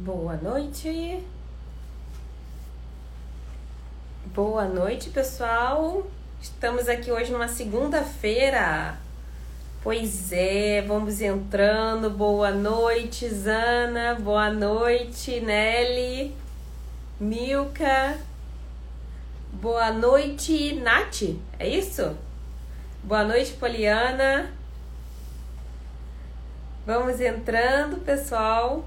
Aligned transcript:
Boa 0.00 0.36
noite. 0.36 1.24
Boa 4.26 4.64
noite, 4.64 5.10
pessoal. 5.10 6.06
Estamos 6.40 6.88
aqui 6.88 7.10
hoje 7.10 7.32
numa 7.32 7.48
segunda-feira. 7.48 8.96
Pois 9.82 10.30
é, 10.30 10.82
vamos 10.82 11.20
entrando. 11.20 12.10
Boa 12.10 12.52
noite, 12.52 13.28
Zana. 13.28 14.14
Boa 14.14 14.52
noite, 14.52 15.40
Nelly. 15.40 16.32
Milka. 17.18 18.18
Boa 19.52 19.90
noite, 19.90 20.74
Nath. 20.76 21.22
É 21.58 21.68
isso? 21.68 22.16
Boa 23.02 23.24
noite, 23.24 23.54
Poliana. 23.54 24.52
Vamos 26.86 27.20
entrando, 27.20 27.96
pessoal. 28.04 28.86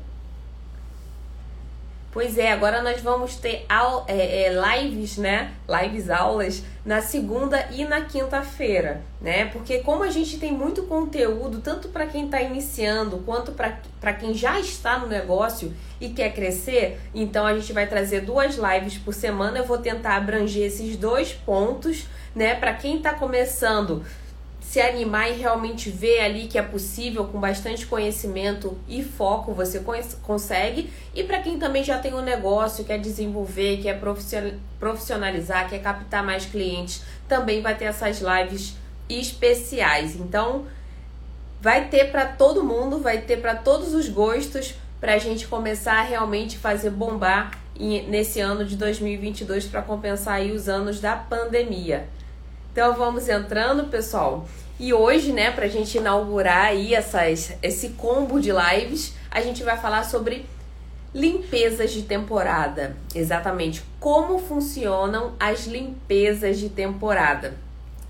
Pois 2.11 2.37
é, 2.37 2.51
agora 2.51 2.81
nós 2.81 2.99
vamos 2.99 3.37
ter 3.37 3.65
é, 4.05 4.43
é, 4.43 4.49
lives, 4.49 5.17
né? 5.17 5.53
Lives 5.65 6.09
aulas 6.09 6.61
na 6.85 7.01
segunda 7.01 7.69
e 7.71 7.85
na 7.85 8.01
quinta-feira, 8.01 9.01
né? 9.21 9.45
Porque 9.45 9.79
como 9.79 10.03
a 10.03 10.09
gente 10.09 10.37
tem 10.37 10.51
muito 10.51 10.83
conteúdo, 10.83 11.61
tanto 11.61 11.87
para 11.87 12.05
quem 12.05 12.25
está 12.25 12.41
iniciando 12.41 13.19
quanto 13.19 13.53
para 13.53 14.13
quem 14.13 14.33
já 14.33 14.59
está 14.59 14.99
no 14.99 15.07
negócio 15.07 15.73
e 16.01 16.09
quer 16.09 16.33
crescer, 16.33 16.99
então 17.15 17.45
a 17.45 17.57
gente 17.57 17.71
vai 17.71 17.87
trazer 17.87 18.21
duas 18.21 18.57
lives 18.57 18.97
por 18.97 19.13
semana. 19.13 19.59
Eu 19.59 19.65
vou 19.65 19.77
tentar 19.77 20.17
abranger 20.17 20.65
esses 20.65 20.97
dois 20.97 21.31
pontos, 21.31 22.07
né? 22.35 22.55
Para 22.55 22.73
quem 22.73 22.97
está 22.97 23.13
começando, 23.13 24.03
se 24.71 24.79
animar 24.79 25.29
e 25.29 25.33
realmente 25.33 25.89
ver 25.89 26.21
ali 26.21 26.47
que 26.47 26.57
é 26.57 26.61
possível 26.61 27.25
com 27.25 27.37
bastante 27.37 27.85
conhecimento 27.85 28.77
e 28.87 29.03
foco 29.03 29.53
você 29.53 29.83
consegue. 30.23 30.89
E 31.13 31.25
para 31.25 31.41
quem 31.41 31.59
também 31.59 31.83
já 31.83 31.97
tem 31.97 32.13
um 32.13 32.21
negócio, 32.21 32.85
quer 32.85 32.97
desenvolver, 32.97 33.81
quer 33.81 33.99
profissionalizar, 34.79 35.67
quer 35.67 35.79
captar 35.79 36.23
mais 36.23 36.45
clientes, 36.45 37.03
também 37.27 37.61
vai 37.61 37.75
ter 37.75 37.83
essas 37.83 38.21
lives 38.21 38.73
especiais. 39.09 40.15
Então, 40.15 40.65
vai 41.59 41.89
ter 41.89 42.09
para 42.09 42.25
todo 42.25 42.63
mundo, 42.63 42.97
vai 42.97 43.17
ter 43.17 43.41
para 43.41 43.55
todos 43.55 43.93
os 43.93 44.07
gostos, 44.07 44.75
para 45.01 45.15
a 45.15 45.17
gente 45.17 45.47
começar 45.47 45.99
a 45.99 46.03
realmente 46.03 46.57
fazer 46.57 46.91
bombar 46.91 47.59
nesse 48.07 48.39
ano 48.39 48.63
de 48.63 48.77
2022 48.77 49.65
para 49.65 49.81
compensar 49.81 50.35
aí 50.35 50.53
os 50.53 50.69
anos 50.69 51.01
da 51.01 51.17
pandemia. 51.17 52.07
Então 52.71 52.95
vamos 52.95 53.27
entrando, 53.27 53.89
pessoal. 53.89 54.47
E 54.79 54.93
hoje, 54.93 55.31
né, 55.31 55.51
pra 55.51 55.67
gente 55.67 55.97
inaugurar 55.97 56.67
aí 56.67 56.95
essas, 56.95 57.53
esse 57.61 57.89
combo 57.89 58.39
de 58.39 58.51
lives, 58.51 59.13
a 59.29 59.41
gente 59.41 59.61
vai 59.63 59.77
falar 59.77 60.03
sobre 60.03 60.45
limpezas 61.13 61.91
de 61.91 62.03
temporada. 62.03 62.95
Exatamente 63.13 63.83
como 63.99 64.39
funcionam 64.39 65.33
as 65.39 65.67
limpezas 65.67 66.57
de 66.57 66.69
temporada. 66.69 67.53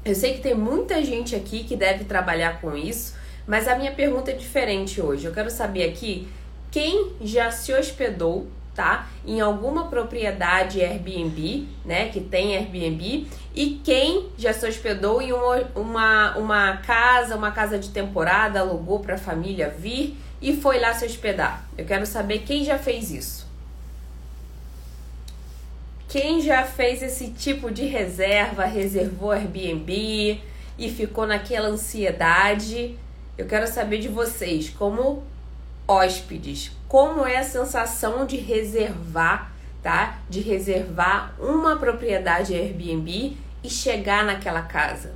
Eu 0.06 0.16
sei 0.16 0.36
que 0.36 0.42
tem 0.42 0.56
muita 0.56 1.04
gente 1.04 1.36
aqui 1.36 1.64
que 1.64 1.76
deve 1.76 2.06
trabalhar 2.06 2.62
com 2.62 2.76
isso, 2.78 3.16
mas 3.46 3.68
a 3.68 3.76
minha 3.76 3.92
pergunta 3.92 4.32
é 4.32 4.36
diferente 4.36 5.02
hoje. 5.02 5.26
Eu 5.26 5.34
quero 5.34 5.50
saber 5.50 5.90
aqui 5.90 6.28
quem 6.70 7.14
já 7.22 7.52
se 7.52 7.74
hospedou 7.74 8.48
tá? 8.76 9.08
Em 9.26 9.42
alguma 9.42 9.88
propriedade 9.88 10.82
Airbnb, 10.82 11.68
né? 11.86 12.10
Que 12.10 12.22
tem 12.22 12.56
Airbnb. 12.56 13.28
E 13.54 13.82
quem 13.84 14.30
já 14.38 14.54
se 14.54 14.68
hospedou 14.68 15.22
em 15.22 15.34
uma, 15.34 15.68
uma, 15.76 16.38
uma 16.38 16.78
casa, 16.78 17.36
uma 17.36 17.52
casa 17.52 17.78
de 17.78 17.90
temporada, 17.90 18.60
alugou 18.60 19.00
para 19.00 19.16
a 19.16 19.18
família 19.18 19.70
vir 19.70 20.18
e 20.42 20.56
foi 20.56 20.80
lá 20.80 20.94
se 20.94 21.06
hospedar. 21.06 21.66
Eu 21.78 21.86
quero 21.86 22.06
saber 22.06 22.40
quem 22.40 22.64
já 22.64 22.78
fez 22.78 23.12
isso. 23.12 23.52
Quem 26.08 26.42
já 26.42 26.64
fez 26.64 27.02
esse 27.02 27.30
tipo 27.30 27.72
de 27.72 27.86
reserva, 27.86 28.66
reservou 28.66 29.32
Airbnb 29.32 30.42
e 30.78 30.90
ficou 30.90 31.26
naquela 31.26 31.70
ansiedade? 31.70 32.98
Eu 33.38 33.46
quero 33.46 33.66
saber 33.66 34.00
de 34.00 34.10
vocês, 34.10 34.70
como 34.70 35.24
hóspedes, 35.88 36.72
como 36.92 37.26
é 37.26 37.38
a 37.38 37.44
sensação 37.46 38.26
de 38.26 38.36
reservar, 38.36 39.50
tá? 39.82 40.20
De 40.30 40.42
reservar 40.42 41.34
uma 41.40 41.78
propriedade 41.78 42.54
Airbnb 42.54 43.38
e 43.64 43.70
chegar 43.70 44.26
naquela 44.26 44.64
casa. 44.64 45.14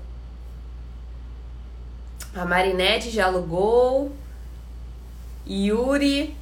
A 2.33 2.45
Marinette 2.45 3.09
já 3.09 3.25
alugou. 3.25 4.15
Yuri. 5.45 6.33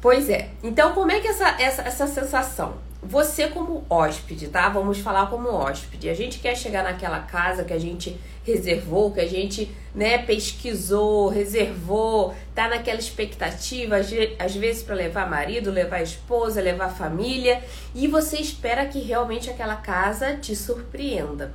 Pois 0.00 0.30
é. 0.30 0.50
Então, 0.62 0.92
como 0.92 1.10
é 1.10 1.18
que 1.18 1.26
essa, 1.26 1.48
essa, 1.60 1.82
essa 1.82 2.06
sensação? 2.06 2.76
Você 3.02 3.48
como 3.48 3.84
hóspede, 3.90 4.46
tá? 4.46 4.68
Vamos 4.68 5.00
falar 5.00 5.28
como 5.28 5.48
hóspede. 5.48 6.08
A 6.08 6.14
gente 6.14 6.38
quer 6.38 6.54
chegar 6.54 6.84
naquela 6.84 7.18
casa 7.18 7.64
que 7.64 7.72
a 7.72 7.78
gente 7.78 8.20
reservou, 8.44 9.12
que 9.12 9.20
a 9.20 9.28
gente, 9.28 9.70
né, 9.94 10.18
pesquisou, 10.18 11.28
reservou, 11.28 12.34
tá 12.54 12.68
naquela 12.68 12.98
expectativa, 12.98 13.96
às 14.38 14.54
vezes 14.54 14.82
para 14.82 14.94
levar 14.94 15.28
marido, 15.28 15.70
levar 15.70 16.02
esposa, 16.02 16.60
levar 16.60 16.88
família, 16.90 17.62
e 17.94 18.06
você 18.06 18.38
espera 18.38 18.86
que 18.86 19.00
realmente 19.00 19.50
aquela 19.50 19.76
casa 19.76 20.36
te 20.36 20.56
surpreenda. 20.56 21.52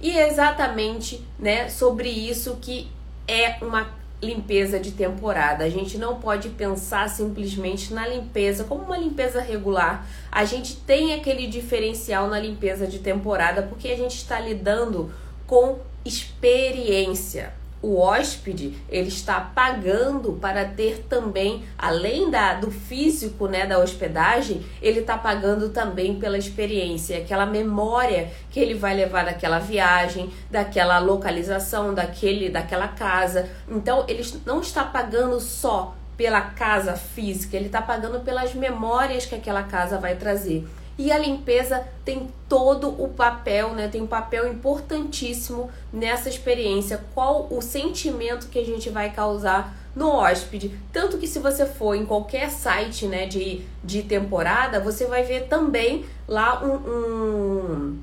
E 0.00 0.10
é 0.10 0.28
exatamente, 0.28 1.22
né, 1.38 1.68
sobre 1.68 2.08
isso 2.08 2.58
que 2.60 2.88
é 3.26 3.56
uma 3.62 4.04
limpeza 4.24 4.78
de 4.78 4.92
temporada. 4.92 5.64
A 5.64 5.68
gente 5.68 5.98
não 5.98 6.16
pode 6.16 6.48
pensar 6.50 7.08
simplesmente 7.08 7.92
na 7.92 8.06
limpeza 8.06 8.64
como 8.64 8.82
uma 8.82 8.96
limpeza 8.96 9.40
regular. 9.40 10.06
A 10.32 10.44
gente 10.44 10.76
tem 10.76 11.14
aquele 11.14 11.46
diferencial 11.46 12.28
na 12.28 12.38
limpeza 12.40 12.86
de 12.86 12.98
temporada 12.98 13.62
porque 13.62 13.88
a 13.88 13.96
gente 13.96 14.16
está 14.16 14.40
lidando 14.40 15.12
com 15.46 15.78
experiência 16.04 17.52
o 17.84 17.98
hóspede 17.98 18.74
ele 18.88 19.08
está 19.08 19.38
pagando 19.38 20.32
para 20.40 20.64
ter 20.64 21.04
também, 21.06 21.62
além 21.76 22.30
da, 22.30 22.54
do 22.54 22.70
físico 22.70 23.46
né, 23.46 23.66
da 23.66 23.78
hospedagem, 23.78 24.64
ele 24.80 25.00
está 25.00 25.18
pagando 25.18 25.68
também 25.68 26.18
pela 26.18 26.38
experiência, 26.38 27.18
aquela 27.18 27.44
memória 27.44 28.30
que 28.50 28.58
ele 28.58 28.72
vai 28.72 28.94
levar 28.94 29.26
daquela 29.26 29.58
viagem, 29.58 30.32
daquela 30.50 30.98
localização, 30.98 31.92
daquele, 31.92 32.48
daquela 32.48 32.88
casa. 32.88 33.50
Então 33.68 34.06
ele 34.08 34.24
não 34.46 34.60
está 34.60 34.82
pagando 34.82 35.38
só 35.38 35.94
pela 36.16 36.40
casa 36.40 36.94
física, 36.94 37.54
ele 37.54 37.66
está 37.66 37.82
pagando 37.82 38.20
pelas 38.20 38.54
memórias 38.54 39.26
que 39.26 39.34
aquela 39.34 39.64
casa 39.64 39.98
vai 39.98 40.14
trazer. 40.14 40.66
E 40.96 41.10
a 41.10 41.18
limpeza 41.18 41.86
tem 42.04 42.28
todo 42.48 42.88
o 43.02 43.08
papel, 43.08 43.74
né? 43.74 43.88
Tem 43.88 44.00
um 44.00 44.06
papel 44.06 44.46
importantíssimo 44.46 45.70
nessa 45.92 46.28
experiência. 46.28 47.04
Qual 47.14 47.48
o 47.50 47.60
sentimento 47.60 48.48
que 48.48 48.58
a 48.58 48.64
gente 48.64 48.90
vai 48.90 49.10
causar 49.10 49.74
no 49.94 50.08
hóspede. 50.08 50.76
Tanto 50.92 51.18
que 51.18 51.26
se 51.26 51.38
você 51.38 51.64
for 51.64 51.94
em 51.94 52.04
qualquer 52.04 52.50
site 52.50 53.06
né, 53.06 53.26
de, 53.26 53.62
de 53.82 54.02
temporada, 54.02 54.80
você 54.80 55.06
vai 55.06 55.22
ver 55.22 55.46
também 55.46 56.04
lá 56.26 56.62
um, 56.64 56.74
um 56.74 57.98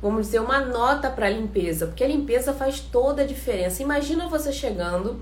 vamos 0.00 0.26
dizer, 0.26 0.40
uma 0.40 0.60
nota 0.60 1.08
para 1.10 1.30
limpeza, 1.30 1.86
porque 1.86 2.02
a 2.02 2.08
limpeza 2.08 2.52
faz 2.52 2.80
toda 2.80 3.22
a 3.22 3.26
diferença. 3.26 3.82
Imagina 3.82 4.28
você 4.28 4.52
chegando 4.52 5.20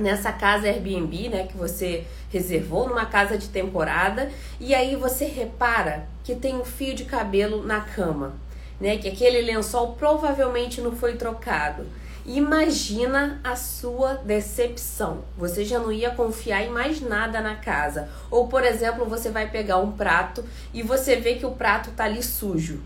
nessa 0.00 0.32
casa 0.32 0.66
Airbnb, 0.66 1.28
né, 1.28 1.46
que 1.46 1.56
você 1.56 2.04
reservou 2.30 2.88
numa 2.88 3.06
casa 3.06 3.36
de 3.36 3.48
temporada, 3.48 4.30
e 4.58 4.74
aí 4.74 4.96
você 4.96 5.24
repara 5.24 6.08
que 6.24 6.34
tem 6.34 6.56
um 6.56 6.64
fio 6.64 6.94
de 6.94 7.04
cabelo 7.04 7.64
na 7.64 7.80
cama, 7.80 8.34
né, 8.80 8.96
que 8.96 9.08
aquele 9.08 9.42
lençol 9.42 9.94
provavelmente 9.94 10.80
não 10.80 10.92
foi 10.92 11.16
trocado. 11.16 11.86
Imagina 12.26 13.40
a 13.42 13.56
sua 13.56 14.14
decepção. 14.14 15.24
Você 15.38 15.64
já 15.64 15.78
não 15.78 15.90
ia 15.90 16.10
confiar 16.10 16.62
em 16.62 16.70
mais 16.70 17.00
nada 17.00 17.40
na 17.40 17.56
casa. 17.56 18.08
Ou, 18.30 18.46
por 18.46 18.62
exemplo, 18.62 19.06
você 19.06 19.30
vai 19.30 19.50
pegar 19.50 19.78
um 19.78 19.92
prato 19.92 20.44
e 20.72 20.82
você 20.82 21.16
vê 21.16 21.34
que 21.34 21.46
o 21.46 21.52
prato 21.52 21.90
tá 21.92 22.04
ali 22.04 22.22
sujo. 22.22 22.80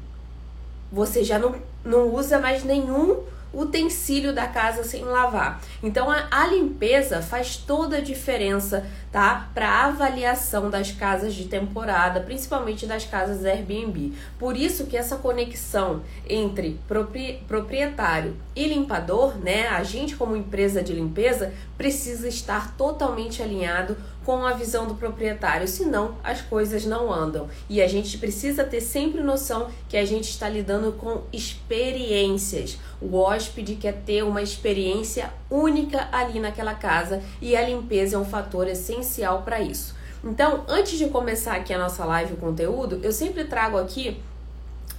Você 0.92 1.24
já 1.24 1.38
não, 1.38 1.56
não 1.84 2.14
usa 2.14 2.38
mais 2.38 2.62
nenhum 2.62 3.24
utensílio 3.54 4.34
da 4.34 4.46
casa 4.46 4.84
sem 4.84 5.04
lavar. 5.04 5.60
Então 5.82 6.10
a, 6.10 6.26
a 6.30 6.46
limpeza 6.46 7.22
faz 7.22 7.56
toda 7.56 7.98
a 7.98 8.00
diferença, 8.00 8.86
tá? 9.10 9.48
Para 9.54 9.84
avaliação 9.84 10.70
das 10.70 10.90
casas 10.90 11.34
de 11.34 11.44
temporada, 11.44 12.20
principalmente 12.20 12.86
das 12.86 13.04
casas 13.04 13.44
Airbnb. 13.44 14.12
Por 14.38 14.56
isso 14.56 14.86
que 14.86 14.96
essa 14.96 15.16
conexão 15.16 16.02
entre 16.28 16.80
propri, 16.88 17.42
proprietário 17.46 18.36
e 18.54 18.66
limpador, 18.66 19.36
né? 19.38 19.68
A 19.68 19.82
gente 19.82 20.16
como 20.16 20.36
empresa 20.36 20.82
de 20.82 20.92
limpeza 20.92 21.52
precisa 21.76 22.28
estar 22.28 22.76
totalmente 22.76 23.42
alinhado 23.42 23.96
com 24.24 24.44
a 24.44 24.52
visão 24.52 24.86
do 24.86 24.94
proprietário, 24.94 25.68
senão 25.68 26.16
as 26.24 26.40
coisas 26.40 26.84
não 26.84 27.12
andam. 27.12 27.48
E 27.68 27.82
a 27.82 27.86
gente 27.86 28.18
precisa 28.18 28.64
ter 28.64 28.80
sempre 28.80 29.22
noção 29.22 29.68
que 29.88 29.96
a 29.96 30.04
gente 30.04 30.30
está 30.30 30.48
lidando 30.48 30.92
com 30.92 31.22
experiências. 31.32 32.78
O 33.00 33.16
hóspede 33.16 33.74
quer 33.76 34.02
ter 34.04 34.22
uma 34.22 34.42
experiência 34.42 35.30
única 35.50 36.08
ali 36.10 36.40
naquela 36.40 36.74
casa 36.74 37.22
e 37.40 37.54
a 37.54 37.62
limpeza 37.68 38.16
é 38.16 38.18
um 38.18 38.24
fator 38.24 38.66
essencial 38.66 39.42
para 39.42 39.60
isso. 39.60 39.94
Então, 40.24 40.64
antes 40.66 40.96
de 40.96 41.08
começar 41.08 41.54
aqui 41.54 41.72
a 41.74 41.78
nossa 41.78 42.04
live 42.04 42.32
o 42.32 42.36
conteúdo, 42.38 42.98
eu 43.02 43.12
sempre 43.12 43.44
trago 43.44 43.76
aqui 43.76 44.22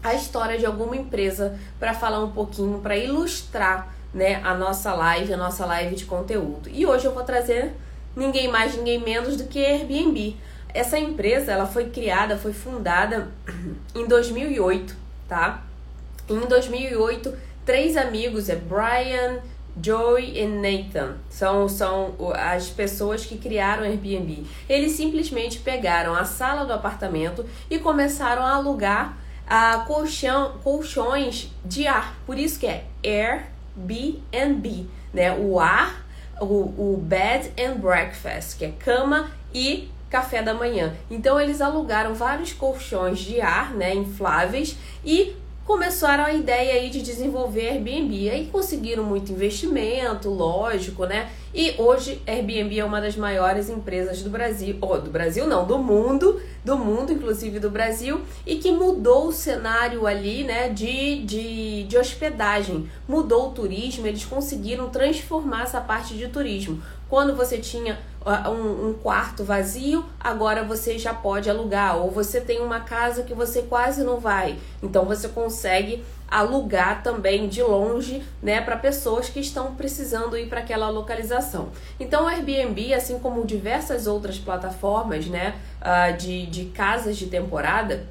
a 0.04 0.14
história 0.14 0.56
de 0.56 0.68
alguma 0.68 0.96
empresa 0.96 1.60
para 1.80 1.96
falar 1.96 2.24
um 2.24 2.30
pouquinho, 2.30 2.80
para 2.80 2.96
ilustrar 2.96 3.92
né, 4.14 4.40
a 4.44 4.54
nossa 4.54 4.94
live, 4.94 5.34
a 5.34 5.38
nossa 5.38 5.66
live 5.66 5.96
de 5.96 6.06
conteúdo. 6.06 6.70
E 6.72 6.86
hoje 6.86 7.06
eu 7.06 7.12
vou 7.12 7.24
trazer 7.24 7.74
ninguém 8.16 8.48
mais, 8.48 8.76
ninguém 8.76 9.00
menos 9.00 9.36
do 9.36 9.46
que 9.46 9.64
Airbnb. 9.64 10.36
Essa 10.74 10.98
empresa, 11.00 11.52
ela 11.52 11.66
foi 11.66 11.90
criada, 11.90 12.38
foi 12.38 12.54
fundada 12.54 13.32
em 13.96 14.08
2008, 14.08 14.96
tá? 15.28 15.64
Em 16.30 16.40
2008, 16.40 17.34
três 17.66 17.96
amigos, 17.96 18.50
é 18.50 18.56
Brian, 18.56 19.40
Joey 19.82 20.40
e 20.40 20.46
Nathan, 20.48 21.18
são, 21.30 21.68
são 21.68 22.16
as 22.34 22.70
pessoas 22.70 23.26
que 23.26 23.38
criaram 23.38 23.84
o 23.84 23.86
Airbnb. 23.86 24.46
Eles 24.70 24.94
simplesmente 24.94 25.60
pegaram 25.60 26.16
a 26.16 26.24
sala 26.24 26.66
do 26.66 26.72
apartamento 26.74 27.46
e 27.70 27.78
começaram 27.78 28.42
a 28.42 28.52
alugar 28.56 29.18
a 29.46 29.80
colchão, 29.80 30.58
colchões 30.64 31.52
de 31.64 31.86
ar. 31.88 32.16
Por 32.26 32.40
isso 32.40 32.60
que 32.60 32.68
é 32.68 32.86
Airbnb, 33.04 34.88
né? 35.14 35.36
O 35.38 35.60
ar 35.60 36.05
o, 36.40 36.94
o 36.94 36.98
bed 37.02 37.52
and 37.60 37.76
breakfast, 37.76 38.58
que 38.58 38.66
é 38.66 38.72
cama 38.72 39.32
e 39.54 39.90
café 40.10 40.42
da 40.42 40.54
manhã. 40.54 40.94
Então 41.10 41.40
eles 41.40 41.62
alugaram 41.62 42.14
vários 42.14 42.54
colchões 42.54 43.20
de 43.20 43.42
ar, 43.42 43.74
né, 43.74 43.94
infláveis 43.94 44.78
e 45.04 45.36
começaram 45.66 46.24
a 46.24 46.32
ideia 46.32 46.74
aí 46.74 46.90
de 46.90 47.02
desenvolver 47.02 47.70
Airbnb. 47.70 48.30
Aí 48.30 48.46
conseguiram 48.52 49.04
muito 49.04 49.32
investimento, 49.32 50.30
lógico, 50.30 51.06
né? 51.06 51.32
E 51.54 51.74
hoje 51.78 52.22
Airbnb 52.28 52.80
é 52.80 52.86
uma 52.86 53.02
das 53.02 53.16
maiores 53.16 53.70
empresas 53.70 54.22
do 54.22 54.30
Brasil, 54.30 54.78
ou 54.80 55.02
do 55.02 55.10
Brasil 55.10 55.48
não, 55.48 55.66
do 55.66 55.80
mundo, 55.80 56.40
do 56.64 56.78
mundo, 56.78 57.12
inclusive 57.12 57.60
do 57.60 57.70
Brasil, 57.70 58.22
e 58.46 58.58
que 58.58 58.72
mudou 58.72 59.28
o 59.28 59.34
cenário 59.34 60.06
ali, 60.06 60.44
né, 60.44 60.70
de, 60.70 61.24
de, 61.24 61.84
de 61.84 61.98
hospedagem. 61.98 62.90
Mudou 63.08 63.48
o 63.48 63.52
turismo, 63.52 64.06
eles 64.06 64.26
conseguiram 64.26 64.90
transformar 64.90 65.64
essa 65.64 65.82
parte 65.82 66.14
de 66.16 66.28
turismo. 66.28 66.82
Quando 67.10 67.36
você 67.36 67.58
tinha 67.58 68.00
um, 68.26 68.90
um, 68.90 68.94
quarto 68.94 69.44
vazio, 69.44 70.04
agora 70.20 70.64
você 70.64 70.98
já 70.98 71.14
pode 71.14 71.50
alugar. 71.50 71.98
Ou 71.98 72.10
você 72.10 72.42
tem 72.42 72.62
uma 72.62 72.80
casa 72.80 73.24
que 73.24 73.34
você 73.34 73.62
quase 73.62 74.04
não 74.04 74.20
vai. 74.20 74.58
Então 74.82 75.06
você 75.06 75.28
consegue 75.28 76.04
alugar 76.28 77.04
também 77.04 77.48
de 77.48 77.62
longe, 77.62 78.24
né, 78.42 78.60
para 78.60 78.76
pessoas 78.76 79.30
que 79.30 79.40
estão 79.40 79.76
precisando 79.76 80.36
ir 80.36 80.48
para 80.48 80.60
aquela 80.60 80.90
localização. 80.90 81.70
Então 82.00 82.24
o 82.24 82.28
Airbnb, 82.28 82.94
assim 82.96 83.20
como 83.20 83.46
diversas 83.46 84.08
outras 84.08 84.40
plataformas, 84.40 85.28
né, 85.28 85.56
uh, 85.82 86.18
de, 86.18 86.48
de 86.48 86.66
casas 86.66 87.16
de 87.16 87.28
temporada, 87.28 88.08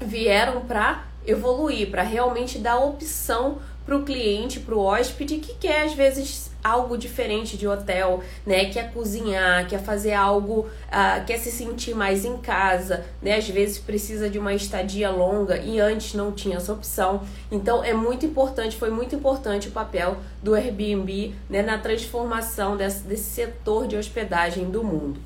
vieram 0.00 0.62
para 0.62 1.04
evoluir, 1.26 1.90
para 1.90 2.02
realmente 2.02 2.58
dar 2.58 2.78
opção 2.78 3.58
para 3.84 3.96
o 3.96 4.02
cliente, 4.02 4.60
para 4.60 4.74
o 4.74 4.80
hóspede 4.80 5.36
que 5.36 5.54
quer 5.54 5.84
às 5.84 5.94
vezes 5.94 6.52
algo 6.62 6.96
diferente 6.96 7.56
de 7.56 7.66
hotel, 7.66 8.22
né? 8.46 8.66
Quer 8.66 8.92
cozinhar, 8.92 9.66
quer 9.68 9.82
fazer 9.82 10.12
algo, 10.12 10.60
uh, 10.60 11.24
quer 11.26 11.38
se 11.38 11.50
sentir 11.50 11.94
mais 11.94 12.24
em 12.24 12.36
casa, 12.36 13.04
né? 13.20 13.36
Às 13.36 13.48
vezes 13.48 13.78
precisa 13.78 14.30
de 14.30 14.38
uma 14.38 14.54
estadia 14.54 15.10
longa 15.10 15.58
e 15.58 15.80
antes 15.80 16.14
não 16.14 16.30
tinha 16.30 16.58
essa 16.58 16.72
opção. 16.72 17.22
Então 17.50 17.82
é 17.82 17.92
muito 17.92 18.24
importante, 18.24 18.76
foi 18.76 18.90
muito 18.90 19.14
importante 19.14 19.68
o 19.68 19.72
papel 19.72 20.18
do 20.42 20.54
Airbnb 20.54 21.34
né, 21.50 21.62
na 21.62 21.78
transformação 21.78 22.76
desse, 22.76 23.02
desse 23.02 23.30
setor 23.30 23.88
de 23.88 23.96
hospedagem 23.96 24.70
do 24.70 24.84
mundo. 24.84 25.20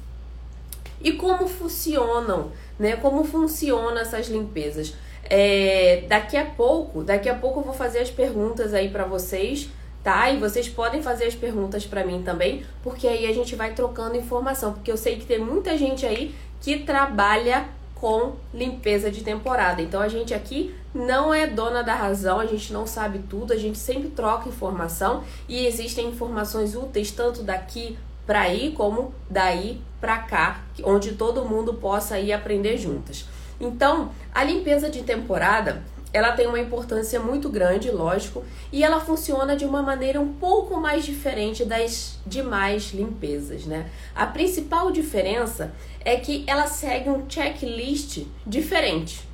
E 1.01 1.13
como 1.13 1.47
funcionam, 1.47 2.51
né? 2.79 2.97
Como 2.97 3.25
funcionam 3.25 3.99
essas 3.99 4.29
limpezas? 4.29 4.95
É, 5.29 6.05
daqui 6.09 6.37
a 6.37 6.45
pouco, 6.45 7.03
daqui 7.03 7.29
a 7.29 7.35
pouco 7.35 7.61
eu 7.61 7.65
vou 7.65 7.75
fazer 7.75 7.99
as 7.99 8.11
perguntas 8.11 8.73
aí 8.73 8.89
para 8.89 9.05
vocês, 9.05 9.69
tá? 10.03 10.31
E 10.31 10.39
vocês 10.39 10.69
podem 10.69 11.03
fazer 11.03 11.25
as 11.25 11.35
perguntas 11.35 11.85
para 11.85 12.05
mim 12.05 12.23
também, 12.23 12.65
porque 12.83 13.09
aí 13.09 13.27
a 13.27 13.35
gente 13.35 13.57
vai 13.57 13.75
trocando 13.75 14.17
informação, 14.17 14.73
porque 14.73 14.91
eu 14.91 14.97
sei 14.97 15.17
que 15.17 15.27
tem 15.27 15.39
muita 15.39 15.77
gente 15.77 16.07
aí 16.07 16.35
que 16.61 16.79
trabalha 16.79 17.69
com 17.97 18.35
limpeza 18.53 19.11
de 19.11 19.23
temporada. 19.25 19.83
Então 19.83 20.01
a 20.01 20.09
gente 20.09 20.33
aqui 20.33 20.75
não 20.95 21.33
é 21.33 21.47
dona 21.47 21.83
da 21.83 21.95
razão, 21.95 22.39
a 22.39 22.47
gente 22.47 22.73
não 22.73 22.87
sabe 22.87 23.21
tudo, 23.29 23.53
a 23.53 23.57
gente 23.57 23.79
sempre 23.79 24.09
troca 24.11 24.49
informação 24.49 25.25
e 25.49 25.67
existem 25.67 26.09
informações 26.09 26.75
úteis 26.75 27.11
tanto 27.11 27.43
daqui 27.43 27.99
para 28.27 28.41
aí 28.41 28.73
como 28.73 29.15
daí 29.31 29.81
para 30.01 30.19
cá, 30.19 30.63
onde 30.83 31.13
todo 31.13 31.45
mundo 31.45 31.75
possa 31.75 32.19
ir 32.19 32.33
aprender 32.33 32.77
juntas. 32.77 33.27
Então, 33.61 34.11
a 34.35 34.45
limpeza 34.45 34.91
de 34.91 35.03
temporada 35.03 35.83
ela 36.13 36.33
tem 36.33 36.47
uma 36.47 36.59
importância 36.59 37.21
muito 37.21 37.51
grande, 37.51 37.91
lógico, 37.91 38.43
e 38.73 38.83
ela 38.83 39.01
funciona 39.01 39.55
de 39.55 39.67
uma 39.67 39.83
maneira 39.83 40.19
um 40.19 40.33
pouco 40.33 40.81
mais 40.81 41.05
diferente 41.05 41.63
das 41.63 42.19
demais 42.27 42.93
limpezas, 42.95 43.67
né? 43.67 43.91
A 44.15 44.27
principal 44.27 44.91
diferença 44.91 45.75
é 46.03 46.17
que 46.17 46.43
ela 46.47 46.67
segue 46.69 47.11
um 47.11 47.29
checklist 47.29 48.25
diferente. 48.47 49.29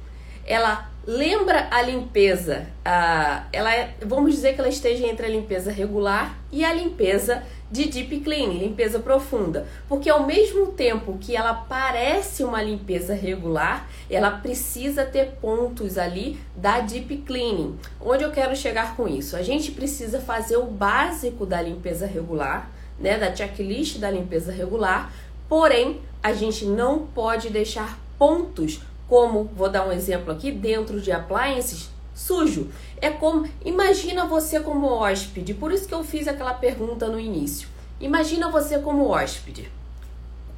Ela 0.44 0.90
lembra 1.06 1.68
a 1.70 1.82
limpeza, 1.82 2.66
a, 2.84 3.46
ela 3.52 3.74
é, 3.74 3.94
vamos 4.04 4.32
dizer 4.34 4.54
que 4.54 4.60
ela 4.60 4.68
esteja 4.68 5.06
entre 5.06 5.26
a 5.26 5.28
limpeza 5.28 5.72
regular 5.72 6.38
e 6.50 6.64
a 6.64 6.72
limpeza 6.72 7.42
de 7.70 7.86
deep 7.86 8.20
clean, 8.20 8.50
limpeza 8.50 8.98
profunda, 8.98 9.66
porque 9.88 10.10
ao 10.10 10.26
mesmo 10.26 10.66
tempo 10.72 11.16
que 11.18 11.34
ela 11.34 11.54
parece 11.54 12.44
uma 12.44 12.62
limpeza 12.62 13.14
regular, 13.14 13.88
ela 14.10 14.30
precisa 14.30 15.04
ter 15.04 15.36
pontos 15.40 15.96
ali 15.96 16.38
da 16.54 16.80
deep 16.80 17.18
cleaning. 17.18 17.78
Onde 18.00 18.24
eu 18.24 18.30
quero 18.30 18.54
chegar 18.54 18.94
com 18.94 19.08
isso? 19.08 19.36
A 19.36 19.42
gente 19.42 19.72
precisa 19.72 20.20
fazer 20.20 20.58
o 20.58 20.66
básico 20.66 21.46
da 21.46 21.62
limpeza 21.62 22.06
regular, 22.06 22.70
né, 22.98 23.18
da 23.18 23.34
checklist 23.34 23.98
da 23.98 24.10
limpeza 24.10 24.52
regular, 24.52 25.10
porém 25.48 26.00
a 26.22 26.32
gente 26.32 26.66
não 26.66 27.06
pode 27.06 27.48
deixar 27.48 27.98
pontos 28.18 28.80
como, 29.12 29.44
vou 29.54 29.68
dar 29.68 29.86
um 29.86 29.92
exemplo 29.92 30.32
aqui, 30.32 30.50
dentro 30.50 30.98
de 30.98 31.12
appliances 31.12 31.90
sujo. 32.14 32.70
É 32.96 33.10
como, 33.10 33.46
imagina 33.62 34.24
você 34.24 34.58
como 34.58 34.86
hóspede, 34.86 35.52
por 35.52 35.70
isso 35.70 35.86
que 35.86 35.92
eu 35.92 36.02
fiz 36.02 36.26
aquela 36.26 36.54
pergunta 36.54 37.08
no 37.08 37.20
início. 37.20 37.68
Imagina 38.00 38.50
você 38.50 38.78
como 38.78 39.06
hóspede. 39.10 39.70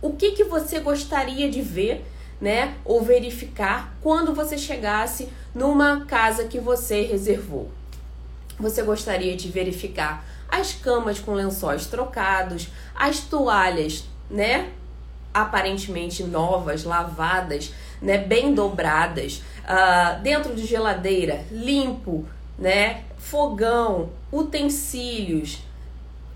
O 0.00 0.12
que, 0.12 0.30
que 0.30 0.44
você 0.44 0.78
gostaria 0.78 1.50
de 1.50 1.60
ver, 1.62 2.06
né, 2.40 2.76
ou 2.84 3.02
verificar 3.02 3.92
quando 4.00 4.32
você 4.32 4.56
chegasse 4.56 5.28
numa 5.52 6.04
casa 6.04 6.44
que 6.44 6.60
você 6.60 7.02
reservou? 7.02 7.72
Você 8.60 8.84
gostaria 8.84 9.36
de 9.36 9.48
verificar 9.48 10.24
as 10.48 10.72
camas 10.72 11.18
com 11.18 11.34
lençóis 11.34 11.86
trocados, 11.86 12.68
as 12.94 13.18
toalhas, 13.18 14.04
né, 14.30 14.70
aparentemente 15.34 16.22
novas, 16.22 16.84
lavadas, 16.84 17.72
né, 18.00 18.18
bem 18.18 18.54
dobradas, 18.54 19.42
uh, 19.64 20.22
dentro 20.22 20.54
de 20.54 20.64
geladeira, 20.66 21.44
limpo, 21.50 22.26
né, 22.58 23.02
fogão, 23.18 24.10
utensílios, 24.30 25.62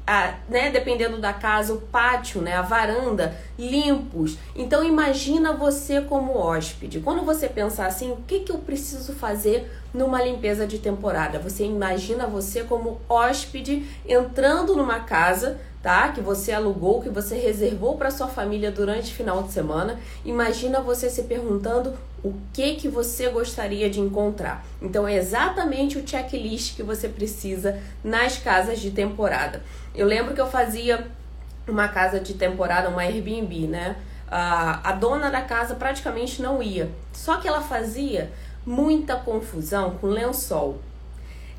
a, 0.09 0.37
né, 0.49 0.71
dependendo 0.71 1.19
da 1.19 1.35
casa, 1.35 1.75
o 1.75 1.83
pátio, 1.83 2.41
né, 2.41 2.55
a 2.55 2.63
varanda, 2.63 3.37
limpos. 3.59 4.39
Então 4.57 4.83
imagina 4.83 5.53
você 5.53 6.01
como 6.01 6.35
hóspede. 6.35 7.01
Quando 7.01 7.27
você 7.27 7.47
pensar 7.47 7.87
assim, 7.87 8.11
o 8.11 8.17
que, 8.27 8.41
que 8.41 8.51
eu 8.51 8.57
preciso 8.57 9.13
fazer 9.13 9.71
numa 9.93 10.23
limpeza 10.23 10.67
de 10.67 10.79
temporada? 10.79 11.39
Você 11.39 11.65
imagina 11.65 12.27
você 12.27 12.65
como 12.65 13.03
hóspede 13.07 13.85
entrando 14.07 14.75
numa 14.75 15.01
casa 15.01 15.61
tá? 15.83 16.09
Que 16.09 16.21
você 16.21 16.53
alugou, 16.53 17.01
que 17.01 17.09
você 17.09 17.37
reservou 17.37 17.97
para 17.97 18.11
sua 18.11 18.29
família 18.29 18.71
durante 18.71 19.13
o 19.13 19.15
final 19.15 19.43
de 19.43 19.53
semana. 19.53 19.99
Imagina 20.25 20.81
você 20.81 21.09
se 21.09 21.23
perguntando 21.25 21.95
o 22.23 22.35
que 22.53 22.75
que 22.75 22.89
você 22.89 23.29
gostaria 23.29 23.89
de 23.89 24.01
encontrar. 24.01 24.65
Então 24.83 25.07
é 25.07 25.17
exatamente 25.17 25.99
o 25.99 26.07
checklist 26.07 26.75
que 26.75 26.83
você 26.83 27.09
precisa 27.09 27.81
nas 28.03 28.39
casas 28.39 28.81
de 28.81 28.91
temporada. 28.91 29.63
Eu 29.95 30.07
lembro 30.07 30.35
que 30.35 30.41
eu 30.41 30.51
fazia 30.51 31.07
uma 31.67 31.89
casa 31.89 32.19
de 32.19 32.35
temporada, 32.35 32.89
uma 32.89 33.03
Airbnb, 33.03 33.69
né? 33.69 33.97
A, 34.31 34.91
a 34.91 34.93
dona 34.93 35.31
da 35.31 35.43
casa 35.43 35.75
praticamente 35.75 36.43
não 36.43 36.63
ia. 36.63 36.91
Só 37.13 37.37
que 37.37 37.47
ela 37.49 37.61
fazia 37.61 38.31
muita 38.67 39.17
confusão 39.17 39.93
com 39.99 40.09
lençol. 40.09 40.81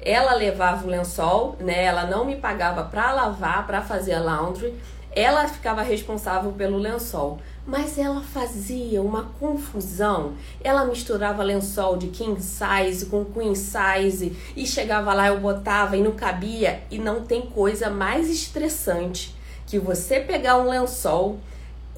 Ela 0.02 0.34
levava 0.34 0.86
o 0.86 0.90
lençol, 0.90 1.56
né? 1.60 1.84
Ela 1.84 2.06
não 2.06 2.26
me 2.26 2.36
pagava 2.36 2.84
para 2.84 3.12
lavar, 3.12 3.66
para 3.68 3.82
fazer 3.82 4.14
a 4.14 4.20
laundry. 4.20 4.74
ela 5.12 5.48
ficava 5.48 5.82
responsável 5.82 6.52
pelo 6.52 6.78
lençol. 6.78 7.40
Mas 7.66 7.98
ela 7.98 8.22
fazia 8.22 9.02
uma 9.02 9.24
confusão. 9.40 10.34
Ela 10.64 10.86
misturava 10.86 11.44
lençol 11.44 11.98
de 11.98 12.08
king 12.08 12.40
size 12.42 13.08
com 13.08 13.26
queen 13.26 13.56
size 13.56 14.36
e 14.56 14.66
chegava 14.66 15.14
lá, 15.14 15.28
eu 15.28 15.40
botava 15.40 15.98
e 15.98 16.02
não 16.02 16.14
cabia. 16.14 16.82
E 16.90 16.98
não 16.98 17.26
tem 17.26 17.42
coisa 17.42 17.90
mais 17.90 18.30
estressante 18.30 19.36
que 19.66 19.78
você 19.78 20.20
pegar 20.20 20.58
um 20.58 20.70
lençol 20.70 21.40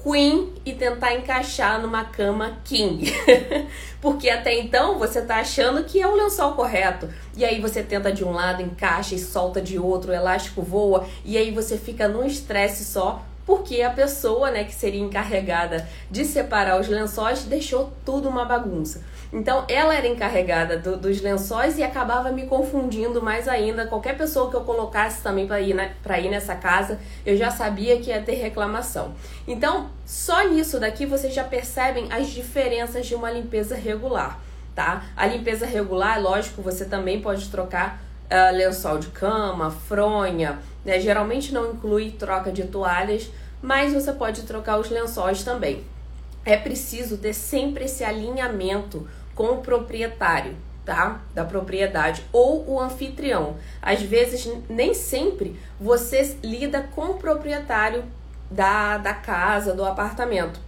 queen 0.02 0.52
e 0.64 0.72
tentar 0.72 1.14
encaixar 1.14 1.80
numa 1.80 2.04
cama 2.04 2.58
king. 2.64 3.12
Porque 4.00 4.28
até 4.28 4.58
então 4.58 4.98
você 4.98 5.22
tá 5.22 5.36
achando 5.36 5.84
que 5.84 6.00
é 6.00 6.06
o 6.06 6.14
lençol 6.14 6.52
correto. 6.54 7.08
E 7.36 7.44
aí 7.44 7.60
você 7.60 7.82
tenta 7.82 8.12
de 8.12 8.24
um 8.24 8.32
lado, 8.32 8.62
encaixa 8.62 9.14
e 9.14 9.18
solta 9.18 9.60
de 9.60 9.78
outro, 9.78 10.10
o 10.10 10.14
elástico 10.14 10.62
voa, 10.62 11.06
e 11.24 11.38
aí 11.38 11.50
você 11.50 11.78
fica 11.78 12.08
num 12.08 12.24
estresse 12.24 12.84
só 12.84 13.22
porque 13.44 13.82
a 13.82 13.90
pessoa, 13.90 14.50
né, 14.50 14.64
que 14.64 14.74
seria 14.74 15.00
encarregada 15.00 15.88
de 16.10 16.24
separar 16.24 16.80
os 16.80 16.88
lençóis 16.88 17.44
deixou 17.44 17.92
tudo 18.04 18.28
uma 18.28 18.44
bagunça. 18.44 19.02
Então 19.32 19.64
ela 19.66 19.94
era 19.94 20.06
encarregada 20.06 20.76
do, 20.76 20.96
dos 20.96 21.22
lençóis 21.22 21.78
e 21.78 21.82
acabava 21.82 22.30
me 22.30 22.46
confundindo 22.46 23.22
mais 23.22 23.48
ainda. 23.48 23.86
Qualquer 23.86 24.16
pessoa 24.16 24.50
que 24.50 24.56
eu 24.56 24.60
colocasse 24.60 25.22
também 25.22 25.46
para 25.46 25.60
ir, 25.60 25.74
ir 25.74 26.28
nessa 26.28 26.54
casa, 26.54 27.00
eu 27.24 27.34
já 27.34 27.50
sabia 27.50 27.98
que 27.98 28.10
ia 28.10 28.20
ter 28.20 28.34
reclamação. 28.34 29.14
Então, 29.48 29.88
só 30.04 30.46
nisso 30.48 30.78
daqui 30.78 31.06
vocês 31.06 31.32
já 31.32 31.44
percebem 31.44 32.12
as 32.12 32.28
diferenças 32.28 33.06
de 33.06 33.14
uma 33.14 33.30
limpeza 33.30 33.74
regular, 33.74 34.38
tá? 34.74 35.04
A 35.16 35.26
limpeza 35.26 35.64
regular, 35.64 36.20
lógico, 36.20 36.60
você 36.60 36.84
também 36.84 37.22
pode 37.22 37.48
trocar 37.48 38.02
uh, 38.26 38.54
lençol 38.54 38.98
de 38.98 39.06
cama, 39.08 39.70
fronha, 39.70 40.58
né? 40.84 41.00
Geralmente 41.00 41.54
não 41.54 41.70
inclui 41.70 42.10
troca 42.10 42.52
de 42.52 42.64
toalhas, 42.64 43.30
mas 43.62 43.94
você 43.94 44.12
pode 44.12 44.42
trocar 44.42 44.78
os 44.78 44.90
lençóis 44.90 45.42
também. 45.42 45.82
É 46.44 46.56
preciso 46.56 47.16
ter 47.16 47.32
sempre 47.32 47.84
esse 47.84 48.02
alinhamento 48.02 49.08
com 49.34 49.44
o 49.44 49.56
proprietário, 49.58 50.56
tá? 50.84 51.20
Da 51.34 51.44
propriedade 51.44 52.24
ou 52.32 52.68
o 52.68 52.80
anfitrião. 52.80 53.56
Às 53.80 54.02
vezes, 54.02 54.50
nem 54.68 54.94
sempre 54.94 55.58
você 55.80 56.36
lida 56.42 56.88
com 56.94 57.12
o 57.12 57.14
proprietário 57.14 58.04
da, 58.50 58.98
da 58.98 59.14
casa, 59.14 59.72
do 59.74 59.84
apartamento. 59.84 60.60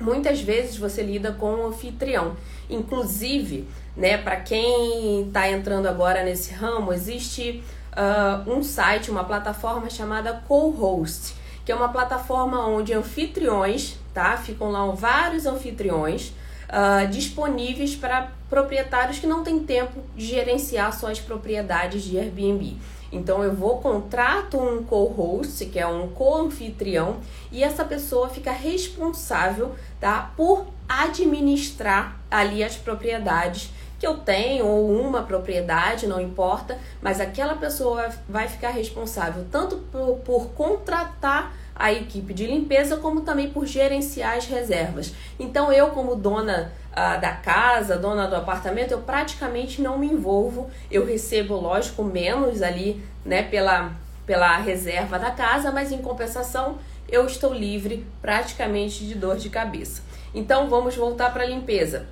Muitas 0.00 0.40
vezes 0.40 0.76
você 0.76 1.02
lida 1.02 1.32
com 1.32 1.54
o 1.54 1.66
anfitrião. 1.66 2.36
Inclusive, 2.70 3.68
né, 3.96 4.16
para 4.16 4.36
quem 4.36 5.26
está 5.26 5.50
entrando 5.50 5.86
agora 5.86 6.22
nesse 6.22 6.54
ramo, 6.54 6.92
existe 6.92 7.64
uh, 7.92 8.50
um 8.50 8.62
site, 8.62 9.10
uma 9.10 9.24
plataforma 9.24 9.90
chamada 9.90 10.42
Co-Host, 10.46 11.34
que 11.64 11.72
é 11.72 11.74
uma 11.74 11.88
plataforma 11.88 12.64
onde 12.66 12.94
anfitriões, 12.94 13.98
tá? 14.14 14.36
Ficam 14.36 14.70
lá 14.70 14.86
vários 14.92 15.46
anfitriões 15.46 16.32
uh, 16.68 17.06
disponíveis 17.08 17.94
para 17.94 18.30
proprietários 18.48 19.18
que 19.18 19.26
não 19.26 19.42
têm 19.42 19.60
tempo 19.60 20.00
de 20.16 20.26
gerenciar 20.26 20.96
suas 20.98 21.20
propriedades 21.20 22.02
de 22.02 22.18
Airbnb. 22.18 22.76
Então 23.10 23.42
eu 23.42 23.54
vou 23.54 23.78
contrato 23.78 24.58
um 24.58 24.82
co-host, 24.82 25.64
que 25.66 25.78
é 25.78 25.86
um 25.86 26.08
co-anfitrião, 26.08 27.16
e 27.50 27.64
essa 27.64 27.84
pessoa 27.84 28.28
fica 28.28 28.52
responsável, 28.52 29.74
tá, 29.98 30.32
por 30.36 30.66
administrar 30.88 32.20
ali 32.30 32.62
as 32.62 32.76
propriedades 32.76 33.70
que 33.98 34.06
eu 34.06 34.18
tenho 34.18 34.64
ou 34.66 35.00
uma 35.00 35.22
propriedade, 35.22 36.06
não 36.06 36.20
importa, 36.20 36.78
mas 37.02 37.20
aquela 37.20 37.56
pessoa 37.56 38.08
vai 38.28 38.46
ficar 38.46 38.70
responsável 38.70 39.44
tanto 39.50 39.76
por, 39.90 40.18
por 40.18 40.50
contratar 40.50 41.52
a 41.78 41.92
equipe 41.92 42.34
de 42.34 42.46
limpeza, 42.46 42.96
como 42.96 43.20
também 43.20 43.50
por 43.50 43.64
gerenciar 43.64 44.36
as 44.36 44.46
reservas. 44.46 45.14
Então, 45.38 45.72
eu, 45.72 45.90
como 45.90 46.16
dona 46.16 46.72
uh, 46.90 47.20
da 47.20 47.32
casa, 47.32 47.96
dona 47.96 48.26
do 48.26 48.34
apartamento, 48.34 48.90
eu 48.90 48.98
praticamente 48.98 49.80
não 49.80 49.96
me 49.96 50.08
envolvo. 50.08 50.68
Eu 50.90 51.06
recebo, 51.06 51.54
lógico, 51.54 52.02
menos 52.02 52.62
ali, 52.62 53.00
né, 53.24 53.44
pela, 53.44 53.92
pela 54.26 54.56
reserva 54.56 55.18
da 55.20 55.30
casa, 55.30 55.70
mas 55.70 55.92
em 55.92 55.98
compensação, 55.98 56.78
eu 57.08 57.24
estou 57.26 57.54
livre 57.54 58.04
praticamente 58.20 59.06
de 59.06 59.14
dor 59.14 59.36
de 59.36 59.48
cabeça. 59.48 60.02
Então, 60.34 60.68
vamos 60.68 60.96
voltar 60.96 61.32
para 61.32 61.44
a 61.44 61.46
limpeza. 61.46 62.06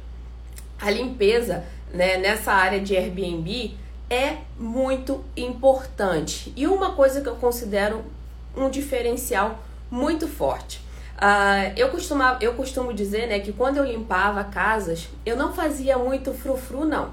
A 0.81 0.91
limpeza, 0.91 1.65
né, 1.93 2.19
nessa 2.19 2.53
área 2.53 2.81
de 2.81 2.97
Airbnb 2.97 3.77
é 4.09 4.37
muito 4.57 5.25
importante. 5.37 6.53
E 6.55 6.69
uma 6.69 6.95
coisa 6.95 7.21
que 7.21 7.29
eu 7.29 7.35
considero 7.35 8.05
um 8.57 8.71
diferencial 8.71 9.59
muito 9.91 10.27
forte. 10.27 10.81
Uh, 11.17 11.73
eu, 11.77 11.89
costumava, 11.89 12.39
eu 12.43 12.55
costumo 12.55 12.93
dizer 12.93 13.27
né, 13.27 13.39
que 13.41 13.53
quando 13.53 13.79
eu 13.79 13.85
limpava 13.85 14.45
casas, 14.45 15.09
eu 15.25 15.37
não 15.37 15.53
fazia 15.53 15.97
muito 15.97 16.33
frufru, 16.33 16.85
não. 16.85 17.11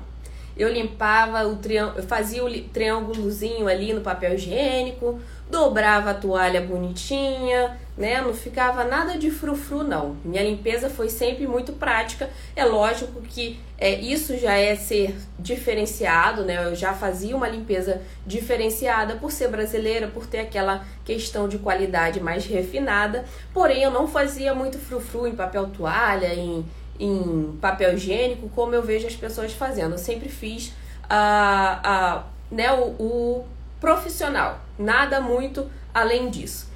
Eu 0.56 0.72
limpava 0.72 1.48
o 1.48 1.56
triângulo, 1.56 2.04
fazia 2.04 2.44
o 2.44 2.62
triângulozinho 2.70 3.68
ali 3.68 3.94
no 3.94 4.02
papel 4.02 4.36
higiênico, 4.36 5.20
dobrava 5.50 6.12
a 6.12 6.14
toalha 6.14 6.62
bonitinha, 6.62 7.80
né? 7.98 8.22
Não 8.22 8.34
ficava 8.34 8.84
nada 8.84 9.18
de 9.18 9.30
frufru, 9.30 9.84
não. 9.84 10.16
Minha 10.24 10.44
limpeza 10.44 10.90
foi 10.90 11.10
sempre 11.10 11.46
muito 11.46 11.74
prática. 11.74 12.30
É 12.56 12.66
lógico 12.66 13.22
que 13.22 13.60
é, 13.78 13.94
isso 14.00 14.38
já 14.38 14.56
é 14.56 14.76
ser 14.76 15.16
diferenciado, 15.38 16.44
né? 16.44 16.66
Eu 16.66 16.76
já 16.76 16.94
fazia 16.94 17.36
uma 17.36 17.48
limpeza 17.48 18.02
diferenciada 18.26 19.16
por 19.16 19.32
ser 19.32 19.50
brasileira, 19.50 20.08
por 20.08 20.26
ter 20.26 20.40
aquela 20.40 20.84
questão 21.06 21.48
de 21.48 21.60
qualidade 21.60 22.20
mais 22.20 22.46
refinada. 22.46 23.26
Porém, 23.54 23.84
eu 23.84 23.92
não 23.92 24.08
fazia 24.08 24.56
muito 24.56 24.78
frufru 24.80 25.28
em 25.28 25.36
papel 25.36 25.68
toalha, 25.68 26.34
em, 26.34 26.66
em 27.00 27.58
papel 27.62 27.94
higiênico, 27.94 28.50
como 28.50 28.74
eu 28.74 28.82
vejo 28.82 29.06
as 29.06 29.16
pessoas 29.16 29.54
fazendo. 29.54 29.94
Eu 29.94 30.00
sempre 30.00 30.30
fiz 30.30 30.74
a, 31.08 31.80
a, 31.84 32.24
né, 32.50 32.72
o, 32.72 32.86
o 33.00 33.46
profissional, 33.80 34.62
nada 34.80 35.22
muito 35.22 35.70
além 35.94 36.30
disso. 36.30 36.72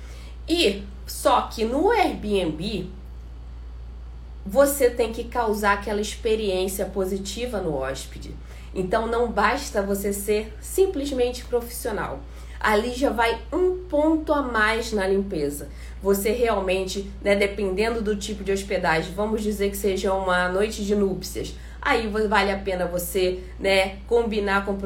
E 0.47 0.83
só 1.07 1.43
que 1.43 1.63
no 1.63 1.89
Airbnb 1.89 2.89
você 4.45 4.89
tem 4.89 5.11
que 5.11 5.23
causar 5.23 5.73
aquela 5.73 6.01
experiência 6.01 6.85
positiva 6.85 7.59
no 7.59 7.75
hóspede. 7.75 8.35
Então 8.75 9.07
não 9.07 9.31
basta 9.31 9.81
você 9.81 10.13
ser 10.13 10.53
simplesmente 10.61 11.43
profissional. 11.45 12.19
Ali 12.59 12.93
já 12.93 13.09
vai 13.09 13.39
um 13.51 13.83
ponto 13.89 14.33
a 14.33 14.41
mais 14.41 14.91
na 14.91 15.07
limpeza. 15.07 15.69
Você 16.01 16.31
realmente, 16.31 17.09
né, 17.21 17.35
dependendo 17.35 18.01
do 18.01 18.15
tipo 18.15 18.43
de 18.43 18.51
hospedagem, 18.51 19.13
vamos 19.13 19.41
dizer 19.41 19.69
que 19.69 19.77
seja 19.77 20.13
uma 20.13 20.49
noite 20.49 20.83
de 20.83 20.95
núpcias, 20.95 21.55
aí 21.81 22.07
vale 22.07 22.51
a 22.51 22.57
pena 22.57 22.85
você, 22.85 23.39
né, 23.59 23.97
combinar 24.07 24.65
com 24.65 24.73
o 24.73 24.77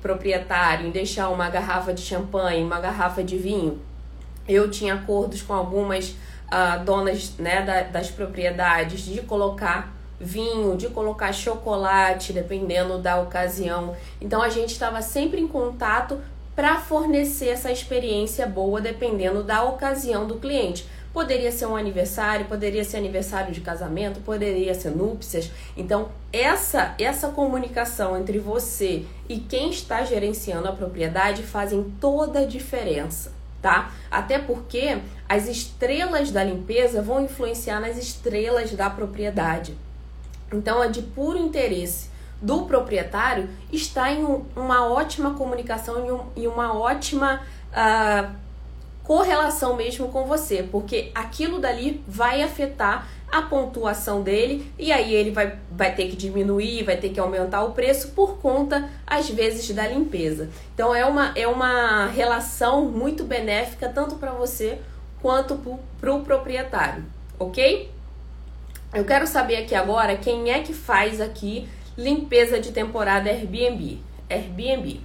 proprietário 0.00 0.90
deixar 0.90 1.28
uma 1.30 1.48
garrafa 1.50 1.92
de 1.92 2.02
champanhe, 2.02 2.62
uma 2.62 2.80
garrafa 2.80 3.22
de 3.22 3.36
vinho 3.36 3.80
eu 4.48 4.70
tinha 4.70 4.94
acordos 4.94 5.42
com 5.42 5.52
algumas 5.54 6.10
uh, 6.10 6.84
donas 6.84 7.36
né, 7.38 7.62
da, 7.62 7.82
das 7.82 8.10
propriedades 8.10 9.02
de 9.02 9.22
colocar 9.22 9.94
vinho, 10.20 10.76
de 10.76 10.88
colocar 10.88 11.32
chocolate, 11.32 12.32
dependendo 12.32 12.98
da 12.98 13.20
ocasião. 13.20 13.96
Então 14.20 14.42
a 14.42 14.48
gente 14.48 14.70
estava 14.70 15.02
sempre 15.02 15.40
em 15.40 15.48
contato 15.48 16.20
para 16.54 16.78
fornecer 16.78 17.48
essa 17.48 17.72
experiência 17.72 18.46
boa, 18.46 18.80
dependendo 18.80 19.42
da 19.42 19.64
ocasião 19.64 20.26
do 20.26 20.36
cliente. 20.36 20.86
Poderia 21.12 21.52
ser 21.52 21.66
um 21.66 21.76
aniversário, 21.76 22.46
poderia 22.46 22.84
ser 22.84 22.96
aniversário 22.96 23.52
de 23.52 23.60
casamento, 23.60 24.20
poderia 24.20 24.74
ser 24.74 24.90
núpcias. 24.90 25.50
Então, 25.76 26.08
essa 26.32 26.94
essa 26.98 27.28
comunicação 27.28 28.16
entre 28.16 28.38
você 28.38 29.04
e 29.28 29.38
quem 29.38 29.70
está 29.70 30.04
gerenciando 30.04 30.68
a 30.68 30.72
propriedade 30.72 31.42
fazem 31.42 31.84
toda 32.00 32.40
a 32.40 32.46
diferença 32.46 33.33
tá? 33.64 33.90
Até 34.10 34.38
porque 34.38 34.98
as 35.26 35.48
estrelas 35.48 36.30
da 36.30 36.44
limpeza 36.44 37.00
vão 37.00 37.24
influenciar 37.24 37.80
nas 37.80 37.96
estrelas 37.96 38.72
da 38.72 38.90
propriedade. 38.90 39.74
Então 40.52 40.84
é 40.84 40.88
de 40.88 41.00
puro 41.00 41.38
interesse 41.38 42.10
do 42.42 42.66
proprietário 42.66 43.48
estar 43.72 44.12
em 44.12 44.22
um, 44.22 44.44
uma 44.54 44.86
ótima 44.86 45.32
comunicação 45.32 46.28
e, 46.36 46.42
e 46.42 46.46
uma 46.46 46.74
ótima 46.78 47.40
uh, 47.72 48.34
correlação 49.02 49.74
mesmo 49.76 50.08
com 50.08 50.26
você, 50.26 50.62
porque 50.70 51.10
aquilo 51.14 51.58
dali 51.58 52.04
vai 52.06 52.42
afetar 52.42 53.08
a 53.34 53.42
pontuação 53.42 54.22
dele 54.22 54.70
e 54.78 54.92
aí 54.92 55.12
ele 55.12 55.32
vai, 55.32 55.58
vai 55.68 55.92
ter 55.92 56.08
que 56.08 56.14
diminuir, 56.14 56.84
vai 56.84 56.96
ter 56.96 57.08
que 57.08 57.18
aumentar 57.18 57.64
o 57.64 57.72
preço 57.72 58.12
por 58.12 58.38
conta, 58.38 58.88
às 59.04 59.28
vezes, 59.28 59.68
da 59.74 59.88
limpeza. 59.88 60.48
Então 60.72 60.94
é 60.94 61.04
uma, 61.04 61.32
é 61.34 61.48
uma 61.48 62.06
relação 62.06 62.84
muito 62.84 63.24
benéfica 63.24 63.88
tanto 63.88 64.14
para 64.14 64.30
você 64.30 64.78
quanto 65.20 65.56
para 65.56 65.72
o 65.72 65.78
pro 66.00 66.20
proprietário, 66.20 67.02
ok? 67.36 67.90
Eu 68.94 69.04
quero 69.04 69.26
saber 69.26 69.56
aqui 69.56 69.74
agora 69.74 70.16
quem 70.16 70.52
é 70.52 70.60
que 70.60 70.72
faz 70.72 71.20
aqui 71.20 71.66
limpeza 71.98 72.60
de 72.60 72.70
temporada 72.70 73.30
Airbnb. 73.30 73.98
Airbnb. 74.30 75.00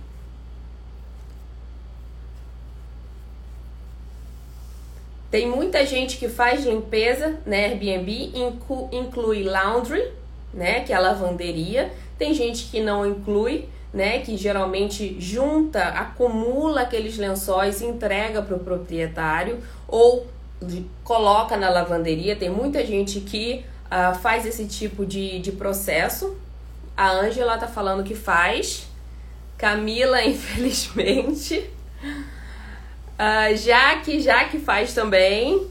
Tem 5.31 5.47
muita 5.47 5.85
gente 5.85 6.17
que 6.17 6.27
faz 6.27 6.65
limpeza 6.65 7.37
né, 7.45 7.67
Airbnb, 7.67 8.31
inclu, 8.33 8.89
inclui 8.91 9.43
laundry, 9.43 10.11
né, 10.53 10.81
que 10.81 10.91
é 10.91 10.95
a 10.95 10.99
lavanderia. 10.99 11.91
Tem 12.17 12.33
gente 12.33 12.65
que 12.65 12.81
não 12.81 13.05
inclui, 13.05 13.69
né, 13.93 14.19
que 14.19 14.35
geralmente 14.35 15.15
junta, 15.19 15.83
acumula 15.83 16.81
aqueles 16.81 17.17
lençóis, 17.17 17.81
entrega 17.81 18.41
para 18.41 18.55
o 18.55 18.59
proprietário 18.59 19.59
ou 19.87 20.25
coloca 21.03 21.55
na 21.55 21.69
lavanderia. 21.69 22.35
Tem 22.35 22.49
muita 22.49 22.85
gente 22.85 23.21
que 23.21 23.63
uh, 23.85 24.17
faz 24.19 24.45
esse 24.45 24.65
tipo 24.65 25.05
de, 25.05 25.39
de 25.39 25.51
processo. 25.51 26.37
A 26.97 27.11
Ângela 27.11 27.57
tá 27.57 27.67
falando 27.67 28.03
que 28.03 28.15
faz. 28.15 28.87
Camila, 29.57 30.21
infelizmente. 30.25 31.69
Uh, 33.19 33.57
Jaque, 33.57 34.21
Jaque 34.21 34.57
faz 34.59 34.93
também. 34.93 35.67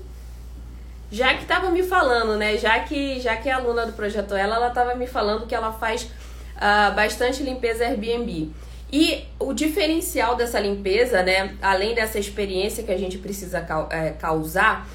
Jaque 1.10 1.46
tava 1.46 1.70
me 1.70 1.82
falando, 1.82 2.36
né? 2.36 2.58
Já 2.58 2.80
que, 2.80 3.18
já 3.18 3.36
que 3.36 3.48
é 3.48 3.52
aluna 3.52 3.86
do 3.86 3.94
Projeto 3.94 4.34
Ela, 4.34 4.56
ela 4.56 4.70
tava 4.70 4.94
me 4.94 5.06
falando 5.06 5.46
que 5.46 5.54
ela 5.54 5.72
faz 5.72 6.02
uh, 6.02 6.94
bastante 6.94 7.42
limpeza 7.42 7.84
Airbnb. 7.84 8.52
E 8.92 9.24
o 9.38 9.54
diferencial 9.54 10.36
dessa 10.36 10.60
limpeza, 10.60 11.22
né? 11.22 11.56
Além 11.62 11.94
dessa 11.94 12.18
experiência 12.18 12.84
que 12.84 12.92
a 12.92 12.98
gente 12.98 13.16
precisa 13.16 13.66
é, 13.90 14.10
causar, 14.10 14.86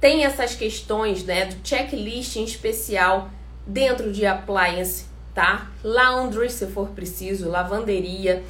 tem 0.00 0.24
essas 0.24 0.54
questões, 0.54 1.24
né? 1.24 1.44
Do 1.44 1.56
checklist 1.62 2.36
em 2.36 2.44
especial 2.44 3.30
dentro 3.66 4.10
de 4.10 4.24
appliance, 4.24 5.04
tá? 5.34 5.70
Laundry, 5.84 6.48
se 6.48 6.66
for 6.68 6.88
preciso, 6.88 7.50
lavanderia 7.50 8.42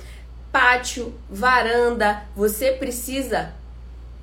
pátio, 0.53 1.15
varanda, 1.31 2.23
você 2.37 2.73
precisa 2.73 3.55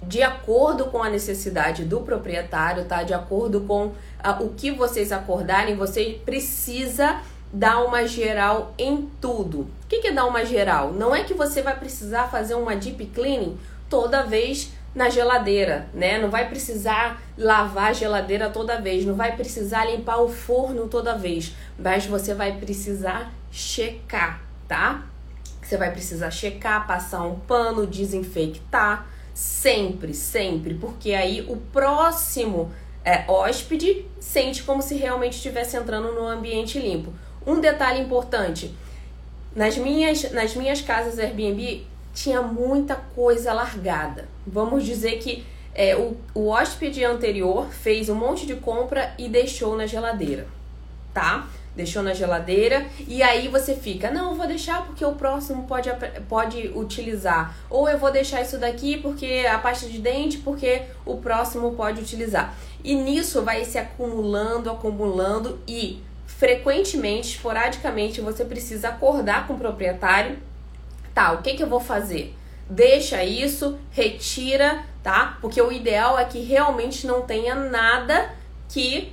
de 0.01 0.21
acordo 0.23 0.85
com 0.85 1.03
a 1.03 1.09
necessidade 1.09 1.83
do 1.83 2.01
proprietário, 2.01 2.85
tá? 2.85 3.03
De 3.03 3.13
acordo 3.13 3.61
com 3.61 3.87
uh, 3.87 3.95
o 4.39 4.53
que 4.53 4.71
vocês 4.71 5.11
acordarem, 5.11 5.75
você 5.75 6.21
precisa 6.23 7.21
dar 7.51 7.83
uma 7.83 8.07
geral 8.07 8.73
em 8.77 9.09
tudo. 9.19 9.61
O 9.61 9.87
que, 9.89 9.99
que 9.99 10.07
é 10.07 10.11
dar 10.11 10.25
uma 10.25 10.45
geral? 10.45 10.93
Não 10.93 11.15
é 11.15 11.23
que 11.23 11.33
você 11.33 11.61
vai 11.61 11.77
precisar 11.77 12.27
fazer 12.27 12.53
uma 12.53 12.75
deep 12.75 13.07
cleaning 13.07 13.57
toda 13.89 14.23
vez 14.23 14.71
na 14.93 15.09
geladeira, 15.09 15.87
né? 15.93 16.19
Não 16.19 16.29
vai 16.29 16.47
precisar 16.47 17.21
lavar 17.37 17.89
a 17.89 17.93
geladeira 17.93 18.49
toda 18.49 18.79
vez, 18.79 19.05
não 19.05 19.15
vai 19.15 19.35
precisar 19.35 19.85
limpar 19.85 20.17
o 20.17 20.29
forno 20.29 20.87
toda 20.87 21.17
vez, 21.17 21.55
mas 21.77 22.05
você 22.05 22.33
vai 22.33 22.53
precisar 22.53 23.31
checar, 23.51 24.41
tá? 24.67 25.03
Você 25.69 25.77
vai 25.77 25.91
precisar 25.91 26.31
checar, 26.31 26.87
passar 26.87 27.21
um 27.21 27.35
pano, 27.41 27.85
desinfectar, 27.85 29.07
sempre, 29.35 30.15
sempre, 30.15 30.73
porque 30.73 31.13
aí 31.13 31.45
o 31.47 31.57
próximo 31.57 32.71
é, 33.05 33.23
hóspede 33.29 34.03
sente 34.19 34.63
como 34.63 34.81
se 34.81 34.95
realmente 34.95 35.33
estivesse 35.33 35.77
entrando 35.77 36.11
no 36.11 36.25
ambiente 36.25 36.79
limpo. 36.79 37.13
Um 37.45 37.61
detalhe 37.61 38.01
importante: 38.01 38.75
nas 39.55 39.77
minhas, 39.77 40.31
nas 40.31 40.55
minhas 40.55 40.81
casas 40.81 41.19
Airbnb 41.19 41.85
tinha 42.15 42.41
muita 42.41 42.95
coisa 42.95 43.53
largada. 43.53 44.27
Vamos 44.47 44.83
dizer 44.83 45.19
que 45.19 45.45
é, 45.75 45.95
o, 45.95 46.17
o 46.33 46.47
hóspede 46.47 47.05
anterior 47.05 47.69
fez 47.69 48.09
um 48.09 48.15
monte 48.15 48.47
de 48.47 48.55
compra 48.55 49.13
e 49.19 49.29
deixou 49.29 49.77
na 49.77 49.85
geladeira, 49.85 50.47
tá? 51.13 51.47
Deixou 51.79 52.03
na 52.03 52.13
geladeira 52.13 52.85
e 53.07 53.23
aí 53.23 53.47
você 53.47 53.73
fica, 53.73 54.11
não, 54.11 54.31
eu 54.31 54.35
vou 54.35 54.45
deixar 54.45 54.85
porque 54.85 55.03
o 55.03 55.13
próximo 55.13 55.63
pode, 55.63 55.89
pode 56.27 56.67
utilizar. 56.75 57.55
Ou 57.69 57.87
eu 57.87 57.97
vou 57.97 58.11
deixar 58.11 58.41
isso 58.41 58.57
daqui 58.57 58.97
porque 58.97 59.45
a 59.49 59.57
pasta 59.57 59.87
de 59.87 59.97
dente, 59.99 60.39
porque 60.39 60.81
o 61.05 61.17
próximo 61.17 61.71
pode 61.75 62.01
utilizar. 62.01 62.53
E 62.83 62.95
nisso 62.95 63.41
vai 63.43 63.63
se 63.63 63.77
acumulando, 63.77 64.69
acumulando 64.69 65.59
e 65.65 66.03
frequentemente, 66.27 67.35
esporadicamente, 67.35 68.19
você 68.19 68.43
precisa 68.43 68.89
acordar 68.89 69.47
com 69.47 69.53
o 69.53 69.57
proprietário. 69.57 70.37
Tá, 71.13 71.31
o 71.31 71.41
que, 71.41 71.53
que 71.53 71.63
eu 71.63 71.67
vou 71.67 71.79
fazer? 71.79 72.35
Deixa 72.69 73.23
isso, 73.23 73.79
retira, 73.89 74.83
tá? 75.01 75.37
Porque 75.41 75.61
o 75.61 75.71
ideal 75.71 76.19
é 76.19 76.25
que 76.25 76.39
realmente 76.39 77.07
não 77.07 77.21
tenha 77.21 77.55
nada 77.55 78.33
que 78.67 79.11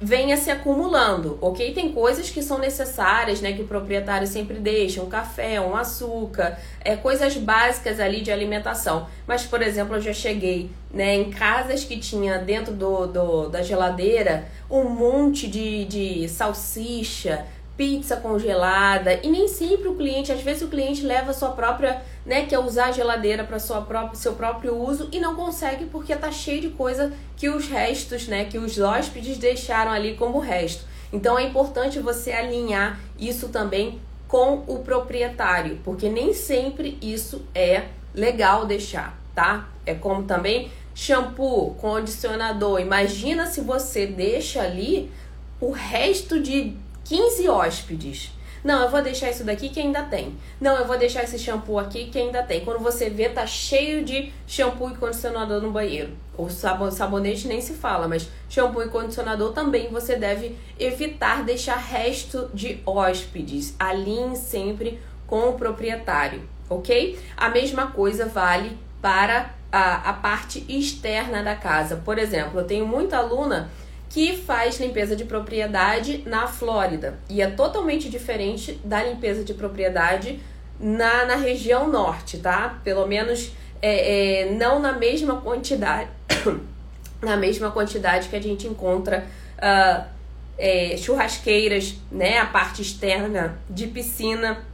venha 0.00 0.36
se 0.36 0.50
acumulando, 0.50 1.38
ok? 1.40 1.72
Tem 1.72 1.92
coisas 1.92 2.28
que 2.28 2.42
são 2.42 2.58
necessárias, 2.58 3.40
né? 3.40 3.52
Que 3.52 3.62
o 3.62 3.66
proprietário 3.66 4.26
sempre 4.26 4.58
deixa, 4.58 5.02
um 5.02 5.08
café, 5.08 5.60
um 5.60 5.74
açúcar, 5.74 6.58
é, 6.80 6.96
coisas 6.96 7.36
básicas 7.36 8.00
ali 8.00 8.20
de 8.20 8.30
alimentação. 8.30 9.06
Mas, 9.26 9.44
por 9.44 9.62
exemplo, 9.62 9.96
eu 9.96 10.00
já 10.00 10.12
cheguei 10.12 10.70
né, 10.92 11.14
em 11.14 11.30
casas 11.30 11.84
que 11.84 11.98
tinha 11.98 12.38
dentro 12.38 12.72
do, 12.72 13.06
do 13.06 13.48
da 13.48 13.62
geladeira 13.62 14.46
um 14.70 14.88
monte 14.88 15.48
de, 15.48 15.84
de 15.84 16.28
salsicha, 16.28 17.44
pizza 17.76 18.16
congelada 18.16 19.18
e 19.22 19.28
nem 19.28 19.48
sempre 19.48 19.88
o 19.88 19.96
cliente, 19.96 20.30
às 20.30 20.40
vezes 20.40 20.62
o 20.62 20.68
cliente 20.68 21.04
leva 21.04 21.32
sua 21.32 21.50
própria, 21.50 22.02
né, 22.24 22.46
quer 22.46 22.58
usar 22.58 22.86
a 22.86 22.92
geladeira 22.92 23.42
para 23.42 23.58
sua 23.58 23.80
própria 23.80 24.14
seu 24.14 24.34
próprio 24.34 24.76
uso 24.76 25.08
e 25.10 25.18
não 25.18 25.34
consegue 25.34 25.86
porque 25.86 26.14
tá 26.14 26.30
cheio 26.30 26.60
de 26.60 26.70
coisa 26.70 27.12
que 27.36 27.48
os 27.48 27.66
restos, 27.66 28.28
né, 28.28 28.44
que 28.44 28.58
os 28.58 28.78
hóspedes 28.78 29.38
deixaram 29.38 29.90
ali 29.90 30.14
como 30.14 30.38
resto. 30.38 30.84
Então 31.12 31.38
é 31.38 31.44
importante 31.44 31.98
você 31.98 32.32
alinhar 32.32 32.98
isso 33.18 33.48
também 33.48 34.00
com 34.28 34.64
o 34.66 34.78
proprietário, 34.80 35.78
porque 35.84 36.08
nem 36.08 36.32
sempre 36.32 36.98
isso 37.00 37.42
é 37.54 37.84
legal 38.14 38.66
deixar, 38.66 39.16
tá? 39.34 39.68
É 39.84 39.94
como 39.94 40.24
também 40.24 40.70
shampoo, 40.94 41.74
condicionador. 41.74 42.80
Imagina 42.80 43.46
se 43.46 43.60
você 43.60 44.06
deixa 44.06 44.62
ali 44.62 45.10
o 45.60 45.70
resto 45.70 46.40
de 46.40 46.76
15 47.04 47.48
hóspedes. 47.48 48.32
Não, 48.64 48.84
eu 48.84 48.90
vou 48.90 49.02
deixar 49.02 49.30
isso 49.30 49.44
daqui 49.44 49.68
que 49.68 49.78
ainda 49.78 50.02
tem. 50.04 50.38
Não, 50.58 50.74
eu 50.74 50.86
vou 50.86 50.96
deixar 50.96 51.22
esse 51.22 51.38
shampoo 51.38 51.78
aqui 51.78 52.06
que 52.06 52.18
ainda 52.18 52.42
tem. 52.42 52.64
Quando 52.64 52.78
você 52.80 53.10
vê, 53.10 53.28
tá 53.28 53.46
cheio 53.46 54.02
de 54.02 54.32
shampoo 54.46 54.90
e 54.90 54.96
condicionador 54.96 55.60
no 55.60 55.70
banheiro. 55.70 56.16
O 56.36 56.48
sabonete 56.48 57.46
nem 57.46 57.60
se 57.60 57.74
fala, 57.74 58.08
mas 58.08 58.30
shampoo 58.48 58.82
e 58.82 58.88
condicionador 58.88 59.52
também 59.52 59.88
você 59.88 60.16
deve 60.16 60.56
evitar 60.80 61.44
deixar 61.44 61.76
resto 61.76 62.50
de 62.54 62.80
hóspedes. 62.86 63.74
Alinhe 63.78 64.34
sempre 64.34 64.98
com 65.26 65.50
o 65.50 65.54
proprietário, 65.54 66.48
ok? 66.68 67.18
A 67.36 67.50
mesma 67.50 67.88
coisa 67.88 68.24
vale 68.24 68.78
para 69.02 69.54
a, 69.70 70.08
a 70.08 70.12
parte 70.14 70.64
externa 70.68 71.42
da 71.42 71.54
casa. 71.54 71.96
Por 71.96 72.18
exemplo, 72.18 72.60
eu 72.60 72.64
tenho 72.64 72.86
muita 72.86 73.18
aluna 73.18 73.70
que 74.14 74.36
faz 74.36 74.78
limpeza 74.78 75.16
de 75.16 75.24
propriedade 75.24 76.22
na 76.24 76.46
Flórida. 76.46 77.18
E 77.28 77.42
é 77.42 77.48
totalmente 77.48 78.08
diferente 78.08 78.80
da 78.84 79.02
limpeza 79.02 79.42
de 79.42 79.52
propriedade 79.52 80.38
na, 80.78 81.24
na 81.24 81.34
região 81.34 81.90
norte, 81.90 82.38
tá? 82.38 82.78
Pelo 82.84 83.08
menos 83.08 83.50
é, 83.82 84.42
é, 84.42 84.52
não 84.52 84.78
na 84.78 84.92
mesma 84.92 85.40
quantidade. 85.40 86.08
na 87.20 87.36
mesma 87.36 87.72
quantidade 87.72 88.28
que 88.28 88.36
a 88.36 88.40
gente 88.40 88.68
encontra 88.68 89.26
uh, 89.58 90.04
é, 90.56 90.96
churrasqueiras, 90.96 91.96
né? 92.08 92.38
A 92.38 92.46
parte 92.46 92.82
externa 92.82 93.58
de 93.68 93.88
piscina. 93.88 94.64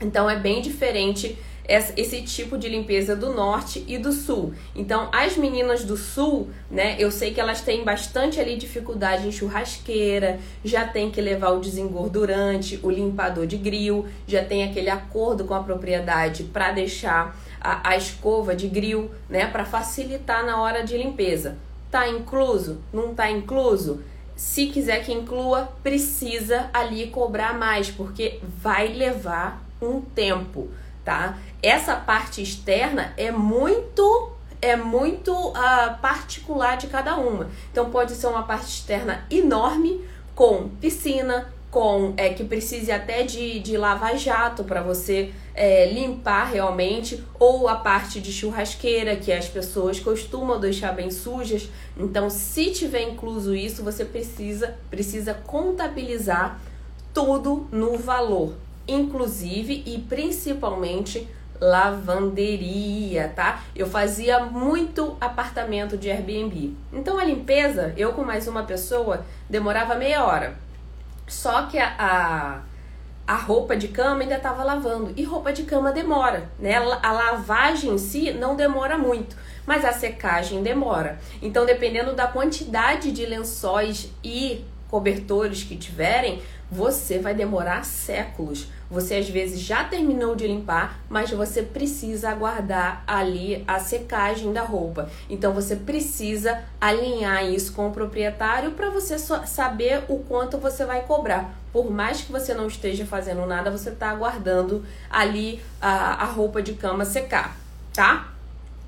Então 0.00 0.30
é 0.30 0.36
bem 0.36 0.62
diferente 0.62 1.36
esse 1.68 2.22
tipo 2.22 2.56
de 2.56 2.66
limpeza 2.66 3.14
do 3.14 3.34
norte 3.34 3.84
e 3.86 3.98
do 3.98 4.10
sul. 4.10 4.54
Então, 4.74 5.10
as 5.12 5.36
meninas 5.36 5.84
do 5.84 5.98
sul, 5.98 6.48
né, 6.70 6.96
eu 6.98 7.10
sei 7.10 7.34
que 7.34 7.40
elas 7.40 7.60
têm 7.60 7.84
bastante 7.84 8.40
ali 8.40 8.56
dificuldade 8.56 9.28
em 9.28 9.32
churrasqueira, 9.32 10.40
já 10.64 10.86
tem 10.86 11.10
que 11.10 11.20
levar 11.20 11.50
o 11.50 11.60
desengordurante, 11.60 12.80
o 12.82 12.90
limpador 12.90 13.46
de 13.46 13.58
grill, 13.58 14.06
já 14.26 14.42
tem 14.42 14.64
aquele 14.64 14.88
acordo 14.88 15.44
com 15.44 15.52
a 15.52 15.62
propriedade 15.62 16.44
para 16.44 16.72
deixar 16.72 17.38
a, 17.60 17.90
a 17.90 17.96
escova 17.96 18.56
de 18.56 18.66
grill, 18.66 19.10
né, 19.28 19.46
para 19.46 19.66
facilitar 19.66 20.46
na 20.46 20.60
hora 20.62 20.82
de 20.82 20.96
limpeza. 20.96 21.58
Tá 21.90 22.08
incluso? 22.08 22.80
Não 22.92 23.14
tá 23.14 23.30
incluso? 23.30 24.02
Se 24.34 24.68
quiser 24.68 25.04
que 25.04 25.12
inclua, 25.12 25.68
precisa 25.82 26.70
ali 26.72 27.08
cobrar 27.08 27.58
mais, 27.58 27.90
porque 27.90 28.40
vai 28.62 28.88
levar 28.88 29.64
um 29.82 30.00
tempo, 30.00 30.68
tá? 31.04 31.38
Essa 31.62 31.96
parte 31.96 32.42
externa 32.42 33.12
é 33.16 33.30
muito 33.30 34.32
é 34.60 34.74
muito 34.74 35.32
uh, 35.32 35.98
particular 36.02 36.76
de 36.76 36.88
cada 36.88 37.16
uma. 37.16 37.48
Então 37.70 37.90
pode 37.90 38.12
ser 38.14 38.26
uma 38.26 38.42
parte 38.42 38.66
externa 38.66 39.24
enorme 39.30 40.04
com 40.34 40.68
piscina, 40.80 41.52
com 41.70 42.14
é, 42.16 42.30
que 42.30 42.42
precise 42.44 42.90
até 42.90 43.22
de, 43.22 43.60
de 43.60 43.76
lava-jato 43.76 44.64
para 44.64 44.82
você 44.82 45.32
é, 45.54 45.92
limpar 45.92 46.50
realmente, 46.50 47.22
ou 47.38 47.68
a 47.68 47.76
parte 47.76 48.20
de 48.20 48.32
churrasqueira 48.32 49.16
que 49.16 49.32
as 49.32 49.48
pessoas 49.48 50.00
costumam 50.00 50.58
deixar 50.58 50.92
bem 50.92 51.10
sujas. 51.10 51.68
Então, 51.96 52.30
se 52.30 52.70
tiver 52.70 53.02
incluso 53.02 53.54
isso, 53.54 53.84
você 53.84 54.04
precisa 54.04 54.76
precisa 54.90 55.34
contabilizar 55.34 56.60
tudo 57.12 57.66
no 57.70 57.98
valor, 57.98 58.54
inclusive 58.86 59.82
e 59.84 59.98
principalmente 59.98 61.28
lavanderia, 61.60 63.32
tá? 63.34 63.62
Eu 63.74 63.86
fazia 63.86 64.40
muito 64.40 65.16
apartamento 65.20 65.96
de 65.96 66.10
Airbnb. 66.10 66.74
Então 66.92 67.18
a 67.18 67.24
limpeza, 67.24 67.92
eu 67.96 68.12
com 68.12 68.22
mais 68.22 68.46
uma 68.46 68.62
pessoa, 68.62 69.24
demorava 69.48 69.94
meia 69.94 70.24
hora. 70.24 70.56
Só 71.26 71.66
que 71.66 71.78
a, 71.78 71.94
a, 71.98 72.60
a 73.26 73.36
roupa 73.36 73.76
de 73.76 73.88
cama 73.88 74.22
ainda 74.22 74.36
estava 74.36 74.64
lavando. 74.64 75.12
E 75.16 75.22
roupa 75.22 75.52
de 75.52 75.64
cama 75.64 75.92
demora, 75.92 76.48
né? 76.58 76.76
A 76.76 77.12
lavagem 77.12 77.92
em 77.92 77.98
si 77.98 78.32
não 78.32 78.56
demora 78.56 78.96
muito, 78.96 79.36
mas 79.66 79.84
a 79.84 79.92
secagem 79.92 80.62
demora. 80.62 81.18
Então, 81.42 81.66
dependendo 81.66 82.14
da 82.14 82.26
quantidade 82.26 83.12
de 83.12 83.26
lençóis 83.26 84.10
e 84.24 84.64
cobertores 84.88 85.62
que 85.62 85.76
tiverem, 85.76 86.40
você 86.70 87.18
vai 87.18 87.34
demorar 87.34 87.84
séculos. 87.84 88.68
Você 88.90 89.16
às 89.16 89.28
vezes 89.28 89.60
já 89.60 89.84
terminou 89.84 90.34
de 90.34 90.46
limpar, 90.46 90.98
mas 91.08 91.30
você 91.30 91.62
precisa 91.62 92.30
aguardar 92.30 93.02
ali 93.06 93.62
a 93.66 93.78
secagem 93.78 94.52
da 94.52 94.62
roupa. 94.62 95.10
Então 95.28 95.52
você 95.52 95.76
precisa 95.76 96.62
alinhar 96.80 97.44
isso 97.44 97.72
com 97.72 97.88
o 97.88 97.92
proprietário 97.92 98.72
para 98.72 98.90
você 98.90 99.18
saber 99.18 100.04
o 100.08 100.18
quanto 100.20 100.58
você 100.58 100.84
vai 100.84 101.02
cobrar. 101.02 101.54
Por 101.72 101.90
mais 101.90 102.22
que 102.22 102.32
você 102.32 102.54
não 102.54 102.66
esteja 102.66 103.04
fazendo 103.04 103.44
nada, 103.46 103.70
você 103.70 103.90
está 103.90 104.10
aguardando 104.10 104.84
ali 105.10 105.60
a, 105.80 106.22
a 106.22 106.24
roupa 106.24 106.62
de 106.62 106.74
cama 106.74 107.04
secar, 107.04 107.56
tá? 107.92 108.32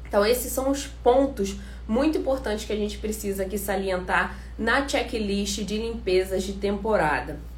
Então 0.09 0.25
esses 0.25 0.53
são 0.53 0.71
os 0.71 0.87
pontos 0.87 1.57
muito 1.87 2.19
importantes 2.19 2.65
que 2.65 2.73
a 2.73 2.77
gente 2.77 2.99
precisa 2.99 3.43
aqui 3.43 3.59
salientar 3.59 4.37
na 4.59 4.89
checklist 4.89 5.63
de 5.65 5.77
limpezas 5.77 6.43
de 6.43 6.55
temporada. 6.55 7.50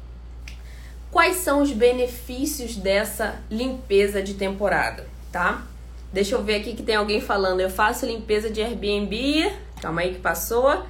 Quais 1.13 1.35
são 1.37 1.61
os 1.61 1.71
benefícios 1.71 2.75
dessa 2.75 3.35
limpeza 3.47 4.19
de 4.19 4.33
temporada, 4.33 5.05
tá? 5.31 5.63
Deixa 6.11 6.33
eu 6.33 6.43
ver 6.43 6.55
aqui 6.55 6.73
que 6.73 6.81
tem 6.81 6.95
alguém 6.95 7.21
falando. 7.21 7.59
Eu 7.59 7.69
faço 7.69 8.07
limpeza 8.07 8.49
de 8.49 8.63
Airbnb. 8.63 9.53
Calma 9.79 10.01
aí 10.01 10.15
que 10.15 10.19
passou. 10.19 10.83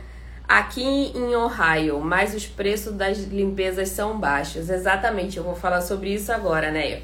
Aqui 0.47 0.81
em 0.81 1.35
Ohio, 1.35 1.99
mas 1.99 2.33
os 2.33 2.45
preços 2.45 2.93
das 2.93 3.17
limpezas 3.17 3.89
são 3.89 4.17
baixos. 4.17 4.69
Exatamente, 4.69 5.35
eu 5.35 5.43
vou 5.43 5.55
falar 5.55 5.81
sobre 5.81 6.13
isso 6.13 6.31
agora, 6.31 6.71
né? 6.71 7.01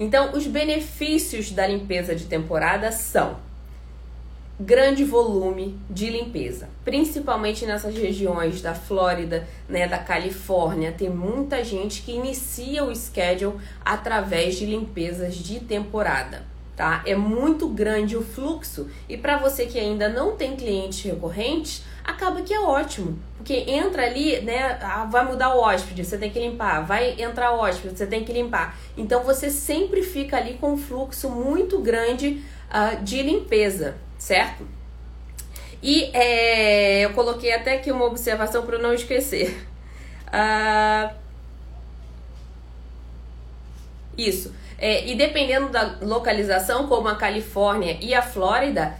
Então, 0.00 0.32
os 0.32 0.46
benefícios 0.46 1.50
da 1.50 1.66
limpeza 1.66 2.14
de 2.14 2.24
temporada 2.24 2.90
são 2.90 3.36
grande 4.62 5.04
volume 5.04 5.76
de 5.90 6.08
limpeza, 6.08 6.68
principalmente 6.84 7.66
nessas 7.66 7.96
regiões 7.96 8.62
da 8.62 8.74
Flórida, 8.74 9.46
né, 9.68 9.88
da 9.88 9.98
Califórnia, 9.98 10.92
tem 10.92 11.10
muita 11.10 11.64
gente 11.64 12.02
que 12.02 12.12
inicia 12.12 12.84
o 12.84 12.94
schedule 12.94 13.56
através 13.84 14.54
de 14.56 14.64
limpezas 14.64 15.34
de 15.34 15.58
temporada, 15.58 16.44
tá? 16.76 17.02
É 17.04 17.14
muito 17.14 17.66
grande 17.68 18.16
o 18.16 18.22
fluxo 18.22 18.88
e 19.08 19.16
para 19.16 19.36
você 19.36 19.66
que 19.66 19.78
ainda 19.78 20.08
não 20.08 20.36
tem 20.36 20.54
clientes 20.54 21.02
recorrentes, 21.02 21.82
acaba 22.04 22.42
que 22.42 22.54
é 22.54 22.60
ótimo, 22.60 23.18
porque 23.36 23.64
entra 23.66 24.06
ali, 24.06 24.40
né, 24.42 24.78
ah, 24.80 25.04
vai 25.10 25.26
mudar 25.26 25.56
o 25.56 25.60
hóspede, 25.60 26.04
você 26.04 26.16
tem 26.16 26.30
que 26.30 26.38
limpar, 26.38 26.86
vai 26.86 27.20
entrar 27.20 27.52
o 27.52 27.58
hóspede, 27.58 27.98
você 27.98 28.06
tem 28.06 28.24
que 28.24 28.32
limpar. 28.32 28.78
Então 28.96 29.24
você 29.24 29.50
sempre 29.50 30.02
fica 30.02 30.36
ali 30.36 30.54
com 30.54 30.74
um 30.74 30.78
fluxo 30.78 31.28
muito 31.28 31.80
grande 31.80 32.42
uh, 32.70 33.02
de 33.02 33.22
limpeza, 33.22 33.96
certo? 34.22 34.64
E 35.82 36.04
é, 36.14 37.04
eu 37.04 37.12
coloquei 37.12 37.52
até 37.52 37.74
aqui 37.74 37.90
uma 37.90 38.04
observação 38.04 38.64
para 38.64 38.78
não 38.78 38.94
esquecer. 38.94 39.66
Uh, 40.28 41.12
isso. 44.16 44.54
É, 44.78 45.08
e 45.08 45.16
dependendo 45.16 45.70
da 45.70 45.96
localização, 46.00 46.86
como 46.86 47.08
a 47.08 47.16
Califórnia 47.16 47.98
e 48.00 48.14
a 48.14 48.22
Flórida, 48.22 48.96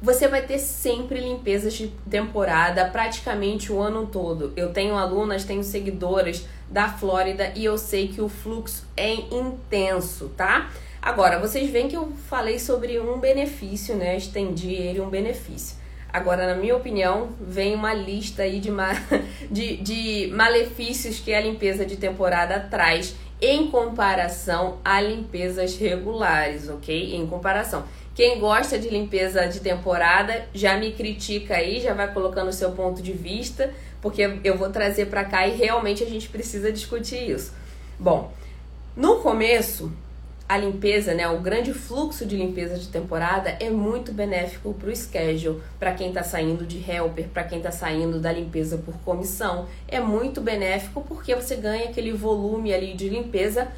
você 0.00 0.26
vai 0.26 0.42
ter 0.42 0.58
sempre 0.58 1.20
limpezas 1.20 1.74
de 1.74 1.88
temporada 2.10 2.86
praticamente 2.86 3.70
o 3.70 3.80
ano 3.80 4.06
todo. 4.06 4.54
Eu 4.56 4.72
tenho 4.72 4.96
alunas, 4.96 5.44
tenho 5.44 5.62
seguidoras 5.62 6.46
da 6.70 6.88
Flórida 6.88 7.52
e 7.54 7.66
eu 7.66 7.76
sei 7.76 8.08
que 8.08 8.22
o 8.22 8.28
fluxo 8.28 8.86
é 8.96 9.12
intenso, 9.12 10.30
tá? 10.34 10.70
Agora, 11.02 11.40
vocês 11.40 11.68
veem 11.68 11.88
que 11.88 11.96
eu 11.96 12.12
falei 12.28 12.60
sobre 12.60 13.00
um 13.00 13.18
benefício, 13.18 13.96
né? 13.96 14.16
Estendi 14.16 14.72
ele 14.72 15.00
um 15.00 15.10
benefício. 15.10 15.76
Agora, 16.12 16.46
na 16.46 16.54
minha 16.54 16.76
opinião, 16.76 17.30
vem 17.40 17.74
uma 17.74 17.92
lista 17.92 18.44
aí 18.44 18.60
de, 18.60 18.70
ma 18.70 18.92
de, 19.50 19.78
de 19.78 20.30
malefícios 20.32 21.18
que 21.18 21.34
a 21.34 21.40
limpeza 21.40 21.84
de 21.84 21.96
temporada 21.96 22.68
traz 22.70 23.16
em 23.40 23.68
comparação 23.68 24.78
a 24.84 25.00
limpezas 25.00 25.76
regulares, 25.76 26.68
ok? 26.68 27.16
Em 27.16 27.26
comparação. 27.26 27.82
Quem 28.14 28.38
gosta 28.38 28.78
de 28.78 28.88
limpeza 28.88 29.48
de 29.48 29.58
temporada 29.58 30.46
já 30.54 30.76
me 30.76 30.92
critica 30.92 31.56
aí, 31.56 31.80
já 31.80 31.94
vai 31.94 32.12
colocando 32.14 32.48
o 32.48 32.52
seu 32.52 32.70
ponto 32.70 33.02
de 33.02 33.12
vista, 33.12 33.74
porque 34.00 34.38
eu 34.44 34.56
vou 34.56 34.70
trazer 34.70 35.06
para 35.06 35.24
cá 35.24 35.48
e 35.48 35.56
realmente 35.56 36.04
a 36.04 36.06
gente 36.06 36.28
precisa 36.28 36.70
discutir 36.70 37.28
isso. 37.28 37.52
Bom, 37.98 38.32
no 38.96 39.16
começo 39.16 39.90
a 40.52 40.58
limpeza, 40.58 41.14
né, 41.14 41.26
o 41.26 41.38
grande 41.38 41.72
fluxo 41.72 42.26
de 42.26 42.36
limpeza 42.36 42.78
de 42.78 42.88
temporada 42.88 43.56
é 43.58 43.70
muito 43.70 44.12
benéfico 44.12 44.74
para 44.74 44.90
o 44.90 44.94
schedule, 44.94 45.62
para 45.78 45.94
quem 45.94 46.08
está 46.08 46.22
saindo 46.22 46.66
de 46.66 46.78
helper, 46.78 47.26
para 47.28 47.44
quem 47.44 47.56
está 47.56 47.70
saindo 47.70 48.20
da 48.20 48.30
limpeza 48.30 48.76
por 48.76 48.92
comissão. 48.98 49.66
É 49.88 49.98
muito 49.98 50.42
benéfico 50.42 51.00
porque 51.08 51.34
você 51.34 51.56
ganha 51.56 51.88
aquele 51.88 52.12
volume 52.12 52.74
ali 52.74 52.92
de 52.92 53.08
limpeza, 53.08 53.68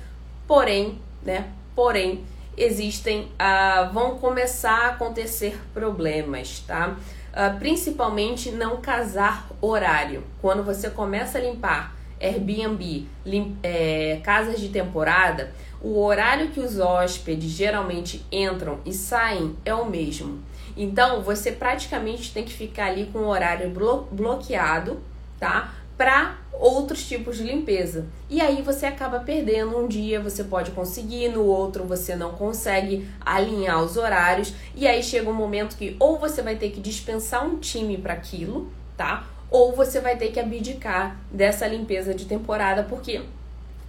porém, 0.48 0.98
né, 1.22 1.46
porém, 1.76 2.24
existem, 2.56 3.28
ah, 3.38 3.88
vão 3.94 4.18
começar 4.18 4.86
a 4.86 4.88
acontecer 4.88 5.56
problemas, 5.72 6.58
tá? 6.66 6.96
Ah, 7.32 7.50
principalmente 7.50 8.50
não 8.50 8.78
casar 8.78 9.48
horário. 9.60 10.24
Quando 10.42 10.64
você 10.64 10.90
começa 10.90 11.38
a 11.38 11.40
limpar 11.40 11.94
Airbnb, 12.20 13.06
lim, 13.24 13.56
é, 13.62 14.20
casas 14.24 14.60
de 14.60 14.70
temporada, 14.70 15.52
o 15.84 16.02
horário 16.02 16.48
que 16.48 16.60
os 16.60 16.78
hóspedes 16.78 17.50
geralmente 17.50 18.24
entram 18.32 18.78
e 18.86 18.92
saem 18.94 19.54
é 19.66 19.74
o 19.74 19.84
mesmo. 19.84 20.42
Então, 20.74 21.22
você 21.22 21.52
praticamente 21.52 22.32
tem 22.32 22.42
que 22.42 22.54
ficar 22.54 22.86
ali 22.86 23.10
com 23.12 23.18
o 23.18 23.28
horário 23.28 23.68
blo 23.68 24.08
bloqueado, 24.10 25.02
tá? 25.38 25.74
Para 25.94 26.38
outros 26.54 27.06
tipos 27.06 27.36
de 27.36 27.42
limpeza. 27.42 28.06
E 28.30 28.40
aí 28.40 28.62
você 28.62 28.86
acaba 28.86 29.20
perdendo 29.20 29.78
um 29.78 29.86
dia, 29.86 30.20
você 30.20 30.42
pode 30.42 30.70
conseguir, 30.70 31.28
no 31.28 31.44
outro 31.44 31.84
você 31.84 32.16
não 32.16 32.32
consegue 32.32 33.06
alinhar 33.20 33.82
os 33.82 33.98
horários. 33.98 34.54
E 34.74 34.86
aí 34.86 35.02
chega 35.02 35.28
um 35.28 35.34
momento 35.34 35.76
que 35.76 35.96
ou 36.00 36.18
você 36.18 36.40
vai 36.40 36.56
ter 36.56 36.70
que 36.70 36.80
dispensar 36.80 37.46
um 37.46 37.58
time 37.58 37.98
para 37.98 38.14
aquilo, 38.14 38.72
tá? 38.96 39.26
Ou 39.50 39.76
você 39.76 40.00
vai 40.00 40.16
ter 40.16 40.32
que 40.32 40.40
abdicar 40.40 41.20
dessa 41.30 41.66
limpeza 41.66 42.14
de 42.14 42.24
temporada, 42.24 42.82
porque 42.84 43.20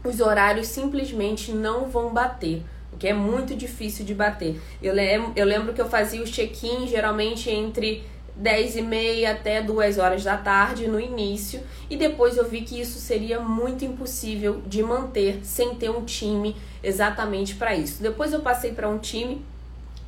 os 0.09 0.19
horários 0.19 0.67
simplesmente 0.67 1.51
não 1.51 1.85
vão 1.89 2.13
bater, 2.13 2.63
o 2.93 2.97
que 2.97 3.07
é 3.07 3.13
muito 3.13 3.55
difícil 3.55 4.05
de 4.05 4.13
bater. 4.13 4.61
Eu 4.81 4.93
lembro, 4.93 5.33
eu 5.35 5.45
lembro 5.45 5.73
que 5.73 5.81
eu 5.81 5.89
fazia 5.89 6.21
o 6.21 6.25
check-in 6.25 6.87
geralmente 6.87 7.49
entre 7.49 8.03
10 8.35 8.75
e 8.75 8.81
meia 8.81 9.31
até 9.31 9.61
2 9.61 9.97
horas 9.97 10.23
da 10.23 10.35
tarde 10.35 10.87
no 10.87 10.99
início 10.99 11.61
e 11.89 11.95
depois 11.95 12.35
eu 12.35 12.47
vi 12.47 12.61
que 12.61 12.79
isso 12.79 12.99
seria 12.99 13.39
muito 13.39 13.85
impossível 13.85 14.61
de 14.67 14.83
manter 14.83 15.39
sem 15.43 15.75
ter 15.75 15.89
um 15.89 16.03
time 16.03 16.55
exatamente 16.83 17.55
para 17.55 17.75
isso. 17.75 18.01
Depois 18.01 18.33
eu 18.33 18.41
passei 18.41 18.73
para 18.73 18.89
um 18.89 18.97
time 18.97 19.43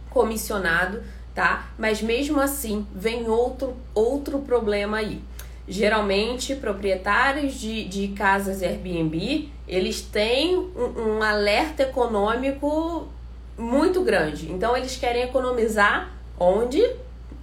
comissionado, 0.10 1.02
tá? 1.34 1.70
Mas 1.78 2.02
mesmo 2.02 2.40
assim 2.40 2.86
vem 2.94 3.30
outro 3.30 3.76
outro 3.94 4.40
problema 4.40 4.98
aí. 4.98 5.22
Geralmente, 5.68 6.56
proprietários 6.56 7.56
de, 7.56 7.84
de 7.86 8.08
casas 8.10 8.62
Airbnb, 8.62 9.50
eles 9.68 10.02
têm 10.02 10.58
um, 10.58 11.18
um 11.18 11.22
alerta 11.22 11.84
econômico 11.84 13.08
muito 13.58 14.02
grande. 14.02 14.50
Então, 14.52 14.78
eles 14.78 14.96
querem 14.96 15.24
economizar 15.24 16.14
onde? 16.40 16.82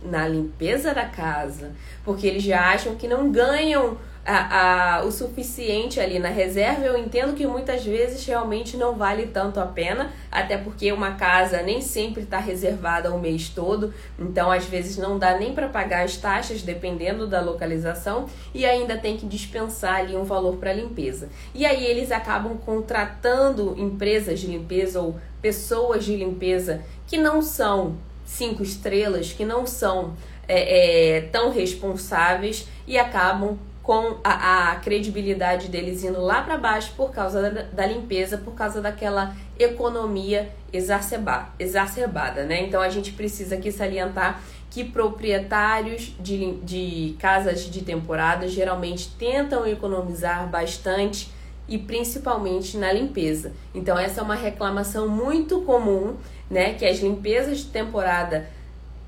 Na 0.04 0.28
limpeza 0.28 0.92
da 0.92 1.06
casa. 1.06 1.72
Porque 2.04 2.26
eles 2.26 2.42
já 2.42 2.72
acham 2.72 2.94
que 2.94 3.08
não 3.08 3.32
ganham 3.32 3.96
a, 4.24 4.96
a, 4.96 5.04
o 5.04 5.12
suficiente 5.12 6.00
ali 6.00 6.18
na 6.18 6.30
reserva, 6.30 6.84
eu 6.84 6.96
entendo 6.96 7.34
que 7.34 7.46
muitas 7.46 7.84
vezes 7.84 8.24
realmente 8.24 8.76
não 8.76 8.94
vale 8.94 9.26
tanto 9.26 9.60
a 9.60 9.66
pena, 9.66 10.10
até 10.32 10.56
porque 10.56 10.90
uma 10.92 11.12
casa 11.12 11.62
nem 11.62 11.80
sempre 11.82 12.22
está 12.22 12.38
reservada 12.38 13.14
o 13.14 13.20
mês 13.20 13.50
todo, 13.50 13.92
então 14.18 14.50
às 14.50 14.64
vezes 14.64 14.96
não 14.96 15.18
dá 15.18 15.36
nem 15.36 15.52
para 15.52 15.68
pagar 15.68 16.04
as 16.04 16.16
taxas 16.16 16.62
dependendo 16.62 17.26
da 17.26 17.40
localização 17.40 18.26
e 18.54 18.64
ainda 18.64 18.96
tem 18.96 19.16
que 19.16 19.26
dispensar 19.26 19.96
ali 19.96 20.16
um 20.16 20.24
valor 20.24 20.56
para 20.56 20.72
limpeza. 20.72 21.28
E 21.54 21.66
aí 21.66 21.84
eles 21.84 22.10
acabam 22.10 22.56
contratando 22.56 23.74
empresas 23.76 24.40
de 24.40 24.46
limpeza 24.46 25.00
ou 25.00 25.16
pessoas 25.42 26.04
de 26.04 26.16
limpeza 26.16 26.80
que 27.06 27.18
não 27.18 27.42
são 27.42 27.96
cinco 28.24 28.62
estrelas, 28.62 29.32
que 29.32 29.44
não 29.44 29.66
são 29.66 30.14
é, 30.48 31.16
é, 31.16 31.20
tão 31.22 31.50
responsáveis 31.52 32.66
e 32.86 32.98
acabam 32.98 33.58
com 33.82 34.16
a, 34.24 34.70
a 34.70 34.76
credibilidade 34.76 35.68
deles 35.68 36.02
indo 36.02 36.20
lá 36.20 36.40
para 36.40 36.56
baixo 36.56 36.92
por 36.96 37.12
causa 37.12 37.42
da, 37.42 37.62
da, 37.62 37.86
limpeza, 37.86 38.38
por 38.38 38.54
causa 38.54 38.80
daquela 38.80 39.36
economia 39.58 40.50
exacerba, 40.72 41.50
exacerbada, 41.58 42.44
né? 42.44 42.62
Então 42.62 42.80
a 42.80 42.88
gente 42.88 43.12
precisa 43.12 43.56
aqui 43.56 43.70
salientar 43.70 44.40
que 44.70 44.84
proprietários 44.84 46.14
de, 46.18 46.54
de 46.62 47.14
casas 47.18 47.60
de 47.70 47.82
temporada 47.82 48.48
geralmente 48.48 49.10
tentam 49.18 49.66
economizar 49.66 50.48
bastante 50.48 51.30
e 51.68 51.78
principalmente 51.78 52.78
na 52.78 52.90
limpeza. 52.90 53.52
Então 53.74 53.98
essa 53.98 54.20
é 54.20 54.24
uma 54.24 54.34
reclamação 54.34 55.08
muito 55.08 55.60
comum, 55.60 56.16
né, 56.50 56.74
que 56.74 56.84
as 56.84 56.98
limpezas 56.98 57.58
de 57.58 57.66
temporada 57.66 58.48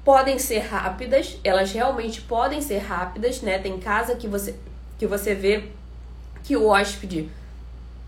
podem 0.05 0.39
ser 0.39 0.61
rápidas, 0.61 1.37
elas 1.43 1.73
realmente 1.73 2.21
podem 2.21 2.61
ser 2.61 2.79
rápidas, 2.79 3.43
né? 3.43 3.59
Tem 3.59 3.77
casa 3.79 4.15
que 4.15 4.29
você 4.29 4.55
que 4.99 5.07
você 5.07 5.35
vê 5.35 5.65
que 6.43 6.57
o 6.57 6.69
hóspede 6.69 7.29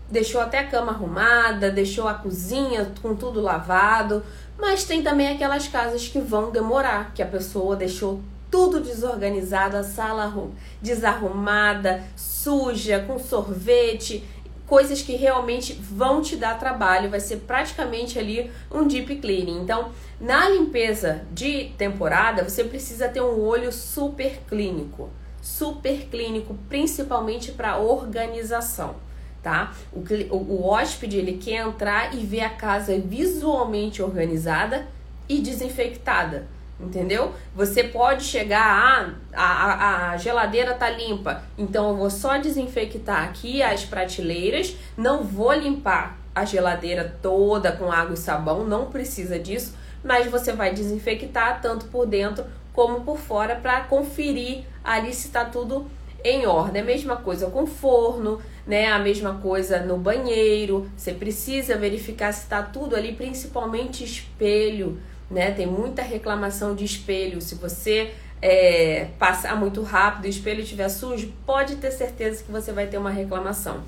deixou 0.09 0.41
até 0.41 0.59
a 0.59 0.67
cama 0.67 0.91
arrumada, 0.91 1.69
deixou 1.69 2.07
a 2.07 2.13
cozinha 2.13 2.91
com 3.01 3.15
tudo 3.15 3.41
lavado, 3.41 4.23
mas 4.57 4.85
tem 4.85 5.03
também 5.03 5.27
aquelas 5.27 5.67
casas 5.67 6.07
que 6.07 6.19
vão 6.19 6.51
demorar, 6.51 7.13
que 7.13 7.21
a 7.21 7.27
pessoa 7.27 7.75
deixou 7.75 8.21
tudo 8.49 8.79
desorganizado, 8.79 9.77
a 9.77 9.83
sala 9.83 10.33
desarrumada, 10.81 12.03
suja, 12.15 13.03
com 13.05 13.19
sorvete, 13.19 14.23
coisas 14.69 15.01
que 15.01 15.15
realmente 15.15 15.73
vão 15.73 16.21
te 16.21 16.35
dar 16.35 16.59
trabalho, 16.59 17.09
vai 17.09 17.19
ser 17.19 17.37
praticamente 17.37 18.19
ali 18.19 18.51
um 18.71 18.87
deep 18.87 19.15
cleaning. 19.15 19.61
Então, 19.63 19.91
na 20.21 20.47
limpeza 20.47 21.25
de 21.33 21.71
temporada, 21.75 22.47
você 22.47 22.63
precisa 22.63 23.09
ter 23.09 23.19
um 23.19 23.41
olho 23.41 23.71
super 23.71 24.39
clínico, 24.47 25.09
super 25.41 26.05
clínico, 26.05 26.55
principalmente 26.69 27.51
para 27.51 27.77
organização, 27.77 28.97
tá? 29.41 29.73
O, 29.91 30.01
o, 30.29 30.37
o 30.37 30.67
hóspede 30.67 31.17
ele 31.17 31.37
quer 31.37 31.65
entrar 31.65 32.13
e 32.13 32.19
ver 32.19 32.41
a 32.41 32.49
casa 32.51 32.95
visualmente 32.99 34.03
organizada 34.03 34.87
e 35.27 35.39
desinfectada 35.39 36.47
entendeu? 36.79 37.33
Você 37.55 37.83
pode 37.83 38.23
chegar, 38.23 39.15
ah, 39.33 40.11
a, 40.11 40.11
a, 40.11 40.17
geladeira 40.17 40.73
tá 40.73 40.89
limpa, 40.89 41.43
então 41.57 41.89
eu 41.89 41.97
vou 41.97 42.09
só 42.09 42.37
desinfectar 42.37 43.23
aqui 43.23 43.61
as 43.61 43.83
prateleiras, 43.83 44.75
não 44.97 45.23
vou 45.23 45.53
limpar 45.53 46.17
a 46.33 46.45
geladeira 46.45 47.17
toda 47.21 47.71
com 47.71 47.91
água 47.91 48.13
e 48.13 48.17
sabão, 48.17 48.63
não 48.65 48.85
precisa 48.85 49.37
disso, 49.37 49.75
mas 50.03 50.27
você 50.27 50.53
vai 50.53 50.73
desinfectar 50.73 51.61
tanto 51.61 51.85
por 51.87 52.05
dentro 52.05 52.45
como 52.73 53.01
por 53.01 53.17
fora 53.17 53.55
para 53.55 53.81
conferir 53.81 54.63
ali 54.83 55.13
se 55.13 55.27
está 55.27 55.43
tudo 55.43 55.85
em 56.23 56.45
ordem. 56.45 56.81
A 56.81 56.85
mesma 56.85 57.17
coisa 57.17 57.49
com 57.49 57.65
forno, 57.65 58.41
né? 58.65 58.87
A 58.87 58.99
mesma 58.99 59.35
coisa 59.35 59.79
no 59.79 59.97
banheiro. 59.97 60.89
Você 60.95 61.13
precisa 61.13 61.77
verificar 61.77 62.31
se 62.31 62.43
está 62.43 62.61
tudo 62.61 62.95
ali, 62.95 63.13
principalmente 63.13 64.03
espelho, 64.03 64.99
né? 65.29 65.51
Tem 65.51 65.67
muita 65.67 66.01
reclamação 66.01 66.75
de 66.75 66.83
espelho. 66.83 67.41
Se 67.41 67.55
você 67.55 68.13
é, 68.41 69.09
passar 69.17 69.55
muito 69.55 69.81
rápido 69.83 70.25
e 70.25 70.27
o 70.27 70.31
espelho 70.31 70.61
estiver 70.61 70.89
sujo, 70.89 71.31
pode 71.45 71.75
ter 71.75 71.91
certeza 71.91 72.43
que 72.43 72.51
você 72.51 72.71
vai 72.71 72.87
ter 72.87 72.97
uma 72.97 73.11
reclamação. 73.11 73.83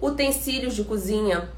Utensílios 0.00 0.74
de 0.74 0.84
cozinha. 0.84 1.48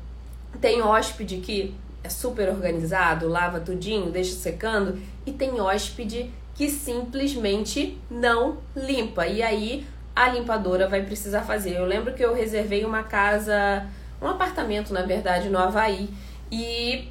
Tem 0.61 0.83
hóspede 0.83 1.37
que 1.37 1.75
é 2.03 2.09
super 2.09 2.49
organizado, 2.49 3.29
lava 3.29 3.61
tudinho, 3.61 4.11
deixa 4.11 4.35
secando, 4.35 4.99
e 5.25 5.33
tem 5.33 5.61
hóspede 5.61 6.31
que 6.55 6.69
simplesmente 6.69 7.99
não 8.11 8.59
limpa. 8.75 9.27
E 9.27 9.43
aí 9.43 9.87
a 10.15 10.29
limpadora 10.29 10.89
vai 10.89 11.03
precisar 11.03 11.43
fazer. 11.43 11.77
Eu 11.77 11.85
lembro 11.85 12.15
que 12.15 12.25
eu 12.25 12.35
reservei 12.35 12.85
uma 12.85 13.03
casa, 13.03 13.87
um 14.21 14.27
apartamento, 14.27 14.93
na 14.93 15.03
verdade, 15.03 15.49
no 15.49 15.59
Havaí, 15.59 16.11
e 16.51 17.09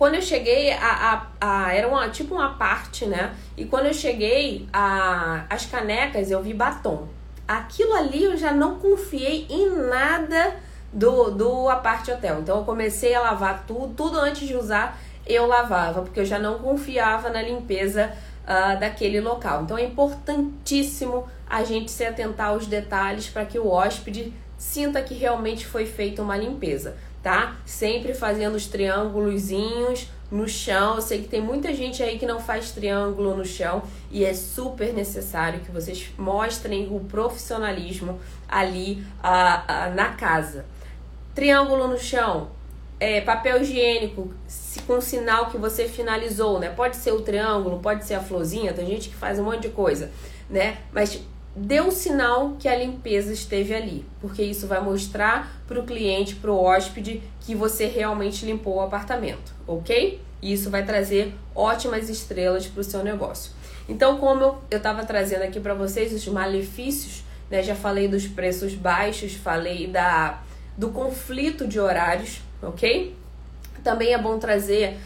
quando 0.00 0.14
eu 0.14 0.22
cheguei, 0.22 0.72
a, 0.72 0.78
a, 1.12 1.66
a, 1.66 1.74
era 1.74 1.86
uma, 1.86 2.08
tipo 2.08 2.34
uma 2.34 2.54
parte, 2.54 3.04
né? 3.04 3.34
E 3.54 3.66
quando 3.66 3.84
eu 3.84 3.92
cheguei, 3.92 4.66
a, 4.72 5.44
as 5.50 5.66
canecas 5.66 6.30
eu 6.30 6.42
vi 6.42 6.54
batom. 6.54 7.06
Aquilo 7.46 7.92
ali 7.92 8.24
eu 8.24 8.34
já 8.34 8.50
não 8.50 8.78
confiei 8.78 9.46
em 9.50 9.68
nada 9.68 10.56
do, 10.90 11.30
do 11.32 11.68
aparte 11.68 12.10
hotel. 12.10 12.40
Então 12.40 12.60
eu 12.60 12.64
comecei 12.64 13.14
a 13.14 13.20
lavar 13.20 13.66
tudo, 13.66 13.92
tudo 13.92 14.18
antes 14.18 14.48
de 14.48 14.56
usar 14.56 14.98
eu 15.26 15.46
lavava, 15.46 16.00
porque 16.00 16.20
eu 16.20 16.24
já 16.24 16.38
não 16.38 16.60
confiava 16.60 17.28
na 17.28 17.42
limpeza 17.42 18.10
uh, 18.44 18.80
daquele 18.80 19.20
local. 19.20 19.64
Então 19.64 19.76
é 19.76 19.84
importantíssimo 19.84 21.28
a 21.46 21.62
gente 21.62 21.90
se 21.90 22.06
atentar 22.06 22.46
aos 22.46 22.66
detalhes 22.66 23.28
para 23.28 23.44
que 23.44 23.58
o 23.58 23.68
hóspede 23.68 24.32
sinta 24.56 25.02
que 25.02 25.12
realmente 25.12 25.66
foi 25.66 25.84
feita 25.84 26.22
uma 26.22 26.38
limpeza 26.38 26.96
tá? 27.22 27.56
Sempre 27.64 28.14
fazendo 28.14 28.54
os 28.54 28.66
triângulozinhos 28.66 30.08
no 30.30 30.48
chão. 30.48 30.96
Eu 30.96 31.02
sei 31.02 31.22
que 31.22 31.28
tem 31.28 31.40
muita 31.40 31.74
gente 31.74 32.02
aí 32.02 32.18
que 32.18 32.26
não 32.26 32.40
faz 32.40 32.70
triângulo 32.70 33.36
no 33.36 33.44
chão 33.44 33.82
e 34.10 34.24
é 34.24 34.32
super 34.32 34.92
necessário 34.92 35.60
que 35.60 35.70
vocês 35.70 36.10
mostrem 36.16 36.88
o 36.90 37.00
profissionalismo 37.00 38.18
ali 38.48 39.04
a, 39.22 39.86
a, 39.86 39.90
na 39.90 40.12
casa. 40.12 40.64
Triângulo 41.34 41.88
no 41.88 41.98
chão, 41.98 42.50
é, 42.98 43.20
papel 43.20 43.62
higiênico 43.62 44.32
com 44.86 45.00
sinal 45.00 45.46
que 45.46 45.56
você 45.56 45.88
finalizou, 45.88 46.58
né? 46.58 46.68
Pode 46.70 46.96
ser 46.96 47.12
o 47.12 47.22
triângulo, 47.22 47.80
pode 47.80 48.04
ser 48.04 48.14
a 48.14 48.20
florzinha, 48.20 48.72
tem 48.72 48.86
gente 48.86 49.08
que 49.08 49.14
faz 49.14 49.38
um 49.38 49.44
monte 49.44 49.62
de 49.62 49.68
coisa, 49.70 50.10
né? 50.48 50.78
Mas 50.92 51.20
dê 51.54 51.80
um 51.80 51.90
sinal 51.90 52.56
que 52.58 52.68
a 52.68 52.76
limpeza 52.76 53.32
esteve 53.32 53.74
ali, 53.74 54.04
porque 54.20 54.42
isso 54.42 54.66
vai 54.66 54.80
mostrar 54.80 55.60
para 55.66 55.80
o 55.80 55.84
cliente, 55.84 56.36
para 56.36 56.50
o 56.50 56.62
hóspede, 56.62 57.22
que 57.40 57.54
você 57.54 57.86
realmente 57.86 58.46
limpou 58.46 58.76
o 58.76 58.80
apartamento, 58.80 59.52
ok? 59.66 60.20
E 60.40 60.52
isso 60.52 60.70
vai 60.70 60.84
trazer 60.84 61.34
ótimas 61.54 62.08
estrelas 62.08 62.66
para 62.66 62.80
o 62.80 62.84
seu 62.84 63.02
negócio. 63.02 63.52
Então, 63.88 64.18
como 64.18 64.58
eu 64.70 64.78
estava 64.78 65.04
trazendo 65.04 65.42
aqui 65.42 65.58
para 65.58 65.74
vocês 65.74 66.12
os 66.12 66.26
malefícios, 66.28 67.24
né? 67.50 67.62
Já 67.62 67.74
falei 67.74 68.06
dos 68.06 68.26
preços 68.26 68.74
baixos, 68.74 69.34
falei 69.34 69.88
da 69.88 70.40
do 70.78 70.90
conflito 70.90 71.66
de 71.66 71.78
horários, 71.78 72.40
ok? 72.62 73.14
Também 73.82 74.14
é 74.14 74.18
bom 74.18 74.38
trazer 74.38 74.96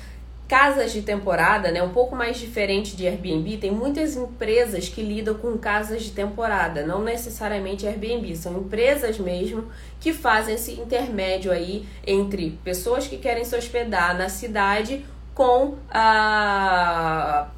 casas 0.47 0.93
de 0.93 1.03
temporada, 1.03 1.71
né, 1.71 1.83
um 1.83 1.89
pouco 1.91 2.15
mais 2.15 2.37
diferente 2.37 2.95
de 2.95 3.07
Airbnb, 3.07 3.57
tem 3.57 3.71
muitas 3.71 4.15
empresas 4.15 4.89
que 4.89 5.03
lidam 5.03 5.35
com 5.35 5.57
casas 5.57 6.03
de 6.03 6.11
temporada, 6.11 6.85
não 6.87 7.03
necessariamente 7.03 7.87
Airbnb, 7.87 8.37
são 8.37 8.59
empresas 8.59 9.19
mesmo 9.19 9.67
que 9.99 10.13
fazem 10.13 10.55
esse 10.55 10.73
intermédio 10.73 11.51
aí 11.51 11.87
entre 12.07 12.59
pessoas 12.63 13.07
que 13.07 13.17
querem 13.17 13.45
se 13.45 13.57
hospedar 13.57 14.17
na 14.17 14.29
cidade 14.29 15.05
com 15.35 15.77
a 15.91 17.49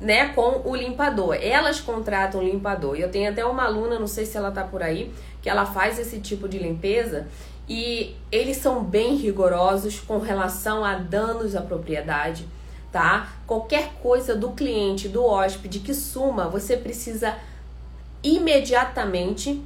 né, 0.00 0.28
com 0.28 0.62
o 0.64 0.76
limpador. 0.76 1.36
Elas 1.40 1.80
contratam 1.80 2.40
o 2.40 2.44
limpador. 2.44 2.96
Eu 2.96 3.10
tenho 3.10 3.30
até 3.30 3.44
uma 3.44 3.64
aluna, 3.64 3.98
não 3.98 4.06
sei 4.06 4.24
se 4.24 4.36
ela 4.36 4.52
tá 4.52 4.62
por 4.62 4.80
aí, 4.80 5.12
que 5.42 5.50
ela 5.50 5.66
faz 5.66 5.98
esse 5.98 6.20
tipo 6.20 6.48
de 6.48 6.58
limpeza 6.58 7.26
e 7.68 8.16
eles 8.32 8.56
são 8.56 8.82
bem 8.82 9.16
rigorosos 9.16 10.00
com 10.00 10.18
relação 10.18 10.84
a 10.84 10.94
danos 10.94 11.54
à 11.54 11.60
propriedade, 11.60 12.48
tá? 12.90 13.32
Qualquer 13.46 13.94
coisa 14.02 14.34
do 14.34 14.50
cliente, 14.52 15.08
do 15.08 15.22
hóspede 15.22 15.80
que 15.80 15.92
suma, 15.92 16.48
você 16.48 16.76
precisa 16.76 17.36
imediatamente 18.22 19.62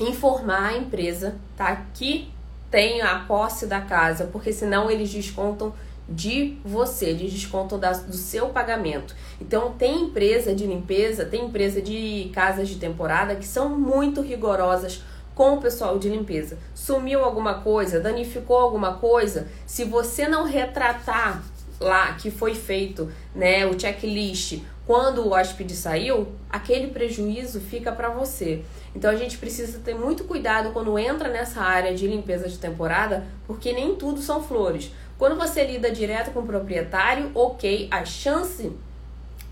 informar 0.00 0.70
a 0.70 0.76
empresa, 0.76 1.36
tá? 1.56 1.86
Que 1.94 2.30
tem 2.70 3.00
a 3.00 3.20
posse 3.20 3.66
da 3.66 3.80
casa, 3.80 4.28
porque 4.32 4.52
senão 4.52 4.90
eles 4.90 5.10
descontam 5.10 5.72
de 6.08 6.56
você, 6.64 7.12
de 7.12 7.28
desconto 7.28 7.76
da, 7.76 7.92
do 7.92 8.16
seu 8.16 8.48
pagamento. 8.48 9.14
Então 9.40 9.72
tem 9.72 10.04
empresa 10.04 10.54
de 10.54 10.66
limpeza, 10.66 11.24
tem 11.24 11.44
empresa 11.44 11.82
de 11.82 12.30
casas 12.32 12.68
de 12.68 12.76
temporada 12.76 13.36
que 13.36 13.46
são 13.46 13.68
muito 13.68 14.22
rigorosas 14.22 15.02
com 15.38 15.54
o 15.54 15.60
pessoal 15.60 16.00
de 16.00 16.08
limpeza. 16.08 16.58
Sumiu 16.74 17.22
alguma 17.22 17.60
coisa, 17.60 18.00
danificou 18.00 18.56
alguma 18.56 18.94
coisa, 18.94 19.46
se 19.64 19.84
você 19.84 20.26
não 20.26 20.42
retratar 20.42 21.44
lá 21.78 22.14
que 22.14 22.28
foi 22.28 22.56
feito, 22.56 23.08
né, 23.36 23.64
o 23.64 23.78
checklist 23.78 24.60
quando 24.84 25.22
o 25.22 25.32
hóspede 25.32 25.76
saiu, 25.76 26.26
aquele 26.50 26.88
prejuízo 26.88 27.60
fica 27.60 27.92
para 27.92 28.08
você. 28.08 28.64
Então 28.96 29.08
a 29.08 29.14
gente 29.14 29.38
precisa 29.38 29.78
ter 29.78 29.94
muito 29.94 30.24
cuidado 30.24 30.72
quando 30.72 30.98
entra 30.98 31.28
nessa 31.28 31.60
área 31.60 31.94
de 31.94 32.08
limpeza 32.08 32.48
de 32.48 32.58
temporada, 32.58 33.24
porque 33.46 33.72
nem 33.72 33.94
tudo 33.94 34.20
são 34.20 34.42
flores. 34.42 34.90
Quando 35.16 35.36
você 35.36 35.62
lida 35.64 35.88
direto 35.88 36.32
com 36.32 36.40
o 36.40 36.46
proprietário, 36.46 37.30
ok, 37.32 37.86
a 37.92 38.04
chance 38.04 38.72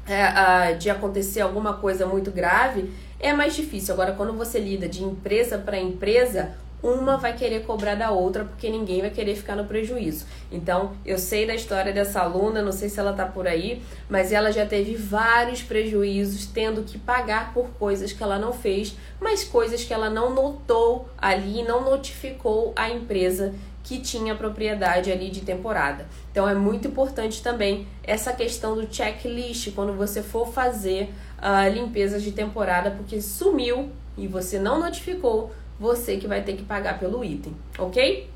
é, 0.05 0.75
de 0.75 0.91
acontecer 0.91 1.43
alguma 1.43 1.75
coisa 1.75 2.07
muito 2.07 2.33
grave 2.33 2.91
é 3.19 3.33
mais 3.33 3.55
difícil. 3.55 3.95
Agora, 3.95 4.13
quando 4.13 4.33
você 4.33 4.59
lida 4.59 4.89
de 4.89 5.03
empresa 5.03 5.59
para 5.59 5.79
empresa, 5.79 6.55
uma 6.83 7.17
vai 7.17 7.35
querer 7.35 7.65
cobrar 7.65 7.95
da 7.95 8.11
outra 8.11 8.45
porque 8.45 8.69
ninguém 8.69 9.01
vai 9.01 9.11
querer 9.11 9.35
ficar 9.35 9.57
no 9.57 9.65
prejuízo. 9.65 10.27
Então, 10.53 10.93
eu 11.05 11.19
sei 11.19 11.47
da 11.47 11.55
história 11.55 11.93
dessa 11.93 12.21
aluna, 12.21 12.63
não 12.63 12.73
sei 12.73 12.89
se 12.89 13.01
ela 13.01 13.13
tá 13.13 13.27
por 13.27 13.49
aí, 13.49 13.83
mas 14.09 14.33
ela 14.33 14.53
já 14.53 14.67
teve 14.67 14.95
vários 14.95 15.63
prejuízos 15.63 16.47
tendo 16.47 16.83
que 16.83 16.99
pagar 16.99 17.53
por 17.53 17.71
coisas 17.71 18.13
que 18.13 18.23
ela 18.23 18.39
não 18.39 18.53
fez, 18.53 18.95
mas 19.21 19.43
coisas 19.43 19.83
que 19.85 19.93
ela 19.93 20.11
não 20.11 20.35
notou 20.35 21.09
ali, 21.17 21.63
não 21.63 21.83
notificou 21.83 22.73
a 22.77 22.91
empresa 22.91 23.55
que 23.83 24.01
tinha 24.01 24.35
propriedade 24.35 25.13
ali 25.13 25.31
de 25.31 25.43
temporada. 25.43 26.07
Então 26.33 26.49
é 26.49 26.55
muito 26.55 26.89
importante 26.89 27.41
também 27.41 27.87
essa 28.03 28.33
questão 28.33 28.75
do 28.75 28.93
checklist 28.93 29.73
quando 29.75 29.93
você 29.93 30.23
for 30.23 30.53
fazer 30.53 31.09
uh, 31.39 31.73
limpezas 31.73 32.23
de 32.23 32.33
temporada, 32.33 32.91
porque 32.91 33.21
sumiu 33.21 33.91
e 34.17 34.27
você 34.27 34.59
não 34.59 34.79
notificou, 34.79 35.53
você 35.79 36.17
que 36.17 36.27
vai 36.27 36.43
ter 36.43 36.55
que 36.55 36.65
pagar 36.65 36.99
pelo 36.99 37.25
item, 37.25 37.55
ok? 37.79 38.31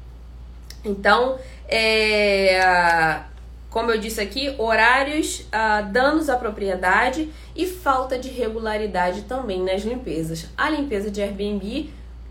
Então, 0.85 1.39
é, 1.69 3.21
como 3.71 3.91
eu 3.91 3.99
disse 3.99 4.21
aqui, 4.21 4.55
horários, 4.59 5.41
uh, 5.41 5.91
danos 5.93 6.29
à 6.29 6.37
propriedade 6.37 7.31
e 7.55 7.67
falta 7.67 8.19
de 8.19 8.29
regularidade 8.29 9.23
também 9.23 9.63
nas 9.63 9.83
limpezas. 9.83 10.49
A 10.57 10.69
limpeza 10.69 11.11
de 11.11 11.23
Airbnb 11.23 11.91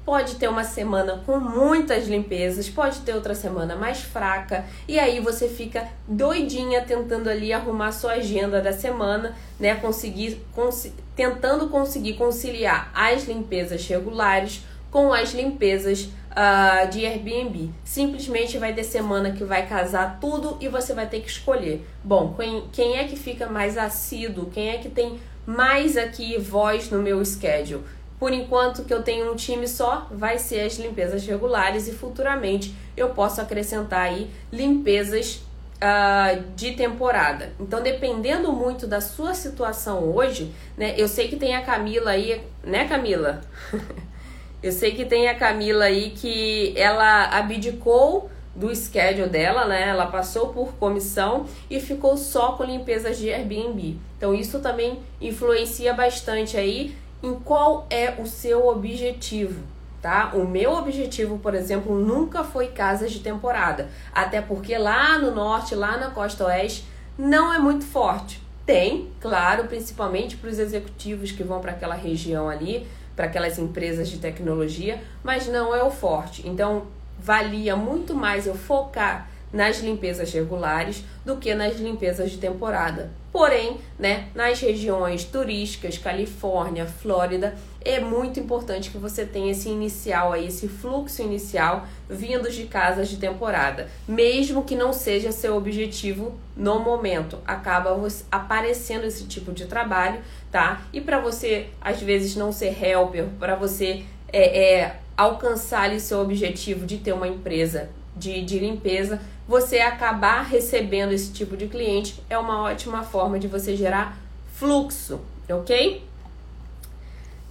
Pode 0.09 0.37
ter 0.37 0.47
uma 0.47 0.63
semana 0.63 1.21
com 1.23 1.37
muitas 1.39 2.07
limpezas, 2.07 2.67
pode 2.67 3.01
ter 3.01 3.13
outra 3.13 3.35
semana 3.35 3.75
mais 3.75 4.01
fraca, 4.01 4.65
e 4.87 4.97
aí 4.97 5.19
você 5.19 5.47
fica 5.47 5.87
doidinha 6.07 6.81
tentando 6.81 7.29
ali 7.29 7.53
arrumar 7.53 7.91
sua 7.91 8.13
agenda 8.13 8.59
da 8.59 8.73
semana, 8.73 9.35
né? 9.59 9.75
Conseguir, 9.75 10.43
cons 10.55 10.91
tentando 11.15 11.69
conseguir 11.69 12.13
conciliar 12.13 12.91
as 12.91 13.25
limpezas 13.25 13.87
regulares 13.87 14.65
com 14.89 15.13
as 15.13 15.31
limpezas 15.31 16.05
uh, 16.31 16.89
de 16.89 17.05
Airbnb. 17.05 17.69
Simplesmente 17.83 18.57
vai 18.57 18.73
ter 18.73 18.85
semana 18.85 19.33
que 19.33 19.43
vai 19.43 19.67
casar 19.67 20.17
tudo 20.19 20.57
e 20.59 20.67
você 20.67 20.91
vai 20.91 21.05
ter 21.05 21.19
que 21.19 21.29
escolher. 21.29 21.87
Bom, 22.03 22.33
quem, 22.33 22.63
quem 22.71 22.97
é 22.97 23.03
que 23.03 23.15
fica 23.15 23.45
mais 23.45 23.77
assíduo? 23.77 24.47
Quem 24.47 24.69
é 24.69 24.79
que 24.79 24.89
tem 24.89 25.19
mais 25.45 25.95
aqui 25.95 26.35
voz 26.39 26.89
no 26.89 26.99
meu 26.99 27.23
schedule? 27.23 27.83
Por 28.19 28.33
enquanto 28.33 28.83
que 28.83 28.93
eu 28.93 29.01
tenho 29.01 29.31
um 29.31 29.35
time 29.35 29.67
só, 29.67 30.07
vai 30.11 30.37
ser 30.37 30.61
as 30.61 30.77
limpezas 30.77 31.25
regulares 31.25 31.87
e 31.87 31.93
futuramente 31.93 32.75
eu 32.97 33.09
posso 33.09 33.39
acrescentar 33.39 34.01
aí 34.01 34.29
limpezas 34.51 35.41
uh, 35.79 36.43
de 36.55 36.73
temporada. 36.73 37.53
Então, 37.59 37.81
dependendo 37.81 38.51
muito 38.51 38.85
da 38.85 38.99
sua 38.99 39.33
situação 39.33 40.03
hoje, 40.13 40.53
né? 40.77 40.93
Eu 40.97 41.07
sei 41.07 41.29
que 41.29 41.37
tem 41.37 41.55
a 41.55 41.61
Camila 41.61 42.11
aí, 42.11 42.41
né, 42.63 42.87
Camila? 42.87 43.41
eu 44.61 44.71
sei 44.71 44.91
que 44.93 45.05
tem 45.05 45.29
a 45.29 45.35
Camila 45.35 45.85
aí 45.85 46.11
que 46.11 46.73
ela 46.75 47.25
abdicou 47.29 48.29
do 48.53 48.75
schedule 48.75 49.29
dela, 49.29 49.65
né? 49.65 49.87
Ela 49.87 50.07
passou 50.07 50.49
por 50.49 50.73
comissão 50.73 51.45
e 51.69 51.79
ficou 51.79 52.17
só 52.17 52.53
com 52.53 52.65
limpezas 52.65 53.17
de 53.17 53.31
Airbnb. 53.31 53.97
Então 54.17 54.33
isso 54.33 54.59
também 54.59 54.99
influencia 55.21 55.93
bastante 55.93 56.57
aí 56.57 56.93
em 57.21 57.33
qual 57.33 57.85
é 57.89 58.15
o 58.19 58.25
seu 58.25 58.67
objetivo, 58.67 59.61
tá? 60.01 60.31
O 60.33 60.45
meu 60.47 60.71
objetivo, 60.73 61.37
por 61.39 61.53
exemplo, 61.53 61.97
nunca 61.97 62.43
foi 62.43 62.67
casas 62.67 63.11
de 63.11 63.19
temporada, 63.19 63.89
até 64.13 64.41
porque 64.41 64.77
lá 64.77 65.17
no 65.17 65.31
norte, 65.31 65.75
lá 65.75 65.97
na 65.97 66.11
costa 66.11 66.45
oeste, 66.45 66.85
não 67.17 67.53
é 67.53 67.59
muito 67.59 67.85
forte. 67.85 68.41
Tem, 68.65 69.09
claro, 69.19 69.65
principalmente 69.65 70.37
para 70.37 70.49
os 70.49 70.59
executivos 70.59 71.31
que 71.31 71.43
vão 71.43 71.59
para 71.59 71.71
aquela 71.71 71.95
região 71.95 72.47
ali, 72.47 72.87
para 73.15 73.25
aquelas 73.25 73.57
empresas 73.59 74.07
de 74.09 74.17
tecnologia, 74.19 75.03
mas 75.23 75.47
não 75.47 75.75
é 75.75 75.83
o 75.83 75.91
forte. 75.91 76.47
Então, 76.47 76.83
valia 77.19 77.75
muito 77.75 78.15
mais 78.15 78.47
eu 78.47 78.55
focar 78.55 79.28
nas 79.51 79.79
limpezas 79.79 80.31
regulares 80.31 81.03
do 81.25 81.37
que 81.37 81.53
nas 81.53 81.77
limpezas 81.77 82.31
de 82.31 82.37
temporada. 82.37 83.11
Porém, 83.31 83.77
né, 83.97 84.27
nas 84.33 84.59
regiões 84.59 85.23
turísticas, 85.23 85.97
Califórnia, 85.97 86.87
Flórida, 86.87 87.55
é 87.81 87.99
muito 87.99 88.39
importante 88.39 88.89
que 88.89 88.97
você 88.97 89.25
tenha 89.25 89.51
esse 89.51 89.69
inicial 89.69 90.33
aí, 90.33 90.47
esse 90.47 90.67
fluxo 90.67 91.21
inicial 91.21 91.85
vindos 92.09 92.55
de 92.55 92.65
casas 92.65 93.07
de 93.07 93.17
temporada, 93.17 93.87
mesmo 94.07 94.63
que 94.63 94.75
não 94.75 94.91
seja 94.91 95.31
seu 95.31 95.55
objetivo 95.55 96.37
no 96.57 96.79
momento, 96.79 97.37
acaba 97.45 97.95
aparecendo 98.31 99.05
esse 99.05 99.25
tipo 99.25 99.51
de 99.51 99.65
trabalho, 99.65 100.19
tá? 100.51 100.81
E 100.91 100.99
para 100.99 101.19
você 101.19 101.67
às 101.79 102.01
vezes 102.01 102.35
não 102.35 102.51
ser 102.51 102.75
helper, 102.83 103.25
para 103.39 103.55
você 103.55 104.03
é, 104.33 104.79
é, 104.79 104.99
alcançar 105.15 105.83
ali 105.83 105.99
seu 105.99 106.19
objetivo 106.19 106.85
de 106.85 106.97
ter 106.97 107.13
uma 107.13 107.27
empresa 107.27 107.89
de, 108.19 108.41
de 108.43 108.59
limpeza, 108.59 109.19
você 109.47 109.79
acabar 109.79 110.43
recebendo 110.43 111.11
esse 111.11 111.31
tipo 111.31 111.57
de 111.57 111.67
cliente 111.67 112.21
é 112.29 112.37
uma 112.37 112.61
ótima 112.61 113.01
forma 113.01 113.39
de 113.39 113.47
você 113.47 113.75
gerar 113.75 114.17
fluxo, 114.53 115.21
ok? 115.49 116.03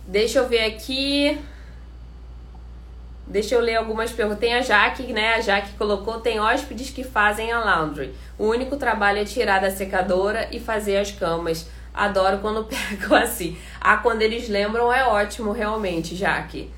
Deixa 0.06 0.38
eu 0.38 0.48
ver 0.48 0.64
aqui. 0.64 1.38
Deixa 3.26 3.54
eu 3.54 3.60
ler 3.60 3.76
algumas 3.76 4.10
perguntas. 4.10 4.40
Tem 4.40 4.54
a 4.54 4.62
Jaque, 4.62 5.12
né? 5.12 5.34
A 5.34 5.40
Jaque 5.40 5.74
colocou: 5.76 6.20
tem 6.20 6.38
hóspedes 6.40 6.90
que 6.90 7.04
fazem 7.04 7.52
a 7.52 7.60
laundry. 7.60 8.14
O 8.38 8.46
único 8.46 8.76
trabalho 8.76 9.18
é 9.18 9.24
tirar 9.24 9.60
da 9.60 9.70
secadora 9.70 10.48
e 10.50 10.60
fazer 10.60 10.96
as 10.96 11.10
camas. 11.10 11.68
Adoro 11.92 12.38
quando 12.38 12.64
pegam 12.68 13.16
assim. 13.18 13.58
Ah, 13.80 13.96
quando 13.98 14.22
eles 14.22 14.48
lembram 14.48 14.92
é 14.92 15.04
ótimo, 15.04 15.52
realmente, 15.52 16.14
Jaque. 16.14 16.70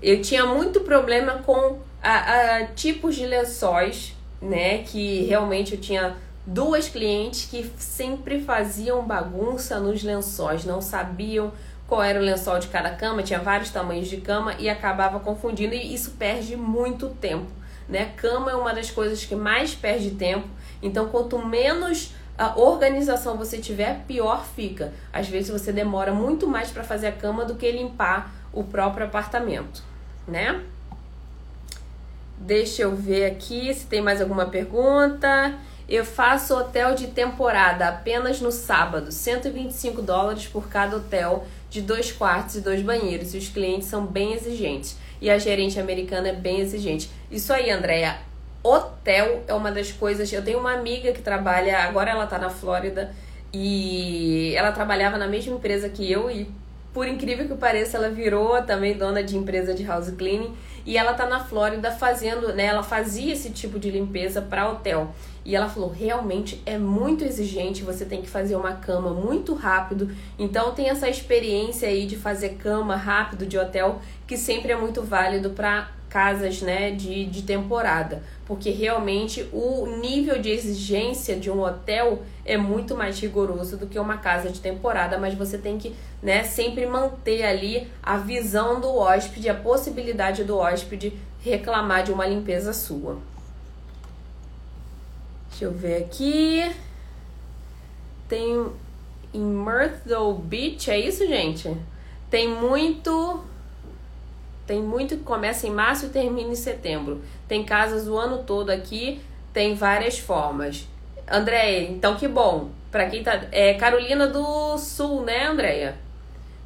Eu 0.00 0.22
tinha 0.22 0.46
muito 0.46 0.80
problema 0.80 1.42
com 1.44 1.78
a, 2.02 2.56
a 2.58 2.66
tipos 2.66 3.14
de 3.16 3.26
lençóis 3.26 4.16
né? 4.40 4.78
Que 4.78 5.24
realmente 5.24 5.74
eu 5.74 5.80
tinha 5.80 6.16
duas 6.46 6.88
clientes 6.88 7.46
que 7.50 7.70
sempre 7.78 8.40
faziam 8.40 9.04
bagunça 9.04 9.80
nos 9.80 10.02
lençóis, 10.02 10.64
não 10.64 10.80
sabiam 10.80 11.52
qual 11.88 12.02
era 12.02 12.18
o 12.18 12.22
lençol 12.22 12.58
de 12.58 12.68
cada 12.68 12.90
cama, 12.90 13.22
tinha 13.22 13.38
vários 13.38 13.70
tamanhos 13.70 14.08
de 14.08 14.18
cama 14.18 14.54
e 14.58 14.68
acabava 14.68 15.20
confundindo 15.20 15.74
e 15.74 15.94
isso 15.94 16.12
perde 16.12 16.56
muito 16.56 17.08
tempo, 17.08 17.50
né? 17.88 18.12
Cama 18.16 18.50
é 18.50 18.54
uma 18.54 18.74
das 18.74 18.90
coisas 18.90 19.24
que 19.24 19.36
mais 19.36 19.74
perde 19.74 20.12
tempo, 20.12 20.48
então 20.82 21.08
quanto 21.08 21.38
menos 21.38 22.12
a 22.36 22.58
organização 22.58 23.36
você 23.36 23.58
tiver, 23.58 24.04
pior 24.06 24.44
fica. 24.44 24.92
Às 25.12 25.28
vezes 25.28 25.48
você 25.48 25.72
demora 25.72 26.12
muito 26.12 26.46
mais 26.46 26.70
para 26.70 26.84
fazer 26.84 27.06
a 27.06 27.12
cama 27.12 27.44
do 27.44 27.54
que 27.54 27.70
limpar 27.70 28.32
o 28.52 28.62
próprio 28.62 29.06
apartamento, 29.06 29.82
né? 30.28 30.62
Deixa 32.38 32.82
eu 32.82 32.94
ver 32.94 33.26
aqui 33.26 33.72
se 33.72 33.86
tem 33.86 34.00
mais 34.00 34.20
alguma 34.20 34.46
pergunta. 34.46 35.54
Eu 35.88 36.04
faço 36.04 36.54
hotel 36.54 36.94
de 36.94 37.06
temporada 37.08 37.88
apenas 37.88 38.40
no 38.40 38.50
sábado, 38.50 39.12
125 39.12 40.02
dólares 40.02 40.46
por 40.46 40.68
cada 40.68 40.96
hotel 40.96 41.46
de 41.70 41.80
dois 41.80 42.10
quartos 42.10 42.56
e 42.56 42.60
dois 42.60 42.82
banheiros. 42.82 43.34
E 43.34 43.38
os 43.38 43.48
clientes 43.48 43.88
são 43.88 44.04
bem 44.04 44.32
exigentes. 44.32 44.96
E 45.20 45.30
a 45.30 45.38
gerente 45.38 45.78
americana 45.78 46.28
é 46.28 46.32
bem 46.32 46.60
exigente. 46.60 47.08
Isso 47.30 47.52
aí, 47.52 47.70
Andréia. 47.70 48.18
Hotel 48.62 49.44
é 49.46 49.54
uma 49.54 49.70
das 49.70 49.92
coisas. 49.92 50.32
Eu 50.32 50.44
tenho 50.44 50.58
uma 50.58 50.72
amiga 50.72 51.12
que 51.12 51.22
trabalha, 51.22 51.78
agora 51.84 52.10
ela 52.10 52.26
tá 52.26 52.36
na 52.36 52.50
Flórida, 52.50 53.14
e 53.52 54.52
ela 54.56 54.72
trabalhava 54.72 55.16
na 55.16 55.28
mesma 55.28 55.54
empresa 55.54 55.88
que 55.88 56.10
eu, 56.10 56.28
e 56.28 56.50
por 56.96 57.06
incrível 57.06 57.46
que 57.46 57.54
pareça, 57.54 57.98
ela 57.98 58.08
virou 58.08 58.62
também 58.62 58.96
dona 58.96 59.22
de 59.22 59.36
empresa 59.36 59.74
de 59.74 59.84
house 59.84 60.08
cleaning 60.12 60.54
e 60.86 60.96
ela 60.96 61.12
tá 61.12 61.26
na 61.26 61.44
Flórida 61.44 61.92
fazendo, 61.92 62.54
né? 62.54 62.64
Ela 62.64 62.82
fazia 62.82 63.34
esse 63.34 63.50
tipo 63.50 63.78
de 63.78 63.90
limpeza 63.90 64.40
para 64.40 64.66
hotel. 64.66 65.14
E 65.44 65.54
ela 65.54 65.68
falou: 65.68 65.90
realmente 65.90 66.62
é 66.64 66.78
muito 66.78 67.22
exigente, 67.22 67.82
você 67.82 68.06
tem 68.06 68.22
que 68.22 68.30
fazer 68.30 68.56
uma 68.56 68.72
cama 68.76 69.10
muito 69.10 69.52
rápido. 69.52 70.10
Então 70.38 70.72
tem 70.72 70.88
essa 70.88 71.06
experiência 71.06 71.86
aí 71.86 72.06
de 72.06 72.16
fazer 72.16 72.54
cama 72.54 72.96
rápido 72.96 73.44
de 73.44 73.58
hotel 73.58 74.00
que 74.26 74.38
sempre 74.38 74.72
é 74.72 74.76
muito 74.76 75.02
válido 75.02 75.50
para 75.50 75.90
casas 76.16 76.62
né, 76.62 76.92
de, 76.92 77.26
de 77.26 77.42
temporada, 77.42 78.22
porque 78.46 78.70
realmente 78.70 79.46
o 79.52 79.84
nível 80.00 80.40
de 80.40 80.48
exigência 80.48 81.36
de 81.36 81.50
um 81.50 81.60
hotel 81.60 82.22
é 82.42 82.56
muito 82.56 82.96
mais 82.96 83.20
rigoroso 83.20 83.76
do 83.76 83.86
que 83.86 83.98
uma 83.98 84.16
casa 84.16 84.48
de 84.48 84.58
temporada, 84.58 85.18
mas 85.18 85.34
você 85.34 85.58
tem 85.58 85.76
que 85.76 85.94
né, 86.22 86.42
sempre 86.42 86.86
manter 86.86 87.44
ali 87.44 87.86
a 88.02 88.16
visão 88.16 88.80
do 88.80 88.96
hóspede, 88.96 89.50
a 89.50 89.54
possibilidade 89.54 90.42
do 90.42 90.56
hóspede 90.56 91.12
reclamar 91.42 92.02
de 92.02 92.12
uma 92.12 92.26
limpeza 92.26 92.72
sua. 92.72 93.18
Deixa 95.50 95.66
eu 95.66 95.72
ver 95.72 95.98
aqui. 95.98 96.74
Tem 98.26 98.70
em 99.34 99.44
Myrtle 99.44 100.32
Beach, 100.32 100.90
é 100.90 100.98
isso, 100.98 101.26
gente? 101.26 101.76
Tem 102.30 102.48
muito 102.48 103.44
tem 104.66 104.82
muito 104.82 105.16
que 105.16 105.22
começa 105.22 105.66
em 105.66 105.70
março 105.70 106.06
e 106.06 106.08
termina 106.08 106.50
em 106.50 106.56
setembro. 106.56 107.22
Tem 107.46 107.64
casas 107.64 108.08
o 108.08 108.16
ano 108.16 108.42
todo 108.42 108.70
aqui, 108.70 109.20
tem 109.52 109.74
várias 109.74 110.18
formas. 110.18 110.86
Andréia, 111.30 111.88
então 111.88 112.16
que 112.16 112.26
bom. 112.26 112.70
Para 112.90 113.08
quem 113.08 113.22
tá. 113.22 113.46
É 113.52 113.74
Carolina 113.74 114.26
do 114.26 114.76
Sul, 114.78 115.22
né, 115.22 115.46
Andréia? 115.46 115.96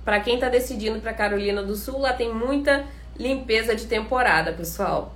Para 0.05 0.21
quem 0.21 0.39
tá 0.39 0.49
decidindo 0.49 1.01
para 1.01 1.13
Carolina 1.13 1.63
do 1.63 1.77
Sul, 1.77 1.99
lá 1.99 2.13
tem 2.13 2.33
muita 2.33 2.87
limpeza 3.19 3.75
de 3.75 3.87
temporada, 3.87 4.53
pessoal. 4.53 5.15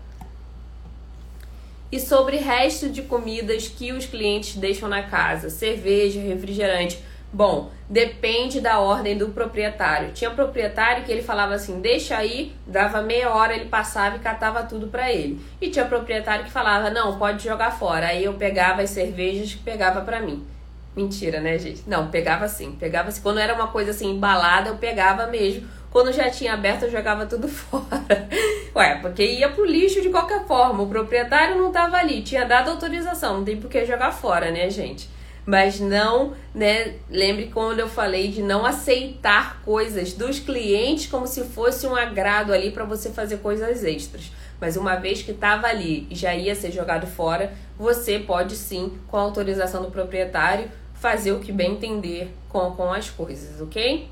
E 1.91 1.99
sobre 1.99 2.37
resto 2.37 2.91
de 2.91 3.03
comidas 3.03 3.69
que 3.69 3.93
os 3.93 4.05
clientes 4.05 4.57
deixam 4.57 4.89
na 4.89 5.05
casa, 5.05 5.49
cerveja, 5.49 6.21
refrigerante. 6.21 6.99
Bom, 7.35 7.73
depende 7.91 8.61
da 8.61 8.79
ordem 8.79 9.19
do 9.19 9.31
proprietário. 9.31 10.13
Tinha 10.13 10.31
proprietário 10.31 11.03
que 11.03 11.11
ele 11.11 11.21
falava 11.21 11.55
assim: 11.55 11.81
deixa 11.81 12.17
aí, 12.17 12.55
dava 12.65 13.03
meia 13.03 13.29
hora, 13.35 13.57
ele 13.57 13.65
passava 13.65 14.15
e 14.15 14.21
catava 14.21 14.63
tudo 14.63 14.87
para 14.87 15.13
ele. 15.13 15.41
E 15.61 15.69
tinha 15.69 15.85
proprietário 15.85 16.45
que 16.45 16.53
falava: 16.53 16.91
não, 16.91 17.19
pode 17.19 17.43
jogar 17.43 17.73
fora. 17.73 18.07
Aí 18.07 18.23
eu 18.23 18.35
pegava 18.35 18.83
as 18.83 18.91
cervejas 18.91 19.53
que 19.53 19.65
pegava 19.65 20.03
para 20.03 20.21
mim. 20.21 20.47
Mentira, 20.95 21.41
né, 21.41 21.59
gente? 21.59 21.83
Não, 21.89 22.09
pegava 22.09 22.47
sim, 22.47 22.71
pegava 22.79 23.09
assim. 23.09 23.21
Quando 23.21 23.41
era 23.41 23.53
uma 23.53 23.67
coisa 23.67 23.91
assim 23.91 24.13
embalada, 24.13 24.69
eu 24.69 24.77
pegava 24.77 25.27
mesmo 25.27 25.67
quando 25.91 26.13
já 26.13 26.29
tinha 26.29 26.55
aberto, 26.55 26.85
eu 26.85 26.91
jogava 26.91 27.27
tudo 27.27 27.47
fora. 27.51 28.29
Ué, 28.77 28.99
porque 29.01 29.25
ia 29.25 29.49
pro 29.49 29.65
lixo 29.65 30.01
de 30.01 30.09
qualquer 30.09 30.45
forma. 30.47 30.83
O 30.83 30.89
proprietário 30.89 31.57
não 31.57 31.73
tava 31.73 31.97
ali, 31.97 32.23
tinha 32.23 32.45
dado 32.45 32.71
autorização, 32.71 33.39
não 33.39 33.45
tem 33.45 33.61
por 33.61 33.69
que 33.69 33.85
jogar 33.85 34.13
fora, 34.13 34.53
né, 34.53 34.71
gente? 34.71 35.09
Mas 35.47 35.79
não, 35.79 36.33
né? 36.55 36.95
Lembre 37.11 37.51
quando 37.53 37.79
eu 37.79 37.89
falei 37.89 38.29
de 38.29 38.43
não 38.43 38.65
aceitar 38.65 39.61
coisas 39.63 40.13
dos 40.15 40.41
clientes 40.41 41.07
como 41.07 41.27
se 41.27 41.45
fosse 41.45 41.87
um 41.87 41.95
agrado 41.95 42.53
ali 42.53 42.71
para 42.71 42.85
você 42.85 43.11
fazer 43.11 43.39
coisas 43.39 43.85
extras. 43.85 44.33
Mas 44.61 44.77
uma 44.77 44.97
vez 44.97 45.23
que 45.23 45.33
estava 45.33 45.67
ali 45.67 46.07
e 46.11 46.15
já 46.15 46.35
ia 46.35 46.55
ser 46.55 46.73
jogado 46.73 47.07
fora, 47.07 47.53
você 47.79 48.19
pode 48.19 48.57
sim, 48.57 48.99
com 49.09 49.17
a 49.17 49.21
autorização 49.21 49.83
do 49.83 49.91
proprietário, 49.91 50.71
fazer 50.95 51.33
o 51.33 51.41
que 51.41 51.53
bem 51.53 51.73
entender 51.73 52.33
com, 52.49 52.71
com 52.71 52.91
as 52.91 53.11
coisas, 53.11 53.61
ok? 53.61 54.09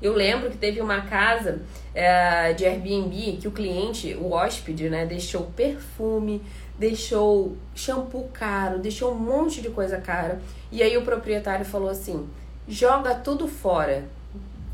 Eu 0.00 0.14
lembro 0.14 0.50
que 0.50 0.56
teve 0.56 0.80
uma 0.80 1.02
casa 1.02 1.60
é, 1.94 2.54
de 2.54 2.64
Airbnb 2.64 3.36
que 3.38 3.46
o 3.46 3.50
cliente, 3.50 4.14
o 4.14 4.32
hóspede, 4.32 4.88
né, 4.88 5.04
deixou 5.04 5.42
perfume, 5.54 6.40
deixou 6.80 7.58
shampoo 7.74 8.30
caro, 8.32 8.78
deixou 8.78 9.12
um 9.12 9.18
monte 9.18 9.60
de 9.60 9.68
coisa 9.68 9.98
cara. 9.98 10.40
E 10.72 10.82
aí 10.82 10.96
o 10.96 11.02
proprietário 11.02 11.64
falou 11.64 11.90
assim: 11.90 12.26
joga 12.66 13.14
tudo 13.14 13.46
fora. 13.46 14.04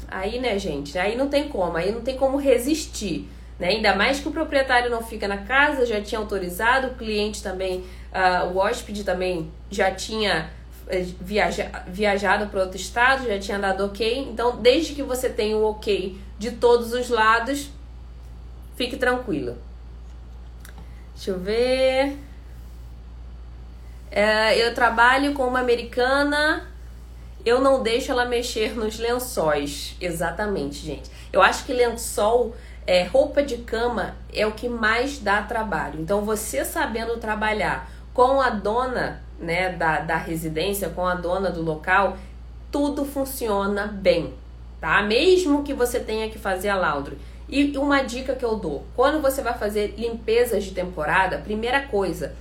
Aí, 0.08 0.38
né, 0.38 0.56
gente? 0.56 0.96
Aí 0.96 1.16
não 1.16 1.28
tem 1.28 1.48
como, 1.48 1.76
aí 1.76 1.90
não 1.90 2.00
tem 2.00 2.16
como 2.16 2.36
resistir. 2.36 3.28
Né? 3.58 3.70
Ainda 3.70 3.96
mais 3.96 4.20
que 4.20 4.28
o 4.28 4.30
proprietário 4.30 4.88
não 4.88 5.02
fica 5.02 5.26
na 5.26 5.38
casa, 5.38 5.84
já 5.84 6.00
tinha 6.00 6.20
autorizado, 6.20 6.88
o 6.88 6.94
cliente 6.94 7.42
também, 7.42 7.80
uh, 8.12 8.52
o 8.54 8.58
hóspede 8.58 9.02
também 9.02 9.50
já 9.68 9.90
tinha 9.90 10.48
eh, 10.86 11.06
viaja, 11.20 11.84
viajado 11.88 12.46
para 12.46 12.60
outro 12.60 12.76
estado, 12.76 13.26
já 13.26 13.36
tinha 13.40 13.58
dado 13.58 13.84
ok. 13.84 14.28
Então, 14.30 14.58
desde 14.62 14.94
que 14.94 15.02
você 15.02 15.28
tenha 15.28 15.56
o 15.56 15.64
ok 15.64 16.16
de 16.38 16.52
todos 16.52 16.92
os 16.92 17.08
lados, 17.08 17.68
fique 18.76 18.96
tranquila. 18.96 19.65
Deixa 21.16 21.30
eu 21.30 21.38
ver. 21.38 22.18
É, 24.10 24.56
eu 24.64 24.74
trabalho 24.74 25.32
com 25.32 25.44
uma 25.44 25.60
americana. 25.60 26.68
Eu 27.44 27.60
não 27.60 27.82
deixo 27.82 28.12
ela 28.12 28.26
mexer 28.26 28.76
nos 28.76 28.98
lençóis. 28.98 29.96
Exatamente, 29.98 30.76
gente. 30.76 31.10
Eu 31.32 31.40
acho 31.40 31.64
que 31.64 31.72
lençol, 31.72 32.54
é, 32.86 33.04
roupa 33.04 33.42
de 33.42 33.58
cama 33.58 34.14
é 34.32 34.46
o 34.46 34.52
que 34.52 34.68
mais 34.68 35.18
dá 35.18 35.42
trabalho. 35.42 36.00
Então, 36.00 36.22
você 36.22 36.64
sabendo 36.64 37.16
trabalhar 37.16 37.90
com 38.12 38.40
a 38.40 38.50
dona 38.50 39.22
né, 39.38 39.70
da, 39.70 40.00
da 40.00 40.16
residência, 40.16 40.90
com 40.90 41.06
a 41.06 41.14
dona 41.14 41.50
do 41.50 41.62
local, 41.62 42.16
tudo 42.70 43.04
funciona 43.04 43.86
bem, 43.86 44.34
tá? 44.80 45.02
Mesmo 45.02 45.62
que 45.62 45.72
você 45.72 45.98
tenha 45.98 46.28
que 46.28 46.38
fazer 46.38 46.68
a 46.68 46.76
laundry. 46.76 47.16
E 47.48 47.76
uma 47.76 48.02
dica 48.02 48.34
que 48.34 48.44
eu 48.44 48.56
dou: 48.56 48.84
quando 48.94 49.20
você 49.20 49.42
vai 49.42 49.56
fazer 49.56 49.94
limpezas 49.96 50.64
de 50.64 50.72
temporada, 50.72 51.38
primeira 51.38 51.82
coisa, 51.82 52.34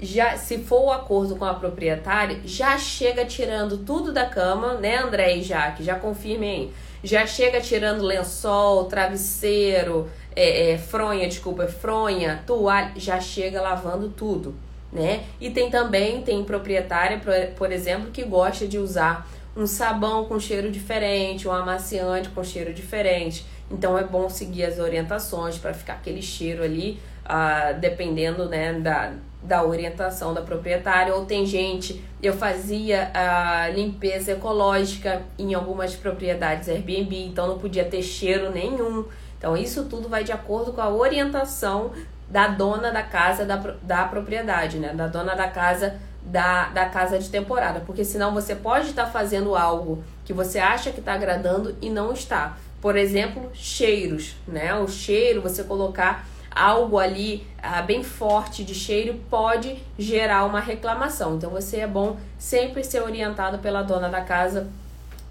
já 0.00 0.36
se 0.36 0.58
for 0.58 0.86
o 0.86 0.92
acordo 0.92 1.36
com 1.36 1.44
a 1.44 1.54
proprietária, 1.54 2.40
já 2.44 2.76
chega 2.78 3.24
tirando 3.24 3.78
tudo 3.78 4.12
da 4.12 4.26
cama, 4.26 4.74
né, 4.74 4.98
André 4.98 5.36
e 5.36 5.42
Jaque? 5.42 5.82
Já 5.82 5.96
confirmem 5.96 6.50
aí. 6.50 6.72
Já 7.02 7.26
chega 7.26 7.60
tirando 7.60 8.02
lençol, 8.02 8.86
travesseiro, 8.86 10.08
é, 10.34 10.72
é, 10.72 10.78
fronha, 10.78 11.28
desculpa, 11.28 11.68
fronha, 11.68 12.42
toalha, 12.46 12.92
já 12.96 13.20
chega 13.20 13.60
lavando 13.60 14.08
tudo 14.08 14.54
né? 14.92 15.24
E 15.40 15.50
tem 15.50 15.70
também, 15.70 16.22
tem 16.22 16.42
proprietária, 16.44 17.20
por 17.56 17.70
exemplo, 17.70 18.10
que 18.10 18.24
gosta 18.24 18.66
de 18.66 18.78
usar 18.78 19.28
um 19.56 19.66
sabão 19.66 20.24
com 20.24 20.38
cheiro 20.38 20.70
diferente, 20.70 21.48
um 21.48 21.52
amaciante 21.52 22.28
com 22.30 22.42
cheiro 22.42 22.72
diferente. 22.72 23.44
Então 23.70 23.98
é 23.98 24.04
bom 24.04 24.28
seguir 24.28 24.64
as 24.64 24.78
orientações 24.78 25.58
para 25.58 25.74
ficar 25.74 25.94
aquele 25.94 26.22
cheiro 26.22 26.62
ali, 26.62 27.00
uh, 27.24 27.78
dependendo 27.78 28.48
né, 28.48 28.74
da, 28.74 29.12
da 29.42 29.62
orientação 29.62 30.32
da 30.32 30.40
proprietária. 30.40 31.14
Ou 31.14 31.26
tem 31.26 31.44
gente, 31.44 32.02
eu 32.22 32.32
fazia 32.32 33.10
a 33.12 33.68
limpeza 33.68 34.32
ecológica 34.32 35.22
em 35.38 35.54
algumas 35.54 35.94
propriedades 35.94 36.68
Airbnb, 36.68 37.26
então 37.26 37.46
não 37.46 37.58
podia 37.58 37.84
ter 37.84 38.02
cheiro 38.02 38.50
nenhum. 38.50 39.04
Então 39.36 39.56
isso 39.56 39.84
tudo 39.84 40.08
vai 40.08 40.24
de 40.24 40.32
acordo 40.32 40.72
com 40.72 40.80
a 40.80 40.88
orientação 40.88 41.92
da 42.28 42.48
dona 42.48 42.90
da 42.90 43.02
casa 43.02 43.44
da, 43.44 43.56
da 43.82 44.04
propriedade, 44.04 44.78
né? 44.78 44.92
Da 44.92 45.06
dona 45.06 45.34
da 45.34 45.48
casa 45.48 45.98
da, 46.22 46.68
da 46.68 46.86
casa 46.86 47.18
de 47.18 47.28
temporada. 47.30 47.80
Porque 47.80 48.04
senão 48.04 48.34
você 48.34 48.54
pode 48.54 48.88
estar 48.88 49.06
fazendo 49.06 49.54
algo 49.54 50.02
que 50.24 50.32
você 50.32 50.58
acha 50.58 50.90
que 50.90 51.00
está 51.00 51.14
agradando 51.14 51.76
e 51.80 51.88
não 51.88 52.12
está. 52.12 52.56
Por 52.80 52.96
exemplo, 52.96 53.50
cheiros, 53.54 54.36
né? 54.46 54.74
O 54.74 54.86
cheiro, 54.86 55.42
você 55.42 55.64
colocar 55.64 56.26
algo 56.50 56.98
ali 56.98 57.46
ah, 57.62 57.82
bem 57.82 58.02
forte 58.02 58.64
de 58.64 58.74
cheiro 58.74 59.20
pode 59.30 59.78
gerar 59.98 60.44
uma 60.44 60.60
reclamação. 60.60 61.36
Então 61.36 61.50
você 61.50 61.78
é 61.78 61.86
bom 61.86 62.16
sempre 62.38 62.82
ser 62.82 63.02
orientado 63.02 63.58
pela 63.58 63.82
dona 63.82 64.08
da 64.08 64.22
casa, 64.22 64.68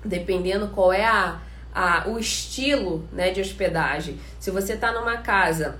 dependendo 0.03 0.67
qual 0.69 0.93
é 0.93 1.05
a, 1.05 1.39
a, 1.73 2.07
o 2.07 2.19
estilo 2.19 3.07
né, 3.11 3.31
de 3.31 3.41
hospedagem. 3.41 4.19
Se 4.39 4.51
você 4.51 4.73
está 4.73 4.91
numa 4.91 5.17
casa 5.17 5.77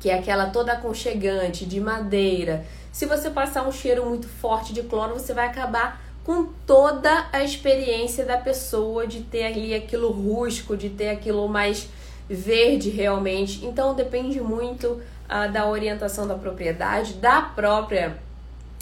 que 0.00 0.10
é 0.10 0.18
aquela 0.18 0.46
toda 0.46 0.72
aconchegante, 0.72 1.64
de 1.64 1.80
madeira. 1.80 2.64
Se 2.92 3.06
você 3.06 3.30
passar 3.30 3.66
um 3.66 3.72
cheiro 3.72 4.06
muito 4.06 4.28
forte 4.28 4.72
de 4.72 4.82
cloro, 4.82 5.14
você 5.14 5.34
vai 5.34 5.46
acabar 5.46 6.00
com 6.26 6.44
toda 6.66 7.28
a 7.32 7.44
experiência 7.44 8.26
da 8.26 8.36
pessoa 8.36 9.06
de 9.06 9.20
ter 9.20 9.44
ali 9.44 9.72
aquilo 9.72 10.10
rústico, 10.10 10.76
de 10.76 10.90
ter 10.90 11.10
aquilo 11.10 11.46
mais 11.46 11.88
verde 12.28 12.90
realmente. 12.90 13.64
Então 13.64 13.94
depende 13.94 14.40
muito 14.40 15.00
ah, 15.28 15.46
da 15.46 15.68
orientação 15.68 16.26
da 16.26 16.34
propriedade, 16.34 17.14
da 17.14 17.40
própria 17.40 18.18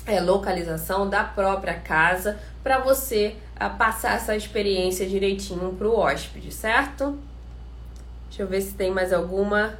é, 0.06 0.22
localização, 0.22 1.06
da 1.06 1.22
própria 1.22 1.74
casa, 1.74 2.40
para 2.62 2.78
você 2.78 3.36
ah, 3.60 3.68
passar 3.68 4.16
essa 4.16 4.34
experiência 4.34 5.06
direitinho 5.06 5.74
para 5.74 5.86
o 5.86 5.98
hóspede, 5.98 6.50
certo? 6.50 7.18
Deixa 8.28 8.42
eu 8.42 8.46
ver 8.46 8.62
se 8.62 8.72
tem 8.72 8.90
mais 8.90 9.12
alguma 9.12 9.78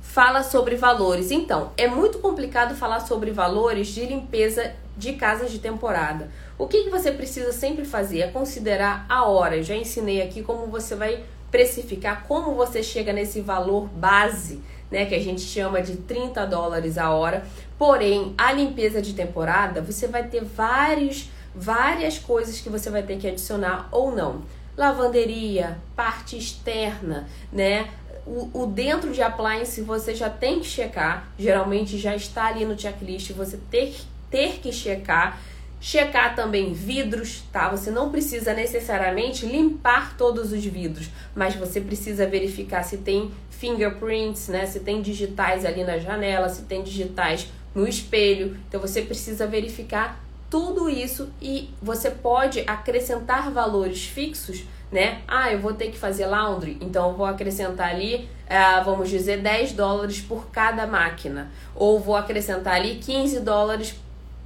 fala 0.00 0.44
sobre 0.44 0.76
valores. 0.76 1.32
Então, 1.32 1.72
é 1.76 1.88
muito 1.88 2.20
complicado 2.20 2.76
falar 2.76 3.00
sobre 3.00 3.32
valores 3.32 3.88
de 3.88 4.06
limpeza 4.06 4.72
de 4.96 5.12
casas 5.14 5.50
de 5.50 5.58
temporada. 5.58 6.30
O 6.58 6.66
que, 6.66 6.84
que 6.84 6.90
você 6.90 7.12
precisa 7.12 7.52
sempre 7.52 7.84
fazer 7.84 8.20
é 8.20 8.28
considerar 8.28 9.04
a 9.08 9.24
hora. 9.24 9.56
Eu 9.56 9.62
já 9.62 9.74
ensinei 9.74 10.22
aqui 10.22 10.42
como 10.42 10.66
você 10.66 10.94
vai 10.94 11.22
precificar, 11.50 12.24
como 12.26 12.54
você 12.54 12.82
chega 12.82 13.12
nesse 13.12 13.40
valor 13.40 13.86
base, 13.88 14.60
né, 14.90 15.06
que 15.06 15.14
a 15.14 15.20
gente 15.20 15.40
chama 15.40 15.80
de 15.82 15.96
30 15.96 16.46
dólares 16.46 16.98
a 16.98 17.10
hora. 17.10 17.44
Porém, 17.78 18.34
a 18.38 18.52
limpeza 18.52 19.02
de 19.02 19.12
temporada, 19.12 19.80
você 19.80 20.06
vai 20.06 20.28
ter 20.28 20.44
vários, 20.44 21.30
várias 21.54 22.18
coisas 22.18 22.60
que 22.60 22.68
você 22.68 22.90
vai 22.90 23.02
ter 23.02 23.18
que 23.18 23.28
adicionar 23.28 23.88
ou 23.92 24.14
não 24.14 24.42
lavanderia, 24.76 25.78
parte 25.94 26.36
externa, 26.36 27.26
né? 27.50 27.88
o, 28.26 28.50
o, 28.52 28.66
dentro 28.66 29.12
de 29.12 29.22
appliance 29.22 29.80
você 29.80 30.14
já 30.14 30.28
tem 30.28 30.58
que 30.58 30.66
checar, 30.66 31.28
geralmente 31.38 31.96
já 31.96 32.14
está 32.14 32.46
ali 32.46 32.64
no 32.64 32.78
checklist, 32.78 33.30
você 33.32 33.58
ter, 33.70 33.94
ter 34.30 34.60
que 34.60 34.72
checar. 34.72 35.40
Checar 35.78 36.34
também 36.34 36.72
vidros, 36.72 37.42
tá? 37.52 37.68
Você 37.68 37.90
não 37.90 38.10
precisa 38.10 38.54
necessariamente 38.54 39.44
limpar 39.46 40.16
todos 40.16 40.50
os 40.50 40.64
vidros, 40.64 41.10
mas 41.34 41.54
você 41.54 41.80
precisa 41.80 42.26
verificar 42.26 42.82
se 42.82 42.98
tem 42.98 43.30
fingerprints, 43.50 44.48
né? 44.48 44.66
Se 44.66 44.80
tem 44.80 45.02
digitais 45.02 45.64
ali 45.64 45.84
na 45.84 45.98
janela, 45.98 46.48
se 46.48 46.62
tem 46.62 46.82
digitais 46.82 47.46
no 47.74 47.86
espelho. 47.86 48.56
Então 48.68 48.80
você 48.80 49.02
precisa 49.02 49.46
verificar 49.46 50.18
tudo 50.48 50.88
isso 50.88 51.28
e 51.40 51.70
você 51.82 52.10
pode 52.10 52.64
acrescentar 52.66 53.50
valores 53.50 54.06
fixos 54.06 54.64
né? 54.90 55.22
Ah, 55.26 55.52
eu 55.52 55.58
vou 55.58 55.74
ter 55.74 55.90
que 55.90 55.98
fazer 55.98 56.26
laundry, 56.26 56.78
então 56.80 57.10
eu 57.10 57.16
vou 57.16 57.26
acrescentar 57.26 57.90
ali, 57.90 58.28
uh, 58.44 58.84
vamos 58.84 59.08
dizer, 59.08 59.40
10 59.40 59.72
dólares 59.72 60.20
por 60.20 60.48
cada 60.50 60.86
máquina. 60.86 61.50
Ou 61.74 61.98
vou 61.98 62.16
acrescentar 62.16 62.74
ali 62.74 62.96
15 62.96 63.40
dólares 63.40 63.94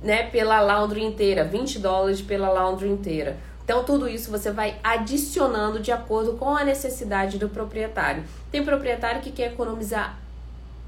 né, 0.02 0.24
pela 0.24 0.60
laundry 0.60 1.04
inteira, 1.04 1.44
20 1.44 1.78
dólares 1.78 2.20
pela 2.20 2.48
laundry 2.48 2.88
inteira. 2.88 3.36
Então, 3.64 3.84
tudo 3.84 4.08
isso 4.08 4.30
você 4.30 4.50
vai 4.50 4.78
adicionando 4.82 5.78
de 5.78 5.92
acordo 5.92 6.32
com 6.32 6.56
a 6.56 6.64
necessidade 6.64 7.38
do 7.38 7.48
proprietário. 7.48 8.24
Tem 8.50 8.64
proprietário 8.64 9.20
que 9.20 9.30
quer 9.30 9.52
economizar 9.52 10.18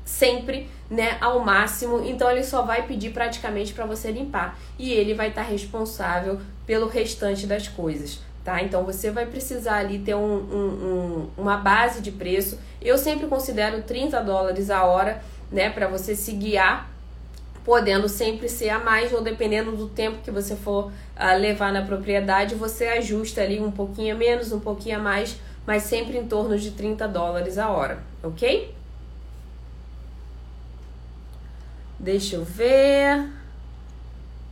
sempre, 0.05 0.69
né, 0.91 1.17
ao 1.21 1.39
máximo, 1.41 2.05
então 2.05 2.31
ele 2.31 2.43
só 2.43 2.63
vai 2.63 2.87
pedir 2.87 3.11
praticamente 3.11 3.73
para 3.73 3.87
você 3.87 4.11
limpar 4.11 4.59
e 4.79 4.93
ele 4.93 5.15
vai 5.15 5.29
estar 5.29 5.45
tá 5.45 5.49
responsável 5.49 6.41
pelo 6.67 6.89
restante 6.89 7.47
das 7.47 7.69
coisas. 7.69 8.21
Tá? 8.45 8.61
Então 8.61 8.85
você 8.85 9.11
vai 9.11 9.27
precisar 9.27 9.77
ali 9.77 10.01
ter 10.01 10.17
um, 10.17 10.21
um, 10.21 10.57
um, 10.57 11.31
uma 11.39 11.57
base 11.57 12.03
de 12.03 12.11
preço. 12.11 12.59
Eu 12.81 12.99
sempre 12.99 13.29
considero 13.29 13.83
30 13.83 14.21
dólares 14.23 14.69
a 14.69 14.83
hora, 14.85 15.23
né, 15.51 15.71
para 15.71 15.87
você 15.87 16.17
se 16.17 16.33
guiar, 16.33 16.91
podendo 17.65 18.09
sempre 18.09 18.49
ser 18.49 18.71
a 18.71 18.79
mais 18.79 19.13
ou 19.13 19.21
dependendo 19.21 19.73
do 19.77 19.89
tempo 19.89 20.23
que 20.23 20.31
você 20.31 20.57
for 20.57 20.87
uh, 20.87 21.39
levar 21.39 21.73
na 21.73 21.83
propriedade, 21.83 22.55
você 22.55 22.87
ajusta 22.87 23.41
ali 23.41 23.61
um 23.61 23.71
pouquinho 23.71 24.15
a 24.15 24.19
menos, 24.19 24.53
um 24.53 24.61
pouquinho 24.61 24.97
a 24.97 25.03
mais, 25.03 25.39
mas 25.67 25.85
sempre 25.85 26.19
em 26.19 26.27
torno 26.27 26.59
de 26.59 26.73
30 26.73 27.07
dólares 27.07 27.59
a 27.59 27.69
hora, 27.71 28.03
ok? 28.23 28.75
Deixa 31.99 32.35
eu 32.35 32.45
ver. 32.45 33.29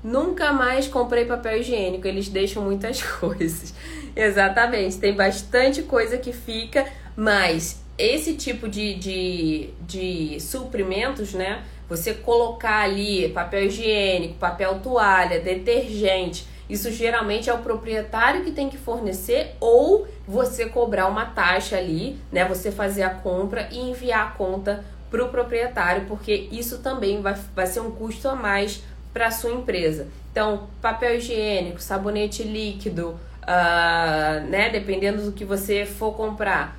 Nunca 0.03 0.53
mais 0.53 0.87
comprei 0.87 1.25
papel 1.25 1.59
higiênico, 1.59 2.07
eles 2.07 2.29
deixam 2.29 2.63
muitas 2.63 3.03
coisas. 3.19 3.75
Exatamente, 4.15 4.99
tem 4.99 5.15
bastante 5.15 5.83
coisa 5.83 6.17
que 6.17 6.33
fica, 6.33 6.87
mas 7.17 7.83
esse 7.99 8.35
tipo 8.35 8.69
de, 8.69 8.95
de, 8.95 9.71
de 9.83 10.41
suprimentos, 10.41 11.35
né? 11.35 11.63
Você 11.91 12.15
colocar 12.15 12.83
ali 12.83 13.29
papel 13.31 13.65
higiênico, 13.65 14.35
papel 14.35 14.79
toalha, 14.79 15.41
detergente, 15.41 16.47
isso 16.69 16.89
geralmente 16.93 17.51
é 17.51 17.53
o 17.53 17.59
proprietário 17.59 18.45
que 18.45 18.53
tem 18.53 18.69
que 18.69 18.79
fornecer 18.79 19.57
ou 19.59 20.07
você 20.27 20.67
cobrar 20.67 21.09
uma 21.09 21.27
taxa 21.27 21.77
ali, 21.77 22.17
né? 22.31 22.45
Você 22.45 22.71
fazer 22.71 23.03
a 23.03 23.11
compra 23.11 23.69
e 23.73 23.81
enviar 23.81 24.29
a 24.29 24.31
conta 24.31 24.85
para 25.11 25.25
o 25.25 25.31
proprietário, 25.31 26.07
porque 26.07 26.49
isso 26.53 26.79
também 26.79 27.21
vai, 27.21 27.35
vai 27.57 27.67
ser 27.67 27.81
um 27.81 27.91
custo 27.91 28.29
a 28.29 28.37
mais 28.37 28.85
para 29.13 29.27
a 29.27 29.31
sua 29.33 29.51
empresa. 29.51 30.07
Então, 30.31 30.69
papel 30.81 31.17
higiênico, 31.17 31.83
sabonete 31.83 32.45
líquido, 32.45 33.19
uh, 33.43 34.49
né? 34.49 34.71
Dependendo 34.71 35.23
do 35.23 35.33
que 35.33 35.45
você 35.45 35.85
for 35.85 36.13
comprar, 36.13 36.79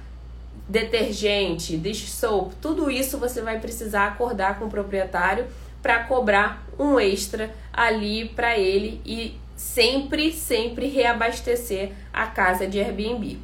detergente, 0.71 1.75
dish 1.75 2.09
soap, 2.09 2.53
tudo 2.61 2.89
isso 2.89 3.17
você 3.17 3.41
vai 3.41 3.59
precisar 3.59 4.07
acordar 4.07 4.57
com 4.57 4.65
o 4.65 4.69
proprietário 4.69 5.45
para 5.81 6.05
cobrar 6.05 6.65
um 6.79 6.97
extra 6.97 7.53
ali 7.73 8.29
para 8.29 8.57
ele 8.57 9.01
e 9.05 9.37
sempre, 9.55 10.31
sempre 10.31 10.87
reabastecer 10.87 11.91
a 12.13 12.25
casa 12.25 12.65
de 12.65 12.79
Airbnb. 12.79 13.37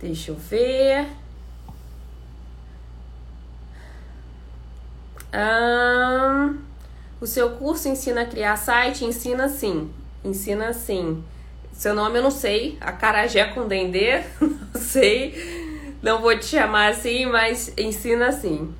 Deixa 0.00 0.30
eu 0.30 0.36
ver. 0.36 1.08
O 7.20 7.26
seu 7.26 7.50
curso 7.56 7.88
ensina 7.88 8.22
a 8.22 8.26
criar 8.26 8.56
site? 8.56 9.04
Ensina 9.04 9.48
sim. 9.48 9.90
Ensina 10.24 10.72
sim. 10.72 11.22
Seu 11.80 11.94
nome 11.94 12.18
eu 12.18 12.22
não 12.22 12.30
sei. 12.30 12.76
Acarajé 12.78 13.42
com 13.42 13.66
Dendê? 13.66 14.20
Não 14.38 14.78
sei. 14.78 15.96
Não 16.02 16.20
vou 16.20 16.38
te 16.38 16.44
chamar 16.44 16.90
assim, 16.90 17.24
mas 17.24 17.72
ensina 17.78 18.30
sim. 18.32 18.74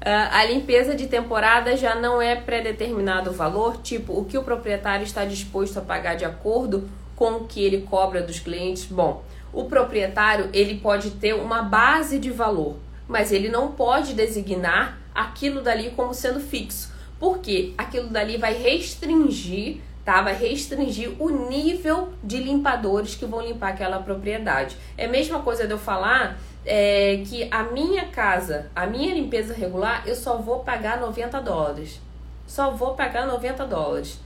Uh, 0.00 0.28
a 0.32 0.44
limpeza 0.46 0.92
de 0.92 1.06
temporada 1.06 1.76
já 1.76 1.94
não 1.94 2.20
é 2.20 2.34
pré-determinado 2.34 3.30
o 3.30 3.32
valor, 3.32 3.76
tipo, 3.76 4.18
o 4.18 4.24
que 4.24 4.36
o 4.36 4.42
proprietário 4.42 5.04
está 5.04 5.24
disposto 5.24 5.78
a 5.78 5.82
pagar 5.82 6.16
de 6.16 6.24
acordo 6.24 6.88
com 7.14 7.34
o 7.34 7.44
que 7.46 7.62
ele 7.62 7.82
cobra 7.82 8.20
dos 8.20 8.40
clientes. 8.40 8.86
Bom, 8.86 9.22
o 9.52 9.66
proprietário 9.66 10.50
ele 10.52 10.80
pode 10.80 11.12
ter 11.12 11.34
uma 11.34 11.62
base 11.62 12.18
de 12.18 12.32
valor, 12.32 12.76
mas 13.06 13.30
ele 13.30 13.48
não 13.48 13.70
pode 13.70 14.14
designar 14.14 14.98
aquilo 15.14 15.60
dali 15.60 15.90
como 15.90 16.12
sendo 16.12 16.40
fixo, 16.40 16.92
porque 17.20 17.72
aquilo 17.78 18.08
dali 18.08 18.36
vai 18.36 18.52
restringir, 18.52 19.80
tá? 20.04 20.22
Vai 20.22 20.34
restringir 20.34 21.12
o 21.18 21.28
nível 21.48 22.12
de 22.22 22.38
limpadores 22.38 23.14
que 23.14 23.24
vão 23.24 23.40
limpar 23.40 23.70
aquela 23.70 24.00
propriedade. 24.00 24.76
É 24.96 25.06
a 25.06 25.08
mesma 25.08 25.40
coisa 25.40 25.66
de 25.66 25.72
eu 25.72 25.78
falar 25.78 26.38
é, 26.64 27.22
que 27.26 27.48
a 27.50 27.64
minha 27.64 28.06
casa, 28.06 28.70
a 28.74 28.86
minha 28.86 29.14
limpeza 29.14 29.54
regular, 29.54 30.02
eu 30.06 30.14
só 30.14 30.36
vou 30.36 30.60
pagar 30.60 31.00
90 31.00 31.40
dólares. 31.40 32.00
Só 32.46 32.70
vou 32.70 32.94
pagar 32.94 33.26
90 33.26 33.66
dólares. 33.66 34.18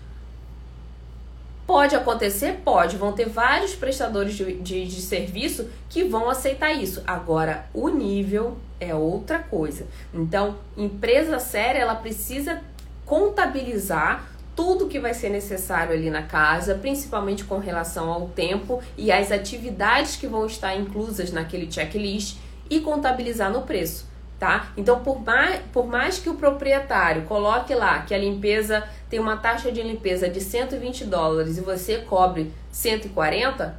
Pode 1.67 1.97
acontecer? 1.97 2.61
Pode. 2.65 2.97
Vão 2.97 3.13
ter 3.13 3.29
vários 3.29 3.75
prestadores 3.75 4.35
de, 4.35 4.55
de, 4.55 4.87
de, 4.87 5.01
serviço 5.01 5.69
que 5.89 6.05
vão 6.05 6.31
aceitar 6.31 6.73
isso. 6.73 7.03
Agora, 7.07 7.67
o 7.75 7.89
nível 7.89 8.57
é 8.79 8.95
outra 8.95 9.41
coisa. 9.41 9.87
Então, 10.15 10.57
empresa 10.77 11.41
séria, 11.41 11.81
ela 11.81 11.97
precisa 11.97 12.61
contabilizar 13.05 14.25
tudo 14.57 14.89
que 14.89 14.99
vai 14.99 15.13
ser 15.13 15.29
necessário 15.29 15.93
ali 15.93 16.11
na 16.11 16.23
casa, 16.23 16.75
principalmente 16.75 17.45
com 17.45 17.59
relação 17.59 18.11
ao 18.11 18.29
tempo 18.29 18.83
e 18.97 19.13
as 19.13 19.31
atividades 19.31 20.17
que 20.17 20.27
vão 20.27 20.47
estar 20.47 20.75
inclusas 20.75 21.31
naquele 21.31 21.71
checklist 21.71 22.39
e 22.69 22.81
contabilizar 22.81 23.53
no 23.53 23.63
preço 23.63 24.07
tá? 24.39 24.73
Então, 24.77 25.01
por 25.01 25.21
mais, 25.23 25.61
por 25.73 25.87
mais 25.87 26.19
que 26.19 26.29
o 26.29 26.35
proprietário 26.35 27.23
coloque 27.23 27.75
lá 27.75 28.03
que 28.03 28.15
a 28.15 28.19
limpeza 28.19 28.87
tem 29.09 29.19
uma 29.19 29.37
taxa 29.37 29.73
de 29.73 29.83
limpeza 29.83 30.29
de 30.29 30.41
120 30.41 31.05
dólares 31.05 31.57
e 31.57 31.61
você 31.61 31.99
cobre 31.99 32.53
140, 32.71 33.79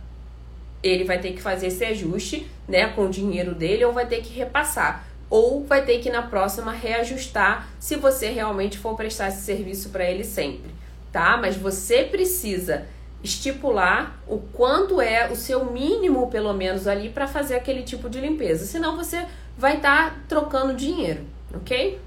ele 0.82 1.04
vai 1.04 1.20
ter 1.20 1.34
que 1.34 1.42
fazer 1.42 1.68
esse 1.68 1.84
ajuste, 1.86 2.50
né, 2.68 2.88
com 2.88 3.06
o 3.06 3.10
dinheiro 3.10 3.54
dele 3.54 3.86
ou 3.86 3.94
vai 3.94 4.06
ter 4.06 4.22
que 4.22 4.34
repassar. 4.34 5.07
Ou 5.30 5.64
vai 5.66 5.84
ter 5.84 6.00
que 6.00 6.10
na 6.10 6.22
próxima 6.22 6.72
reajustar 6.72 7.68
se 7.80 7.96
você 7.96 8.30
realmente 8.30 8.78
for 8.78 8.96
prestar 8.96 9.30
esse 9.30 9.42
serviço 9.42 9.90
para 9.90 10.10
ele 10.10 10.24
sempre, 10.24 10.72
tá? 11.12 11.36
Mas 11.38 11.58
você 11.58 12.04
precisa 12.04 12.86
estipular 13.24 14.18
o 14.28 14.38
quanto 14.38 15.02
é 15.02 15.30
o 15.30 15.36
seu 15.36 15.66
mínimo, 15.66 16.30
pelo 16.30 16.54
menos 16.54 16.88
ali, 16.88 17.10
para 17.10 17.28
fazer 17.28 17.56
aquele 17.56 17.84
tipo 17.84 18.10
de 18.10 18.22
limpeza. 18.22 18.66
Senão 18.66 18.96
você 18.96 19.26
vai 19.58 19.78
estar 19.78 20.12
tá 20.12 20.16
trocando 20.28 20.74
dinheiro, 20.74 21.26
ok? 21.54 22.00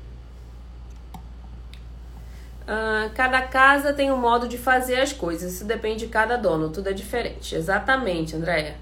Uh, 2.62 3.10
cada 3.14 3.42
casa 3.42 3.92
tem 3.92 4.12
um 4.12 4.16
modo 4.16 4.46
de 4.46 4.56
fazer 4.56 5.00
as 5.00 5.12
coisas, 5.12 5.54
isso 5.54 5.64
depende 5.64 6.06
de 6.06 6.12
cada 6.12 6.36
dono, 6.36 6.70
tudo 6.70 6.88
é 6.88 6.92
diferente. 6.92 7.54
Exatamente, 7.54 8.36
Andréia. 8.36 8.76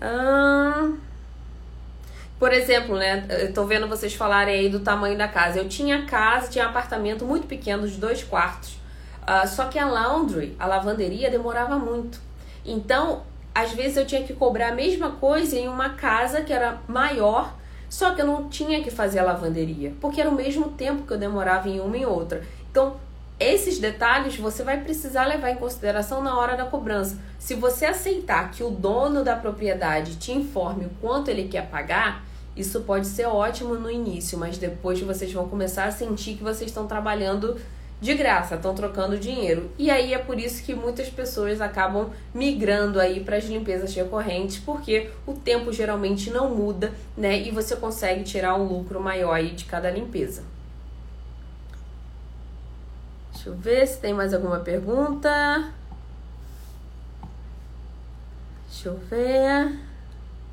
Uh, 0.00 0.96
por 2.42 2.52
exemplo, 2.52 2.96
né? 2.96 3.24
Eu 3.28 3.54
tô 3.54 3.64
vendo 3.66 3.86
vocês 3.86 4.14
falarem 4.14 4.52
aí 4.52 4.68
do 4.68 4.80
tamanho 4.80 5.16
da 5.16 5.28
casa. 5.28 5.60
Eu 5.60 5.68
tinha 5.68 6.06
casa, 6.06 6.48
tinha 6.48 6.64
um 6.64 6.70
apartamento 6.70 7.24
muito 7.24 7.46
pequeno 7.46 7.86
de 7.86 7.96
dois 7.98 8.24
quartos. 8.24 8.80
Uh, 9.22 9.46
só 9.46 9.66
que 9.66 9.78
a 9.78 9.86
laundry, 9.86 10.56
a 10.58 10.66
lavanderia, 10.66 11.30
demorava 11.30 11.78
muito. 11.78 12.18
Então, 12.64 13.22
às 13.54 13.70
vezes 13.70 13.96
eu 13.96 14.04
tinha 14.04 14.24
que 14.24 14.32
cobrar 14.32 14.70
a 14.70 14.74
mesma 14.74 15.10
coisa 15.10 15.56
em 15.56 15.68
uma 15.68 15.90
casa 15.90 16.40
que 16.40 16.52
era 16.52 16.80
maior, 16.88 17.54
só 17.88 18.12
que 18.12 18.20
eu 18.20 18.26
não 18.26 18.48
tinha 18.48 18.82
que 18.82 18.90
fazer 18.90 19.20
a 19.20 19.24
lavanderia, 19.24 19.92
porque 20.00 20.20
era 20.20 20.28
o 20.28 20.34
mesmo 20.34 20.70
tempo 20.70 21.06
que 21.06 21.12
eu 21.12 21.18
demorava 21.18 21.68
em 21.68 21.78
uma 21.78 21.96
e 21.96 22.04
outra. 22.04 22.42
Então, 22.72 22.96
esses 23.38 23.78
detalhes 23.78 24.36
você 24.36 24.64
vai 24.64 24.80
precisar 24.80 25.26
levar 25.26 25.50
em 25.50 25.56
consideração 25.56 26.20
na 26.20 26.36
hora 26.36 26.56
da 26.56 26.64
cobrança. 26.64 27.16
Se 27.38 27.54
você 27.54 27.86
aceitar 27.86 28.50
que 28.50 28.64
o 28.64 28.70
dono 28.70 29.22
da 29.22 29.36
propriedade 29.36 30.16
te 30.16 30.32
informe 30.32 30.86
o 30.86 30.90
quanto 31.00 31.28
ele 31.30 31.46
quer 31.46 31.68
pagar, 31.68 32.31
isso 32.56 32.80
pode 32.82 33.06
ser 33.06 33.26
ótimo 33.26 33.74
no 33.74 33.90
início, 33.90 34.38
mas 34.38 34.58
depois 34.58 35.00
vocês 35.00 35.32
vão 35.32 35.48
começar 35.48 35.84
a 35.84 35.90
sentir 35.90 36.34
que 36.34 36.42
vocês 36.42 36.70
estão 36.70 36.86
trabalhando 36.86 37.58
de 38.00 38.14
graça, 38.14 38.56
estão 38.56 38.74
trocando 38.74 39.16
dinheiro. 39.16 39.70
E 39.78 39.88
aí 39.88 40.12
é 40.12 40.18
por 40.18 40.38
isso 40.38 40.64
que 40.64 40.74
muitas 40.74 41.08
pessoas 41.08 41.60
acabam 41.60 42.10
migrando 42.34 43.00
aí 43.00 43.20
para 43.20 43.36
as 43.36 43.44
limpezas 43.44 43.94
recorrentes, 43.94 44.58
porque 44.58 45.08
o 45.24 45.34
tempo 45.34 45.72
geralmente 45.72 46.28
não 46.28 46.54
muda, 46.54 46.92
né? 47.16 47.40
E 47.40 47.50
você 47.52 47.76
consegue 47.76 48.24
tirar 48.24 48.56
um 48.56 48.64
lucro 48.64 49.00
maior 49.00 49.34
aí 49.34 49.52
de 49.52 49.64
cada 49.64 49.88
limpeza. 49.88 50.42
Deixa 53.32 53.48
eu 53.48 53.54
ver 53.54 53.86
se 53.86 53.98
tem 53.98 54.12
mais 54.12 54.34
alguma 54.34 54.58
pergunta. 54.58 55.72
Deixa 58.68 58.88
eu 58.88 58.96
ver. 59.08 59.91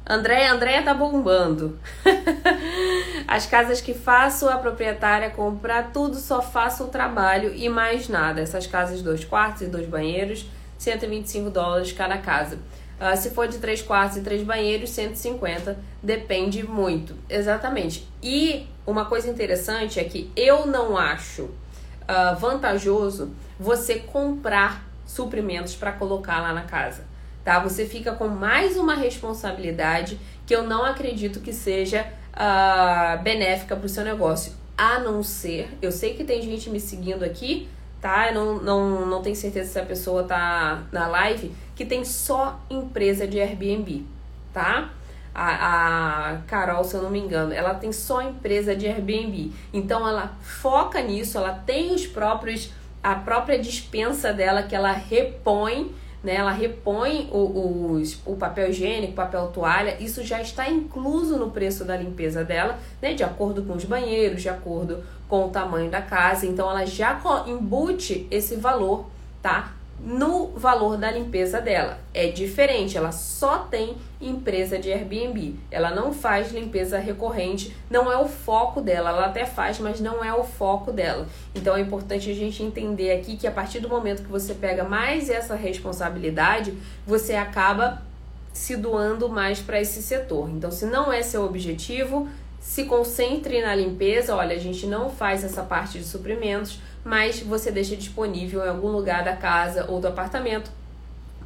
Andréia, 0.09 0.51
Andréia 0.51 0.81
tá 0.81 0.91
bombando. 0.91 1.77
As 3.27 3.45
casas 3.45 3.79
que 3.79 3.93
faço, 3.93 4.49
a 4.49 4.57
proprietária 4.57 5.29
compra 5.29 5.83
tudo, 5.83 6.15
só 6.15 6.41
faço 6.41 6.85
o 6.85 6.87
trabalho 6.87 7.53
e 7.53 7.69
mais 7.69 8.09
nada. 8.09 8.41
Essas 8.41 8.65
casas, 8.65 9.03
dois 9.03 9.23
quartos 9.23 9.61
e 9.61 9.67
dois 9.67 9.87
banheiros, 9.87 10.47
125 10.79 11.51
dólares 11.51 11.91
cada 11.91 12.17
casa. 12.17 12.57
Uh, 12.99 13.15
se 13.15 13.29
for 13.29 13.47
de 13.47 13.59
três 13.59 13.83
quartos 13.83 14.17
e 14.17 14.21
três 14.21 14.41
banheiros, 14.41 14.89
150, 14.89 15.77
depende 16.01 16.67
muito. 16.67 17.15
Exatamente. 17.29 18.09
E 18.21 18.65
uma 18.87 19.05
coisa 19.05 19.29
interessante 19.29 19.99
é 19.99 20.03
que 20.03 20.31
eu 20.35 20.65
não 20.65 20.97
acho 20.97 21.43
uh, 21.43 22.35
vantajoso 22.39 23.31
você 23.59 23.99
comprar 23.99 24.83
suprimentos 25.05 25.75
para 25.75 25.91
colocar 25.91 26.41
lá 26.41 26.51
na 26.51 26.63
casa 26.63 27.08
tá? 27.49 27.57
Você 27.57 27.83
fica 27.83 28.11
com 28.11 28.27
mais 28.27 28.77
uma 28.77 28.93
responsabilidade 28.93 30.19
que 30.45 30.55
eu 30.55 30.61
não 30.61 30.85
acredito 30.85 31.39
que 31.39 31.51
seja 31.51 32.05
uh, 32.35 33.23
benéfica 33.23 33.75
para 33.75 33.87
o 33.87 33.89
seu 33.89 34.03
negócio. 34.03 34.53
A 34.77 34.99
não 34.99 35.23
ser, 35.23 35.75
eu 35.81 35.91
sei 35.91 36.13
que 36.13 36.23
tem 36.23 36.43
gente 36.43 36.69
me 36.69 36.79
seguindo 36.79 37.25
aqui, 37.25 37.67
tá? 37.99 38.27
Eu 38.27 38.35
não, 38.35 38.61
não, 38.61 39.05
não 39.07 39.21
tenho 39.23 39.35
certeza 39.35 39.67
se 39.67 39.79
a 39.79 39.83
pessoa 39.83 40.25
tá 40.25 40.83
na 40.91 41.07
live, 41.07 41.51
que 41.75 41.83
tem 41.83 42.05
só 42.05 42.59
empresa 42.69 43.27
de 43.27 43.39
Airbnb, 43.39 44.05
tá? 44.53 44.91
A, 45.33 46.33
a 46.33 46.37
Carol, 46.45 46.83
se 46.83 46.95
eu 46.95 47.01
não 47.01 47.09
me 47.09 47.17
engano, 47.17 47.51
ela 47.51 47.73
tem 47.73 47.91
só 47.91 48.21
empresa 48.21 48.75
de 48.75 48.85
Airbnb. 48.85 49.51
Então 49.73 50.07
ela 50.07 50.37
foca 50.39 51.01
nisso, 51.01 51.35
ela 51.39 51.53
tem 51.65 51.95
os 51.95 52.05
próprios 52.05 52.69
a 53.01 53.15
própria 53.15 53.57
dispensa 53.57 54.33
dela 54.33 54.61
que 54.61 54.75
ela 54.75 54.91
repõe, 54.91 55.89
né? 56.23 56.35
Ela 56.35 56.51
repõe 56.51 57.29
o, 57.31 58.01
o 58.25 58.35
papel 58.35 58.69
higiênico, 58.69 59.13
papel 59.13 59.47
toalha, 59.47 59.97
isso 59.99 60.23
já 60.23 60.41
está 60.41 60.69
incluso 60.69 61.37
no 61.37 61.51
preço 61.51 61.85
da 61.85 61.95
limpeza 61.95 62.43
dela, 62.43 62.77
né? 63.01 63.13
De 63.13 63.23
acordo 63.23 63.63
com 63.63 63.73
os 63.73 63.85
banheiros, 63.85 64.41
de 64.41 64.49
acordo 64.49 65.03
com 65.27 65.45
o 65.45 65.49
tamanho 65.49 65.89
da 65.89 66.01
casa. 66.01 66.45
Então 66.45 66.69
ela 66.69 66.85
já 66.85 67.19
embute 67.47 68.27
esse 68.29 68.55
valor, 68.55 69.05
tá? 69.41 69.73
No 70.01 70.47
valor 70.47 70.97
da 70.97 71.11
limpeza 71.11 71.59
dela. 71.59 71.99
É 72.13 72.27
diferente, 72.27 72.97
ela 72.97 73.11
só 73.11 73.59
tem 73.59 73.95
empresa 74.21 74.77
de 74.77 74.91
Airbnb. 74.91 75.55
Ela 75.69 75.91
não 75.91 76.13
faz 76.13 76.51
limpeza 76.51 76.97
recorrente, 76.97 77.75
não 77.89 78.11
é 78.11 78.17
o 78.17 78.27
foco 78.27 78.81
dela. 78.81 79.09
Ela 79.09 79.25
até 79.25 79.45
faz, 79.45 79.79
mas 79.79 79.99
não 79.99 80.23
é 80.23 80.33
o 80.33 80.43
foco 80.43 80.91
dela. 80.91 81.27
Então 81.53 81.75
é 81.75 81.81
importante 81.81 82.29
a 82.29 82.33
gente 82.33 82.63
entender 82.63 83.11
aqui 83.11 83.37
que 83.37 83.47
a 83.47 83.51
partir 83.51 83.79
do 83.79 83.89
momento 83.89 84.23
que 84.23 84.29
você 84.29 84.53
pega 84.53 84.83
mais 84.83 85.29
essa 85.29 85.55
responsabilidade, 85.55 86.73
você 87.05 87.35
acaba 87.35 88.01
se 88.53 88.75
doando 88.75 89.29
mais 89.29 89.61
para 89.61 89.79
esse 89.79 90.01
setor. 90.01 90.49
Então, 90.49 90.71
se 90.71 90.85
não 90.85 91.13
é 91.13 91.21
seu 91.21 91.45
objetivo, 91.45 92.27
se 92.59 92.85
concentre 92.85 93.61
na 93.61 93.73
limpeza. 93.73 94.35
Olha, 94.35 94.55
a 94.55 94.59
gente 94.59 94.85
não 94.85 95.09
faz 95.09 95.43
essa 95.43 95.63
parte 95.63 95.97
de 95.97 96.03
suprimentos 96.03 96.79
mas 97.09 97.39
você 97.39 97.71
deixa 97.71 97.95
disponível 97.95 98.63
em 98.63 98.69
algum 98.69 98.89
lugar 98.89 99.23
da 99.23 99.35
casa 99.35 99.87
ou 99.89 99.99
do 99.99 100.07
apartamento 100.07 100.69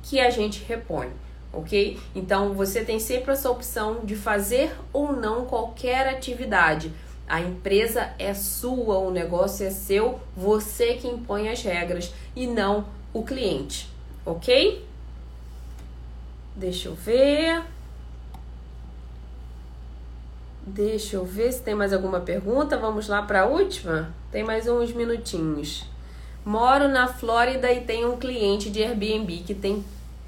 que 0.01 0.20
a 0.20 0.30
gente 0.30 0.61
repõe, 0.66 1.07
ok? 1.53 1.97
Então 2.14 2.53
você 2.53 2.84
tem 2.84 2.99
sempre 2.99 3.32
essa 3.32 3.49
opção 3.49 4.01
de 4.03 4.14
fazer 4.14 4.76
ou 4.91 5.14
não 5.14 5.45
qualquer 5.45 6.09
atividade. 6.09 6.91
A 7.26 7.39
empresa 7.39 8.14
é 8.20 8.34
sua, 8.34 8.97
o 8.97 9.09
negócio 9.09 9.66
é 9.66 9.70
seu, 9.70 10.20
você 10.36 10.95
que 10.95 11.07
impõe 11.07 11.47
as 11.47 11.64
regras 11.64 12.14
e 12.36 12.45
não 12.45 12.86
o 13.14 13.24
cliente, 13.24 13.89
ok? 14.26 14.86
Deixa 16.57 16.89
eu 16.89 16.93
ver. 16.93 17.64
Deixa 20.68 21.16
eu 21.16 21.24
ver 21.24 21.53
se 21.53 21.61
tem 21.61 21.74
mais 21.74 21.93
alguma 21.93 22.20
pergunta. 22.20 22.78
Vamos 22.78 23.07
lá 23.07 23.22
para 23.22 23.43
a 23.43 23.45
última? 23.45 24.14
Tem 24.34 24.44
mais 24.44 24.68
uns 24.68 24.92
minutinhos. 24.92 25.86
Moro 26.44 26.88
na 26.88 27.08
Flórida 27.08 27.72
e 27.72 27.82
tenho 27.82 28.12
um 28.12 28.18
cliente 28.18 28.70
de 28.70 28.84
Airbnb 28.84 29.44
que 29.46 29.54
tem 29.54 29.86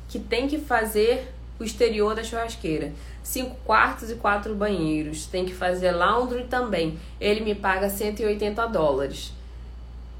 que, 0.08 0.20
tem 0.20 0.48
que 0.48 0.60
fazer 0.60 1.34
o 1.60 1.64
exterior 1.64 2.14
da 2.14 2.24
churrasqueira. 2.24 2.94
Cinco 3.24 3.58
quartos 3.66 4.12
e 4.12 4.16
quatro 4.16 4.54
banheiros. 4.54 5.26
Tem 5.26 5.44
que 5.44 5.56
fazer 5.56 5.92
laundry 5.92 6.44
também. 6.44 7.00
Ele 7.20 7.42
me 7.42 7.56
paga 7.56 7.90
180 7.90 8.68
dólares. 8.68 9.34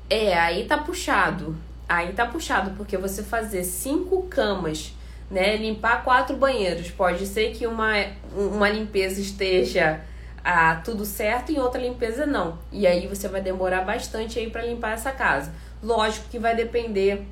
É, 0.10 0.34
aí 0.34 0.66
tá 0.66 0.80
puxado. 0.80 1.56
Aí 1.88 2.12
tá 2.14 2.26
puxado, 2.26 2.72
porque 2.72 2.98
você 2.98 3.22
fazer 3.22 3.64
cinco 3.64 4.24
camas 4.24 4.92
né? 5.30 5.56
Limpar 5.58 6.04
quatro 6.04 6.36
banheiros. 6.36 6.90
Pode 6.90 7.26
ser 7.26 7.52
que 7.52 7.66
uma, 7.66 7.94
uma 8.36 8.70
limpeza 8.70 9.20
esteja 9.22 10.02
ah, 10.46 10.80
tudo 10.84 11.04
certo 11.04 11.52
e 11.52 11.60
outra 11.60 11.82
limpeza 11.82 12.24
não. 12.28 12.60
E 12.72 12.86
aí 12.86 13.08
você 13.08 13.28
vai 13.28 13.42
demorar 13.42 13.82
bastante 13.82 14.38
aí 14.38 14.48
para 14.48 14.62
limpar 14.62 14.94
essa 14.94 15.12
casa. 15.12 15.52
Lógico 15.82 16.30
que 16.30 16.38
vai 16.38 16.56
depender 16.56 17.26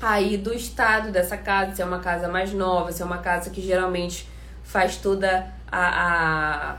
aí 0.00 0.38
do 0.38 0.54
estado 0.54 1.12
dessa 1.12 1.36
casa, 1.36 1.74
se 1.74 1.82
é 1.82 1.84
uma 1.84 2.00
casa 2.00 2.28
mais 2.28 2.54
nova, 2.54 2.90
se 2.92 3.02
é 3.02 3.04
uma 3.04 3.18
casa 3.18 3.50
que 3.50 3.60
geralmente 3.60 4.26
faz 4.64 4.96
toda 4.96 5.46
a, 5.70 6.72
a 6.72 6.76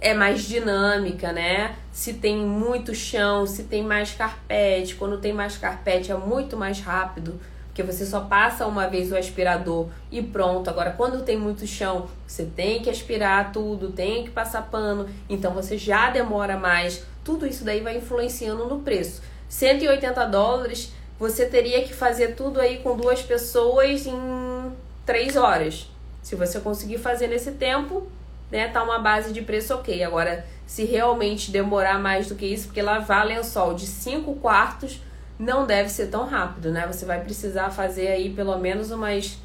é 0.00 0.14
mais 0.14 0.44
dinâmica, 0.44 1.30
né? 1.30 1.76
Se 1.92 2.14
tem 2.14 2.38
muito 2.38 2.94
chão, 2.94 3.46
se 3.46 3.64
tem 3.64 3.82
mais 3.82 4.12
carpete, 4.12 4.94
quando 4.94 5.18
tem 5.18 5.34
mais 5.34 5.58
carpete 5.58 6.10
é 6.10 6.16
muito 6.16 6.56
mais 6.56 6.80
rápido 6.80 7.38
porque 7.70 7.84
você 7.84 8.04
só 8.04 8.22
passa 8.22 8.66
uma 8.66 8.88
vez 8.88 9.12
o 9.12 9.16
aspirador 9.16 9.86
e 10.10 10.20
pronto. 10.20 10.68
Agora, 10.68 10.90
quando 10.90 11.24
tem 11.24 11.36
muito 11.36 11.66
chão, 11.68 12.08
você 12.26 12.44
tem 12.44 12.82
que 12.82 12.90
aspirar 12.90 13.52
tudo, 13.52 13.92
tem 13.92 14.24
que 14.24 14.30
passar 14.30 14.62
pano, 14.62 15.08
então 15.28 15.54
você 15.54 15.78
já 15.78 16.10
demora 16.10 16.56
mais. 16.56 17.04
Tudo 17.22 17.46
isso 17.46 17.64
daí 17.64 17.80
vai 17.80 17.96
influenciando 17.96 18.66
no 18.66 18.80
preço. 18.80 19.22
180 19.48 20.24
dólares, 20.26 20.92
você 21.16 21.46
teria 21.46 21.82
que 21.84 21.94
fazer 21.94 22.34
tudo 22.34 22.60
aí 22.60 22.78
com 22.78 22.96
duas 22.96 23.22
pessoas 23.22 24.04
em 24.04 24.72
três 25.06 25.36
horas. 25.36 25.88
Se 26.22 26.34
você 26.34 26.58
conseguir 26.58 26.98
fazer 26.98 27.28
nesse 27.28 27.52
tempo, 27.52 28.08
né, 28.50 28.66
tá 28.66 28.82
uma 28.82 28.98
base 28.98 29.32
de 29.32 29.42
preço 29.42 29.74
ok. 29.74 30.02
Agora, 30.02 30.44
se 30.66 30.84
realmente 30.84 31.52
demorar 31.52 32.00
mais 32.00 32.26
do 32.26 32.34
que 32.34 32.46
isso, 32.46 32.66
porque 32.66 32.82
lavar 32.82 33.24
lençol 33.24 33.74
de 33.74 33.86
5 33.86 34.34
quartos 34.36 35.00
não 35.40 35.66
deve 35.66 35.88
ser 35.88 36.08
tão 36.08 36.26
rápido, 36.26 36.70
né? 36.70 36.86
Você 36.86 37.06
vai 37.06 37.18
precisar 37.24 37.70
fazer 37.70 38.08
aí 38.08 38.28
pelo 38.28 38.58
menos 38.58 38.90
umas 38.90 39.38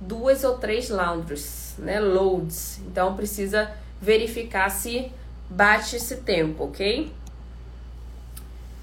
duas 0.00 0.44
ou 0.44 0.56
três 0.56 0.88
laundries, 0.88 1.74
né? 1.78 2.00
Loads. 2.00 2.80
Então 2.86 3.14
precisa 3.14 3.70
verificar 4.00 4.70
se 4.70 5.12
bate 5.50 5.96
esse 5.96 6.16
tempo, 6.16 6.64
ok? 6.64 7.12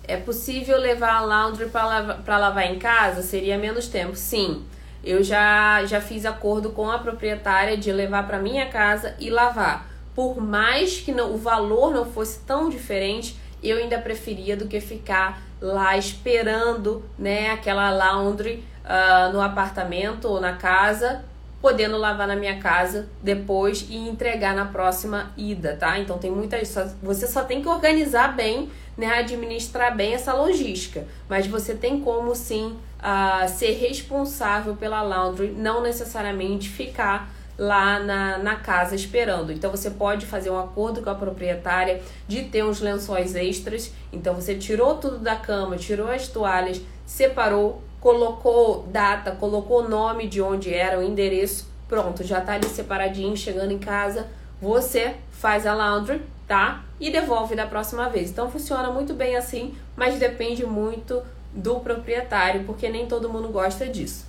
É 0.03 0.17
possível 0.17 0.77
levar 0.77 1.15
a 1.15 1.21
laundry 1.21 1.69
para 1.69 1.85
lavar, 1.85 2.39
lavar 2.39 2.71
em 2.71 2.77
casa? 2.77 3.23
Seria 3.23 3.57
menos 3.57 3.87
tempo? 3.87 4.15
Sim. 4.15 4.63
Eu 5.03 5.23
já, 5.23 5.83
já 5.87 5.99
fiz 5.99 6.23
acordo 6.23 6.69
com 6.69 6.91
a 6.91 6.99
proprietária 6.99 7.77
de 7.77 7.91
levar 7.91 8.27
para 8.27 8.37
minha 8.37 8.67
casa 8.69 9.15
e 9.19 9.31
lavar. 9.31 9.89
Por 10.13 10.39
mais 10.39 10.99
que 10.99 11.11
não, 11.11 11.33
o 11.33 11.37
valor 11.37 11.91
não 11.91 12.05
fosse 12.05 12.39
tão 12.39 12.69
diferente, 12.69 13.39
eu 13.63 13.77
ainda 13.77 13.97
preferia 13.97 14.55
do 14.55 14.67
que 14.67 14.79
ficar 14.79 15.48
lá 15.61 15.97
esperando, 15.97 17.03
né, 17.17 17.51
aquela 17.51 17.89
laundry 17.89 18.63
uh, 18.85 19.31
no 19.33 19.41
apartamento 19.41 20.25
ou 20.25 20.39
na 20.39 20.53
casa, 20.53 21.23
podendo 21.61 21.97
lavar 21.97 22.27
na 22.27 22.35
minha 22.35 22.59
casa 22.59 23.09
depois 23.21 23.85
e 23.89 23.97
entregar 23.97 24.55
na 24.55 24.65
próxima 24.65 25.31
ida, 25.35 25.75
tá? 25.77 25.99
Então 25.99 26.17
tem 26.17 26.31
muita 26.31 26.57
você 27.03 27.27
só 27.27 27.43
tem 27.43 27.61
que 27.61 27.67
organizar 27.67 28.35
bem, 28.35 28.69
né, 28.97 29.07
administrar 29.19 29.95
bem 29.95 30.13
essa 30.13 30.33
logística, 30.33 31.05
mas 31.27 31.47
você 31.47 31.73
tem 31.73 31.99
como 31.99 32.33
sim 32.33 32.77
uh, 32.99 33.47
ser 33.49 33.73
responsável 33.73 34.75
pela 34.75 35.01
laundry, 35.01 35.49
não 35.49 35.81
necessariamente 35.81 36.69
ficar 36.69 37.29
lá 37.59 37.99
na, 37.99 38.37
na 38.37 38.55
casa 38.55 38.95
esperando. 38.95 39.51
Então 39.51 39.69
você 39.69 39.91
pode 39.91 40.25
fazer 40.25 40.49
um 40.49 40.57
acordo 40.57 41.01
com 41.01 41.09
a 41.09 41.15
proprietária 41.15 42.01
de 42.25 42.43
ter 42.43 42.63
uns 42.63 42.79
lençóis 42.79 43.35
extras. 43.35 43.91
Então 44.13 44.33
você 44.33 44.55
tirou 44.55 44.95
tudo 44.95 45.19
da 45.19 45.35
cama, 45.35 45.75
tirou 45.75 46.09
as 46.09 46.29
toalhas, 46.29 46.81
separou, 47.05 47.83
colocou 47.99 48.87
data, 48.89 49.31
colocou 49.31 49.83
o 49.83 49.89
nome 49.89 50.27
de 50.27 50.41
onde 50.41 50.73
era, 50.73 50.97
o 50.97 51.03
endereço, 51.03 51.69
pronto, 51.87 52.23
já 52.23 52.39
tá 52.39 52.53
ali 52.53 52.67
separadinho, 52.69 53.35
chegando 53.35 53.73
em 53.73 53.79
casa, 53.79 54.27
você 54.61 55.15
faz 55.29 55.67
a 55.67 55.73
laundry, 55.73 56.21
tá? 56.47 56.85
E 56.97 57.11
devolve 57.11 57.55
da 57.55 57.67
próxima 57.67 58.07
vez. 58.07 58.29
Então 58.29 58.49
funciona 58.49 58.89
muito 58.89 59.13
bem 59.13 59.35
assim, 59.35 59.75
mas 59.97 60.17
depende 60.17 60.65
muito 60.65 61.21
do 61.53 61.81
proprietário, 61.81 62.63
porque 62.63 62.87
nem 62.87 63.05
todo 63.05 63.27
mundo 63.27 63.49
gosta 63.49 63.85
disso. 63.85 64.25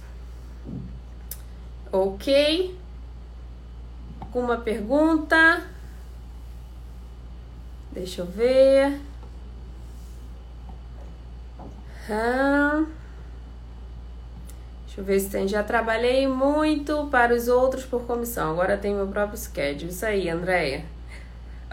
Ok? 1.92 2.76
Alguma 4.30 4.58
pergunta? 4.58 5.64
Deixa 7.90 8.22
eu 8.22 8.26
ver. 8.26 9.00
Deixa 14.86 15.00
eu 15.00 15.04
ver 15.04 15.20
se 15.20 15.30
tem. 15.30 15.48
Já 15.48 15.64
trabalhei 15.64 16.28
muito 16.28 17.08
para 17.10 17.34
os 17.34 17.48
outros 17.48 17.84
por 17.84 18.02
comissão. 18.02 18.52
Agora 18.52 18.76
tem 18.76 18.94
meu 18.94 19.08
próprio 19.08 19.36
schedule. 19.36 19.90
Isso 19.90 20.06
aí, 20.06 20.28
Andréia. 20.28 20.84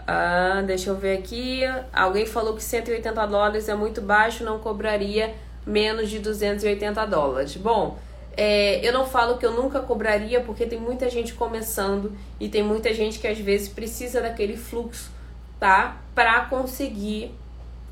Ah, 0.04 0.62
deixa 0.66 0.90
eu 0.90 0.96
ver 0.96 1.18
aqui. 1.18 1.62
Alguém 1.92 2.26
falou 2.26 2.56
que 2.56 2.62
180 2.62 3.26
dólares 3.26 3.68
é 3.68 3.74
muito 3.74 4.00
baixo, 4.00 4.42
não 4.42 4.58
cobraria 4.58 5.32
menos 5.64 6.10
de 6.10 6.18
280 6.18 7.06
dólares. 7.06 7.56
Bom, 7.56 7.98
é, 8.40 8.86
eu 8.86 8.92
não 8.92 9.04
falo 9.04 9.36
que 9.36 9.44
eu 9.44 9.50
nunca 9.50 9.80
cobraria, 9.80 10.40
porque 10.40 10.64
tem 10.64 10.78
muita 10.78 11.10
gente 11.10 11.34
começando 11.34 12.16
e 12.38 12.48
tem 12.48 12.62
muita 12.62 12.94
gente 12.94 13.18
que 13.18 13.26
às 13.26 13.36
vezes 13.36 13.68
precisa 13.68 14.20
daquele 14.20 14.56
fluxo, 14.56 15.10
tá? 15.58 15.96
Para 16.14 16.42
conseguir 16.42 17.34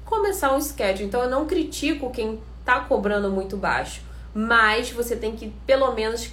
começar 0.05 0.55
um 0.55 0.61
schedule. 0.61 1.09
Então 1.09 1.21
eu 1.21 1.29
não 1.29 1.47
critico 1.47 2.11
quem 2.11 2.39
tá 2.65 2.79
cobrando 2.79 3.29
muito 3.29 3.57
baixo, 3.57 4.03
mas 4.33 4.89
você 4.89 5.17
tem 5.17 5.35
que 5.35 5.53
pelo 5.67 5.93
menos 5.95 6.31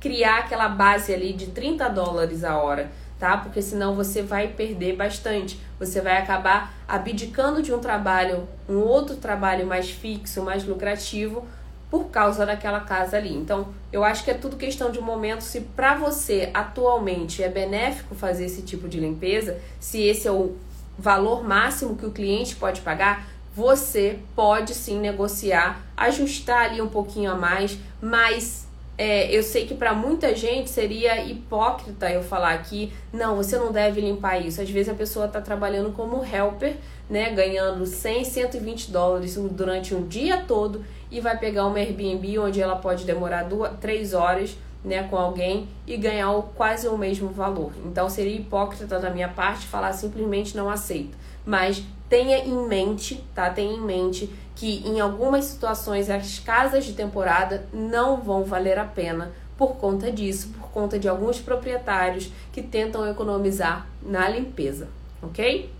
criar 0.00 0.40
aquela 0.40 0.68
base 0.68 1.14
ali 1.14 1.32
de 1.32 1.46
30 1.46 1.88
dólares 1.88 2.42
a 2.42 2.58
hora, 2.58 2.90
tá? 3.16 3.36
Porque 3.36 3.62
senão 3.62 3.94
você 3.94 4.22
vai 4.22 4.48
perder 4.48 4.96
bastante. 4.96 5.56
Você 5.78 6.00
vai 6.00 6.16
acabar 6.16 6.74
abdicando 6.88 7.62
de 7.62 7.72
um 7.72 7.78
trabalho, 7.78 8.48
um 8.68 8.78
outro 8.78 9.14
trabalho 9.14 9.64
mais 9.64 9.88
fixo, 9.88 10.42
mais 10.42 10.64
lucrativo, 10.64 11.46
por 11.92 12.06
causa 12.06 12.46
daquela 12.46 12.80
casa 12.80 13.18
ali. 13.18 13.34
Então, 13.34 13.68
eu 13.92 14.02
acho 14.02 14.24
que 14.24 14.30
é 14.30 14.34
tudo 14.34 14.56
questão 14.56 14.90
de 14.90 14.98
momento. 14.98 15.42
Se 15.42 15.60
para 15.60 15.94
você 15.94 16.48
atualmente 16.54 17.42
é 17.42 17.50
benéfico 17.50 18.14
fazer 18.14 18.46
esse 18.46 18.62
tipo 18.62 18.88
de 18.88 18.98
limpeza, 18.98 19.58
se 19.78 20.00
esse 20.00 20.26
é 20.26 20.32
o 20.32 20.56
valor 20.98 21.44
máximo 21.44 21.94
que 21.94 22.06
o 22.06 22.10
cliente 22.10 22.56
pode 22.56 22.80
pagar, 22.80 23.28
você 23.54 24.18
pode 24.34 24.72
sim 24.72 24.98
negociar, 24.98 25.82
ajustar 25.94 26.70
ali 26.70 26.80
um 26.80 26.88
pouquinho 26.88 27.30
a 27.30 27.34
mais, 27.34 27.76
mas 28.00 28.66
é, 28.96 29.30
eu 29.30 29.42
sei 29.42 29.66
que 29.66 29.74
para 29.74 29.92
muita 29.92 30.34
gente 30.34 30.70
seria 30.70 31.22
hipócrita 31.22 32.10
eu 32.10 32.22
falar 32.22 32.54
aqui, 32.54 32.90
não, 33.12 33.36
você 33.36 33.58
não 33.58 33.70
deve 33.70 34.00
limpar 34.00 34.38
isso. 34.38 34.62
Às 34.62 34.70
vezes 34.70 34.90
a 34.90 34.94
pessoa 34.94 35.26
está 35.26 35.42
trabalhando 35.42 35.92
como 35.92 36.24
helper, 36.24 36.74
né, 37.10 37.30
ganhando 37.32 37.84
100, 37.84 38.24
120 38.24 38.90
dólares 38.90 39.36
durante 39.36 39.94
um 39.94 40.06
dia 40.06 40.44
todo 40.48 40.82
e 41.12 41.20
vai 41.20 41.38
pegar 41.38 41.66
uma 41.66 41.78
Airbnb 41.78 42.38
onde 42.38 42.60
ela 42.60 42.74
pode 42.74 43.04
demorar 43.04 43.42
duas, 43.42 43.78
três 43.78 44.14
horas 44.14 44.56
né, 44.82 45.02
com 45.04 45.16
alguém 45.16 45.68
e 45.86 45.96
ganhar 45.96 46.32
quase 46.56 46.88
o 46.88 46.96
mesmo 46.96 47.28
valor. 47.28 47.70
Então 47.84 48.08
seria 48.08 48.34
hipócrita 48.34 48.98
da 48.98 49.10
minha 49.10 49.28
parte 49.28 49.66
falar 49.66 49.92
simplesmente 49.92 50.56
não 50.56 50.70
aceito. 50.70 51.16
Mas 51.44 51.84
tenha 52.08 52.38
em 52.38 52.66
mente, 52.66 53.22
tá? 53.34 53.50
Tenha 53.50 53.74
em 53.74 53.80
mente 53.80 54.32
que 54.56 54.82
em 54.86 55.00
algumas 55.00 55.44
situações 55.44 56.08
as 56.08 56.38
casas 56.38 56.84
de 56.86 56.94
temporada 56.94 57.66
não 57.72 58.16
vão 58.16 58.42
valer 58.42 58.78
a 58.78 58.84
pena 58.84 59.32
por 59.56 59.76
conta 59.76 60.10
disso, 60.10 60.48
por 60.58 60.70
conta 60.70 60.98
de 60.98 61.08
alguns 61.08 61.38
proprietários 61.38 62.32
que 62.52 62.62
tentam 62.62 63.08
economizar 63.08 63.86
na 64.00 64.28
limpeza, 64.28 64.88
ok? 65.22 65.70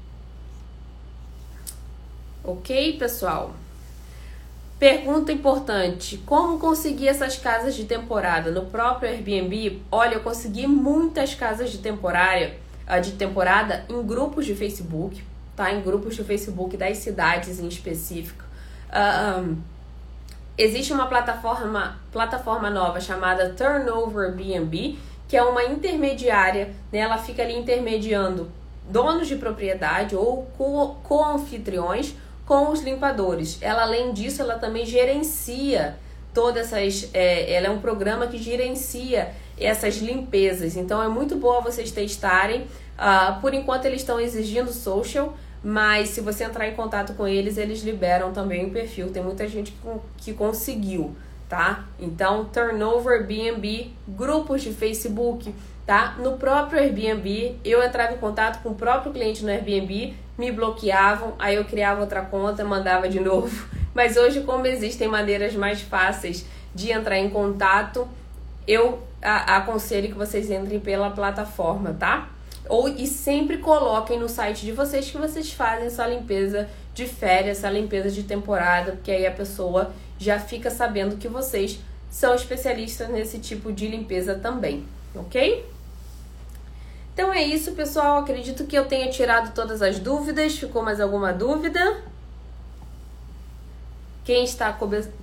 Ok, 2.44 2.98
pessoal? 2.98 3.54
Pergunta 4.82 5.30
importante: 5.30 6.16
como 6.26 6.58
conseguir 6.58 7.06
essas 7.06 7.38
casas 7.38 7.76
de 7.76 7.84
temporada 7.84 8.50
no 8.50 8.66
próprio 8.66 9.08
Airbnb? 9.08 9.80
Olha, 9.92 10.14
eu 10.14 10.20
consegui 10.20 10.66
muitas 10.66 11.36
casas 11.36 11.70
de 11.70 11.78
temporária, 11.78 12.58
ah, 12.84 12.98
de 12.98 13.12
temporada 13.12 13.84
em 13.88 14.02
grupos 14.02 14.44
de 14.44 14.56
Facebook, 14.56 15.22
tá? 15.54 15.72
Em 15.72 15.82
grupos 15.82 16.16
de 16.16 16.24
Facebook 16.24 16.76
das 16.76 16.98
cidades 16.98 17.60
em 17.60 17.68
específico. 17.68 18.42
Um, 18.92 19.58
existe 20.58 20.92
uma 20.92 21.06
plataforma, 21.06 22.00
plataforma 22.10 22.68
nova 22.68 23.00
chamada 23.00 23.50
Turnover 23.50 24.34
BNB, 24.34 24.98
que 25.28 25.36
é 25.36 25.44
uma 25.44 25.62
intermediária, 25.62 26.74
né? 26.90 26.98
ela 26.98 27.18
fica 27.18 27.40
ali 27.40 27.56
intermediando 27.56 28.50
donos 28.90 29.28
de 29.28 29.36
propriedade 29.36 30.16
ou 30.16 30.50
co-anfitriões 31.04 32.16
com 32.52 32.70
os 32.70 32.82
limpadores. 32.82 33.56
Ela, 33.62 33.80
além 33.80 34.12
disso, 34.12 34.42
ela 34.42 34.58
também 34.58 34.84
gerencia 34.84 35.96
todas 36.34 36.70
essas. 36.70 37.08
É, 37.14 37.50
ela 37.54 37.68
é 37.68 37.70
um 37.70 37.78
programa 37.78 38.26
que 38.26 38.36
gerencia 38.36 39.32
essas 39.58 39.96
limpezas. 39.96 40.76
Então 40.76 41.02
é 41.02 41.08
muito 41.08 41.36
boa 41.36 41.62
vocês 41.62 41.90
testarem. 41.90 42.66
Uh, 42.92 43.40
por 43.40 43.54
enquanto 43.54 43.86
eles 43.86 44.02
estão 44.02 44.20
exigindo 44.20 44.70
social, 44.70 45.34
mas 45.64 46.10
se 46.10 46.20
você 46.20 46.44
entrar 46.44 46.68
em 46.68 46.74
contato 46.74 47.14
com 47.14 47.26
eles, 47.26 47.56
eles 47.56 47.82
liberam 47.82 48.34
também 48.34 48.66
o 48.66 48.70
perfil. 48.70 49.10
Tem 49.10 49.22
muita 49.22 49.48
gente 49.48 49.74
que, 50.18 50.34
conseguiu, 50.34 51.16
tá? 51.48 51.86
Então, 51.98 52.44
Turnover 52.44 53.22
Airbnb, 53.22 53.94
grupos 54.06 54.60
de 54.60 54.74
Facebook, 54.74 55.54
tá? 55.86 56.16
No 56.18 56.32
próprio 56.38 56.80
Airbnb, 56.80 57.56
eu 57.64 57.82
entrava 57.82 58.14
em 58.14 58.18
contato 58.18 58.62
com 58.62 58.70
o 58.70 58.74
próprio 58.74 59.12
cliente 59.12 59.44
no 59.44 59.50
Airbnb, 59.50 60.14
me 60.38 60.50
bloqueavam, 60.50 61.34
aí 61.38 61.56
eu 61.56 61.64
criava 61.64 62.00
outra 62.00 62.22
conta, 62.22 62.64
mandava 62.64 63.08
de 63.08 63.20
novo. 63.20 63.66
Mas 63.94 64.16
hoje, 64.16 64.40
como 64.42 64.66
existem 64.66 65.08
maneiras 65.08 65.54
mais 65.54 65.82
fáceis 65.82 66.46
de 66.74 66.90
entrar 66.90 67.18
em 67.18 67.28
contato, 67.28 68.08
eu 68.66 69.02
aconselho 69.20 70.08
que 70.08 70.14
vocês 70.14 70.50
entrem 70.50 70.80
pela 70.80 71.10
plataforma, 71.10 71.94
tá? 71.98 72.28
Ou 72.68 72.88
e 72.88 73.06
sempre 73.06 73.58
coloquem 73.58 74.18
no 74.18 74.28
site 74.28 74.64
de 74.64 74.72
vocês 74.72 75.10
que 75.10 75.18
vocês 75.18 75.52
fazem 75.52 75.86
essa 75.86 76.06
limpeza 76.06 76.68
de 76.94 77.06
férias, 77.06 77.58
essa 77.58 77.70
limpeza 77.70 78.10
de 78.10 78.22
temporada, 78.22 78.92
porque 78.92 79.10
aí 79.10 79.26
a 79.26 79.30
pessoa 79.30 79.92
já 80.18 80.38
fica 80.38 80.70
sabendo 80.70 81.16
que 81.16 81.28
vocês 81.28 81.80
são 82.10 82.34
especialistas 82.34 83.08
nesse 83.08 83.38
tipo 83.38 83.72
de 83.72 83.88
limpeza 83.88 84.34
também, 84.34 84.84
ok? 85.14 85.71
Então 87.12 87.32
é 87.32 87.42
isso, 87.42 87.72
pessoal. 87.72 88.18
Acredito 88.18 88.64
que 88.64 88.76
eu 88.76 88.86
tenha 88.86 89.10
tirado 89.10 89.54
todas 89.54 89.82
as 89.82 89.98
dúvidas. 89.98 90.56
Ficou 90.56 90.82
mais 90.82 91.00
alguma 91.00 91.32
dúvida? 91.32 92.02
Quem 94.24 94.44
está 94.44 94.72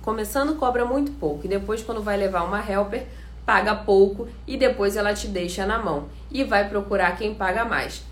começando 0.02 0.56
cobra 0.56 0.84
muito 0.84 1.10
pouco 1.12 1.46
e 1.46 1.48
depois 1.48 1.82
quando 1.82 2.02
vai 2.02 2.18
levar 2.18 2.44
uma 2.44 2.60
helper 2.60 3.06
paga 3.46 3.74
pouco 3.74 4.28
e 4.46 4.56
depois 4.56 4.94
ela 4.94 5.14
te 5.14 5.26
deixa 5.26 5.64
na 5.64 5.78
mão 5.78 6.08
e 6.30 6.44
vai 6.44 6.68
procurar 6.68 7.16
quem 7.16 7.34
paga 7.34 7.64
mais. 7.64 8.04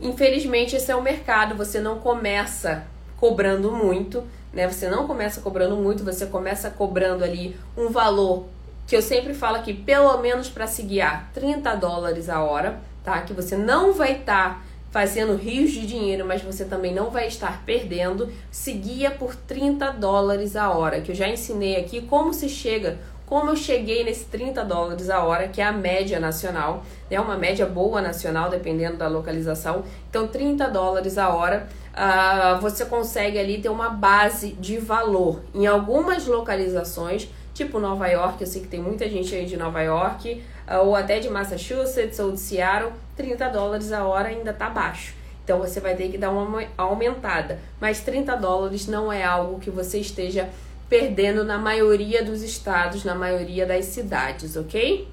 Infelizmente, 0.00 0.74
esse 0.74 0.90
é 0.90 0.96
o 0.96 1.02
mercado, 1.02 1.54
você 1.54 1.80
não 1.80 1.98
começa 1.98 2.84
cobrando 3.16 3.70
muito, 3.70 4.24
né? 4.52 4.66
Você 4.66 4.88
não 4.88 5.06
começa 5.06 5.40
cobrando 5.40 5.76
muito, 5.76 6.02
você 6.02 6.26
começa 6.26 6.70
cobrando 6.70 7.22
ali 7.22 7.56
um 7.76 7.90
valor 7.90 8.46
que 8.86 8.96
eu 8.96 9.02
sempre 9.02 9.34
falo 9.34 9.56
aqui, 9.56 9.72
pelo 9.72 10.18
menos 10.18 10.48
para 10.48 10.66
se 10.66 10.82
guiar, 10.82 11.30
30 11.32 11.76
dólares 11.76 12.28
a 12.28 12.42
hora, 12.42 12.80
tá? 13.02 13.20
Que 13.22 13.32
você 13.32 13.56
não 13.56 13.92
vai 13.92 14.20
estar 14.20 14.54
tá 14.54 14.62
fazendo 14.90 15.34
rios 15.36 15.70
de 15.70 15.86
dinheiro, 15.86 16.26
mas 16.26 16.42
você 16.42 16.64
também 16.64 16.94
não 16.94 17.10
vai 17.10 17.26
estar 17.26 17.62
perdendo. 17.64 18.30
Se 18.50 18.72
guia 18.72 19.10
por 19.10 19.34
30 19.34 19.90
dólares 19.92 20.54
a 20.56 20.70
hora, 20.70 21.00
que 21.00 21.12
eu 21.12 21.14
já 21.14 21.28
ensinei 21.28 21.76
aqui 21.76 22.02
como 22.02 22.32
se 22.34 22.48
chega 22.48 22.98
como 23.32 23.50
eu 23.50 23.56
cheguei 23.56 24.04
nesse 24.04 24.26
30 24.26 24.62
dólares 24.62 25.08
a 25.08 25.24
hora, 25.24 25.48
que 25.48 25.58
é 25.58 25.64
a 25.64 25.72
média 25.72 26.20
nacional, 26.20 26.84
é 27.10 27.14
né? 27.14 27.20
uma 27.22 27.34
média 27.34 27.64
boa 27.64 28.02
nacional, 28.02 28.50
dependendo 28.50 28.98
da 28.98 29.08
localização. 29.08 29.84
Então, 30.10 30.28
30 30.28 30.68
dólares 30.68 31.16
a 31.16 31.30
hora, 31.30 31.66
uh, 31.94 32.60
você 32.60 32.84
consegue 32.84 33.38
ali 33.38 33.56
ter 33.56 33.70
uma 33.70 33.88
base 33.88 34.52
de 34.60 34.76
valor. 34.76 35.40
Em 35.54 35.66
algumas 35.66 36.26
localizações, 36.26 37.26
tipo 37.54 37.80
Nova 37.80 38.06
York, 38.06 38.38
eu 38.38 38.46
sei 38.46 38.60
que 38.60 38.68
tem 38.68 38.82
muita 38.82 39.08
gente 39.08 39.34
aí 39.34 39.46
de 39.46 39.56
Nova 39.56 39.80
York, 39.80 40.42
ou 40.80 40.96
até 40.96 41.18
de 41.18 41.28
Massachusetts 41.28 42.18
ou 42.18 42.32
de 42.32 42.40
Seattle, 42.40 42.92
30 43.16 43.48
dólares 43.48 43.92
a 43.92 44.04
hora 44.04 44.28
ainda 44.28 44.52
tá 44.52 44.70
baixo. 44.70 45.14
Então 45.44 45.58
você 45.58 45.80
vai 45.80 45.94
ter 45.96 46.08
que 46.08 46.18
dar 46.18 46.30
uma 46.30 46.64
aumentada. 46.76 47.58
Mas 47.80 48.00
30 48.00 48.36
dólares 48.36 48.86
não 48.86 49.12
é 49.12 49.24
algo 49.24 49.58
que 49.58 49.70
você 49.70 49.98
esteja 49.98 50.48
perdendo 50.88 51.44
na 51.44 51.58
maioria 51.58 52.22
dos 52.22 52.42
estados, 52.42 53.04
na 53.04 53.14
maioria 53.14 53.66
das 53.66 53.86
cidades, 53.86 54.56
ok? 54.56 55.08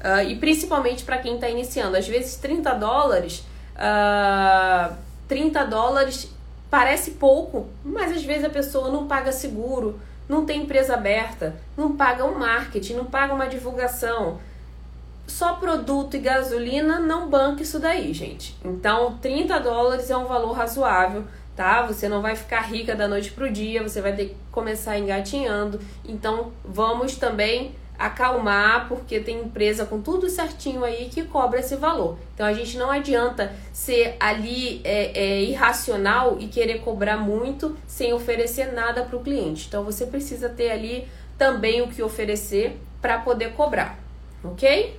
Uh, 0.00 0.28
e 0.28 0.36
principalmente 0.36 1.04
para 1.04 1.18
quem 1.18 1.34
está 1.34 1.48
iniciando. 1.48 1.96
Às 1.96 2.08
vezes 2.08 2.36
30 2.36 2.72
dólares, 2.74 3.44
uh, 3.76 4.96
30 5.28 5.64
dólares 5.64 6.30
parece 6.70 7.12
pouco, 7.12 7.68
mas 7.84 8.12
às 8.12 8.24
vezes 8.24 8.44
a 8.44 8.50
pessoa 8.50 8.88
não 8.90 9.06
paga 9.06 9.32
seguro, 9.32 10.00
não 10.30 10.46
tem 10.46 10.62
empresa 10.62 10.94
aberta, 10.94 11.56
não 11.76 11.96
paga 11.96 12.24
um 12.24 12.38
marketing, 12.38 12.94
não 12.94 13.04
paga 13.04 13.34
uma 13.34 13.48
divulgação. 13.48 14.38
Só 15.26 15.54
produto 15.54 16.16
e 16.16 16.20
gasolina 16.20 16.98
não 16.98 17.28
banca 17.28 17.62
isso 17.62 17.78
daí, 17.78 18.12
gente. 18.14 18.56
Então, 18.64 19.18
30 19.20 19.58
dólares 19.60 20.10
é 20.10 20.16
um 20.16 20.26
valor 20.26 20.52
razoável 20.52 21.24
tá? 21.60 21.82
Você 21.82 22.08
não 22.08 22.22
vai 22.22 22.34
ficar 22.34 22.62
rica 22.62 22.96
da 22.96 23.06
noite 23.06 23.32
pro 23.32 23.52
dia, 23.52 23.82
você 23.82 24.00
vai 24.00 24.14
ter 24.14 24.28
que 24.28 24.36
começar 24.50 24.98
engatinhando. 24.98 25.78
Então, 26.06 26.52
vamos 26.64 27.16
também 27.16 27.74
acalmar, 28.00 28.88
porque 28.88 29.20
tem 29.20 29.42
empresa 29.42 29.84
com 29.84 30.00
tudo 30.00 30.30
certinho 30.30 30.82
aí 30.82 31.10
que 31.10 31.22
cobra 31.24 31.60
esse 31.60 31.76
valor. 31.76 32.18
Então 32.34 32.46
a 32.46 32.52
gente 32.54 32.78
não 32.78 32.90
adianta 32.90 33.52
ser 33.74 34.16
ali 34.18 34.80
é, 34.84 35.12
é, 35.14 35.42
irracional 35.42 36.38
e 36.40 36.48
querer 36.48 36.80
cobrar 36.80 37.18
muito 37.18 37.76
sem 37.86 38.14
oferecer 38.14 38.72
nada 38.72 39.02
para 39.02 39.16
o 39.16 39.22
cliente. 39.22 39.66
Então 39.68 39.84
você 39.84 40.06
precisa 40.06 40.48
ter 40.48 40.70
ali 40.70 41.06
também 41.36 41.82
o 41.82 41.88
que 41.88 42.02
oferecer 42.02 42.80
para 43.02 43.18
poder 43.18 43.52
cobrar, 43.52 43.98
ok? 44.42 44.98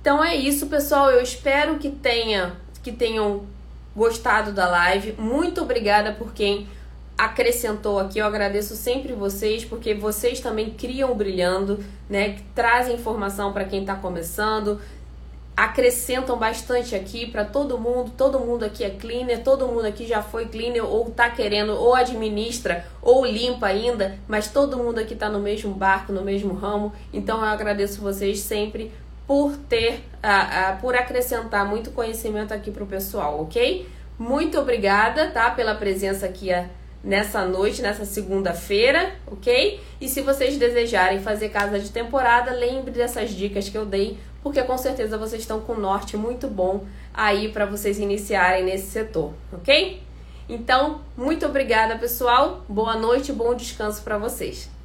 Então 0.00 0.22
é 0.22 0.34
isso, 0.34 0.66
pessoal. 0.66 1.10
Eu 1.10 1.22
espero 1.22 1.78
que 1.78 1.90
tenha 1.90 2.56
que 2.82 2.90
tenham 2.90 3.46
gostado 3.94 4.52
da 4.52 4.68
live. 4.68 5.12
Muito 5.18 5.62
obrigada 5.62 6.12
por 6.12 6.32
quem 6.32 6.68
acrescentou 7.16 7.98
aqui. 7.98 8.18
Eu 8.18 8.26
agradeço 8.26 8.76
sempre 8.76 9.12
vocês, 9.12 9.64
porque 9.64 9.94
vocês 9.94 10.40
também 10.40 10.70
criam 10.70 11.14
brilhando, 11.14 11.82
né? 12.08 12.38
Trazem 12.54 12.94
informação 12.94 13.52
para 13.52 13.64
quem 13.64 13.80
está 13.80 13.94
começando. 13.94 14.80
acrescentam 15.56 16.36
bastante 16.36 16.94
aqui 16.94 17.26
para 17.26 17.42
todo 17.42 17.78
mundo. 17.78 18.12
Todo 18.14 18.38
mundo 18.38 18.64
aqui 18.64 18.84
é 18.84 18.90
cleaner, 18.90 19.42
todo 19.42 19.66
mundo 19.66 19.86
aqui 19.86 20.06
já 20.06 20.22
foi 20.22 20.44
cleaner 20.46 20.84
ou 20.84 21.10
tá 21.10 21.30
querendo 21.30 21.72
ou 21.72 21.94
administra 21.94 22.84
ou 23.00 23.24
limpa 23.24 23.66
ainda, 23.68 24.18
mas 24.28 24.48
todo 24.48 24.76
mundo 24.76 24.98
aqui 24.98 25.14
tá 25.14 25.30
no 25.30 25.40
mesmo 25.40 25.72
barco, 25.72 26.12
no 26.12 26.20
mesmo 26.22 26.52
ramo. 26.52 26.92
Então 27.10 27.38
eu 27.38 27.46
agradeço 27.46 28.02
vocês 28.02 28.40
sempre 28.40 28.92
por 29.26 29.56
ter, 29.56 30.04
uh, 30.22 30.74
uh, 30.76 30.80
por 30.80 30.94
acrescentar 30.94 31.66
muito 31.66 31.90
conhecimento 31.90 32.52
aqui 32.52 32.70
pro 32.70 32.84
pessoal, 32.86 33.40
ok? 33.40 33.88
Muito 34.18 34.58
obrigada, 34.58 35.30
tá, 35.30 35.50
pela 35.50 35.74
presença 35.74 36.26
aqui 36.26 36.52
uh, 36.52 36.68
nessa 37.06 37.46
noite, 37.46 37.80
nessa 37.80 38.04
segunda-feira, 38.04 39.14
ok? 39.26 39.80
E 40.00 40.08
se 40.08 40.20
vocês 40.20 40.58
desejarem 40.58 41.20
fazer 41.20 41.48
casa 41.48 41.78
de 41.78 41.90
temporada, 41.90 42.50
lembre 42.52 42.90
dessas 42.90 43.30
dicas 43.30 43.68
que 43.68 43.78
eu 43.78 43.86
dei 43.86 44.18
porque 44.42 44.62
com 44.62 44.78
certeza 44.78 45.18
vocês 45.18 45.42
estão 45.42 45.58
com 45.60 45.72
um 45.72 45.80
norte 45.80 46.16
muito 46.16 46.46
bom 46.46 46.84
aí 47.12 47.48
para 47.48 47.66
vocês 47.66 47.98
iniciarem 47.98 48.64
nesse 48.64 48.86
setor, 48.86 49.32
ok? 49.52 50.00
Então, 50.48 51.00
muito 51.16 51.44
obrigada, 51.44 51.98
pessoal. 51.98 52.64
Boa 52.68 52.96
noite, 52.96 53.32
bom 53.32 53.56
descanso 53.56 54.02
para 54.02 54.18
vocês. 54.18 54.75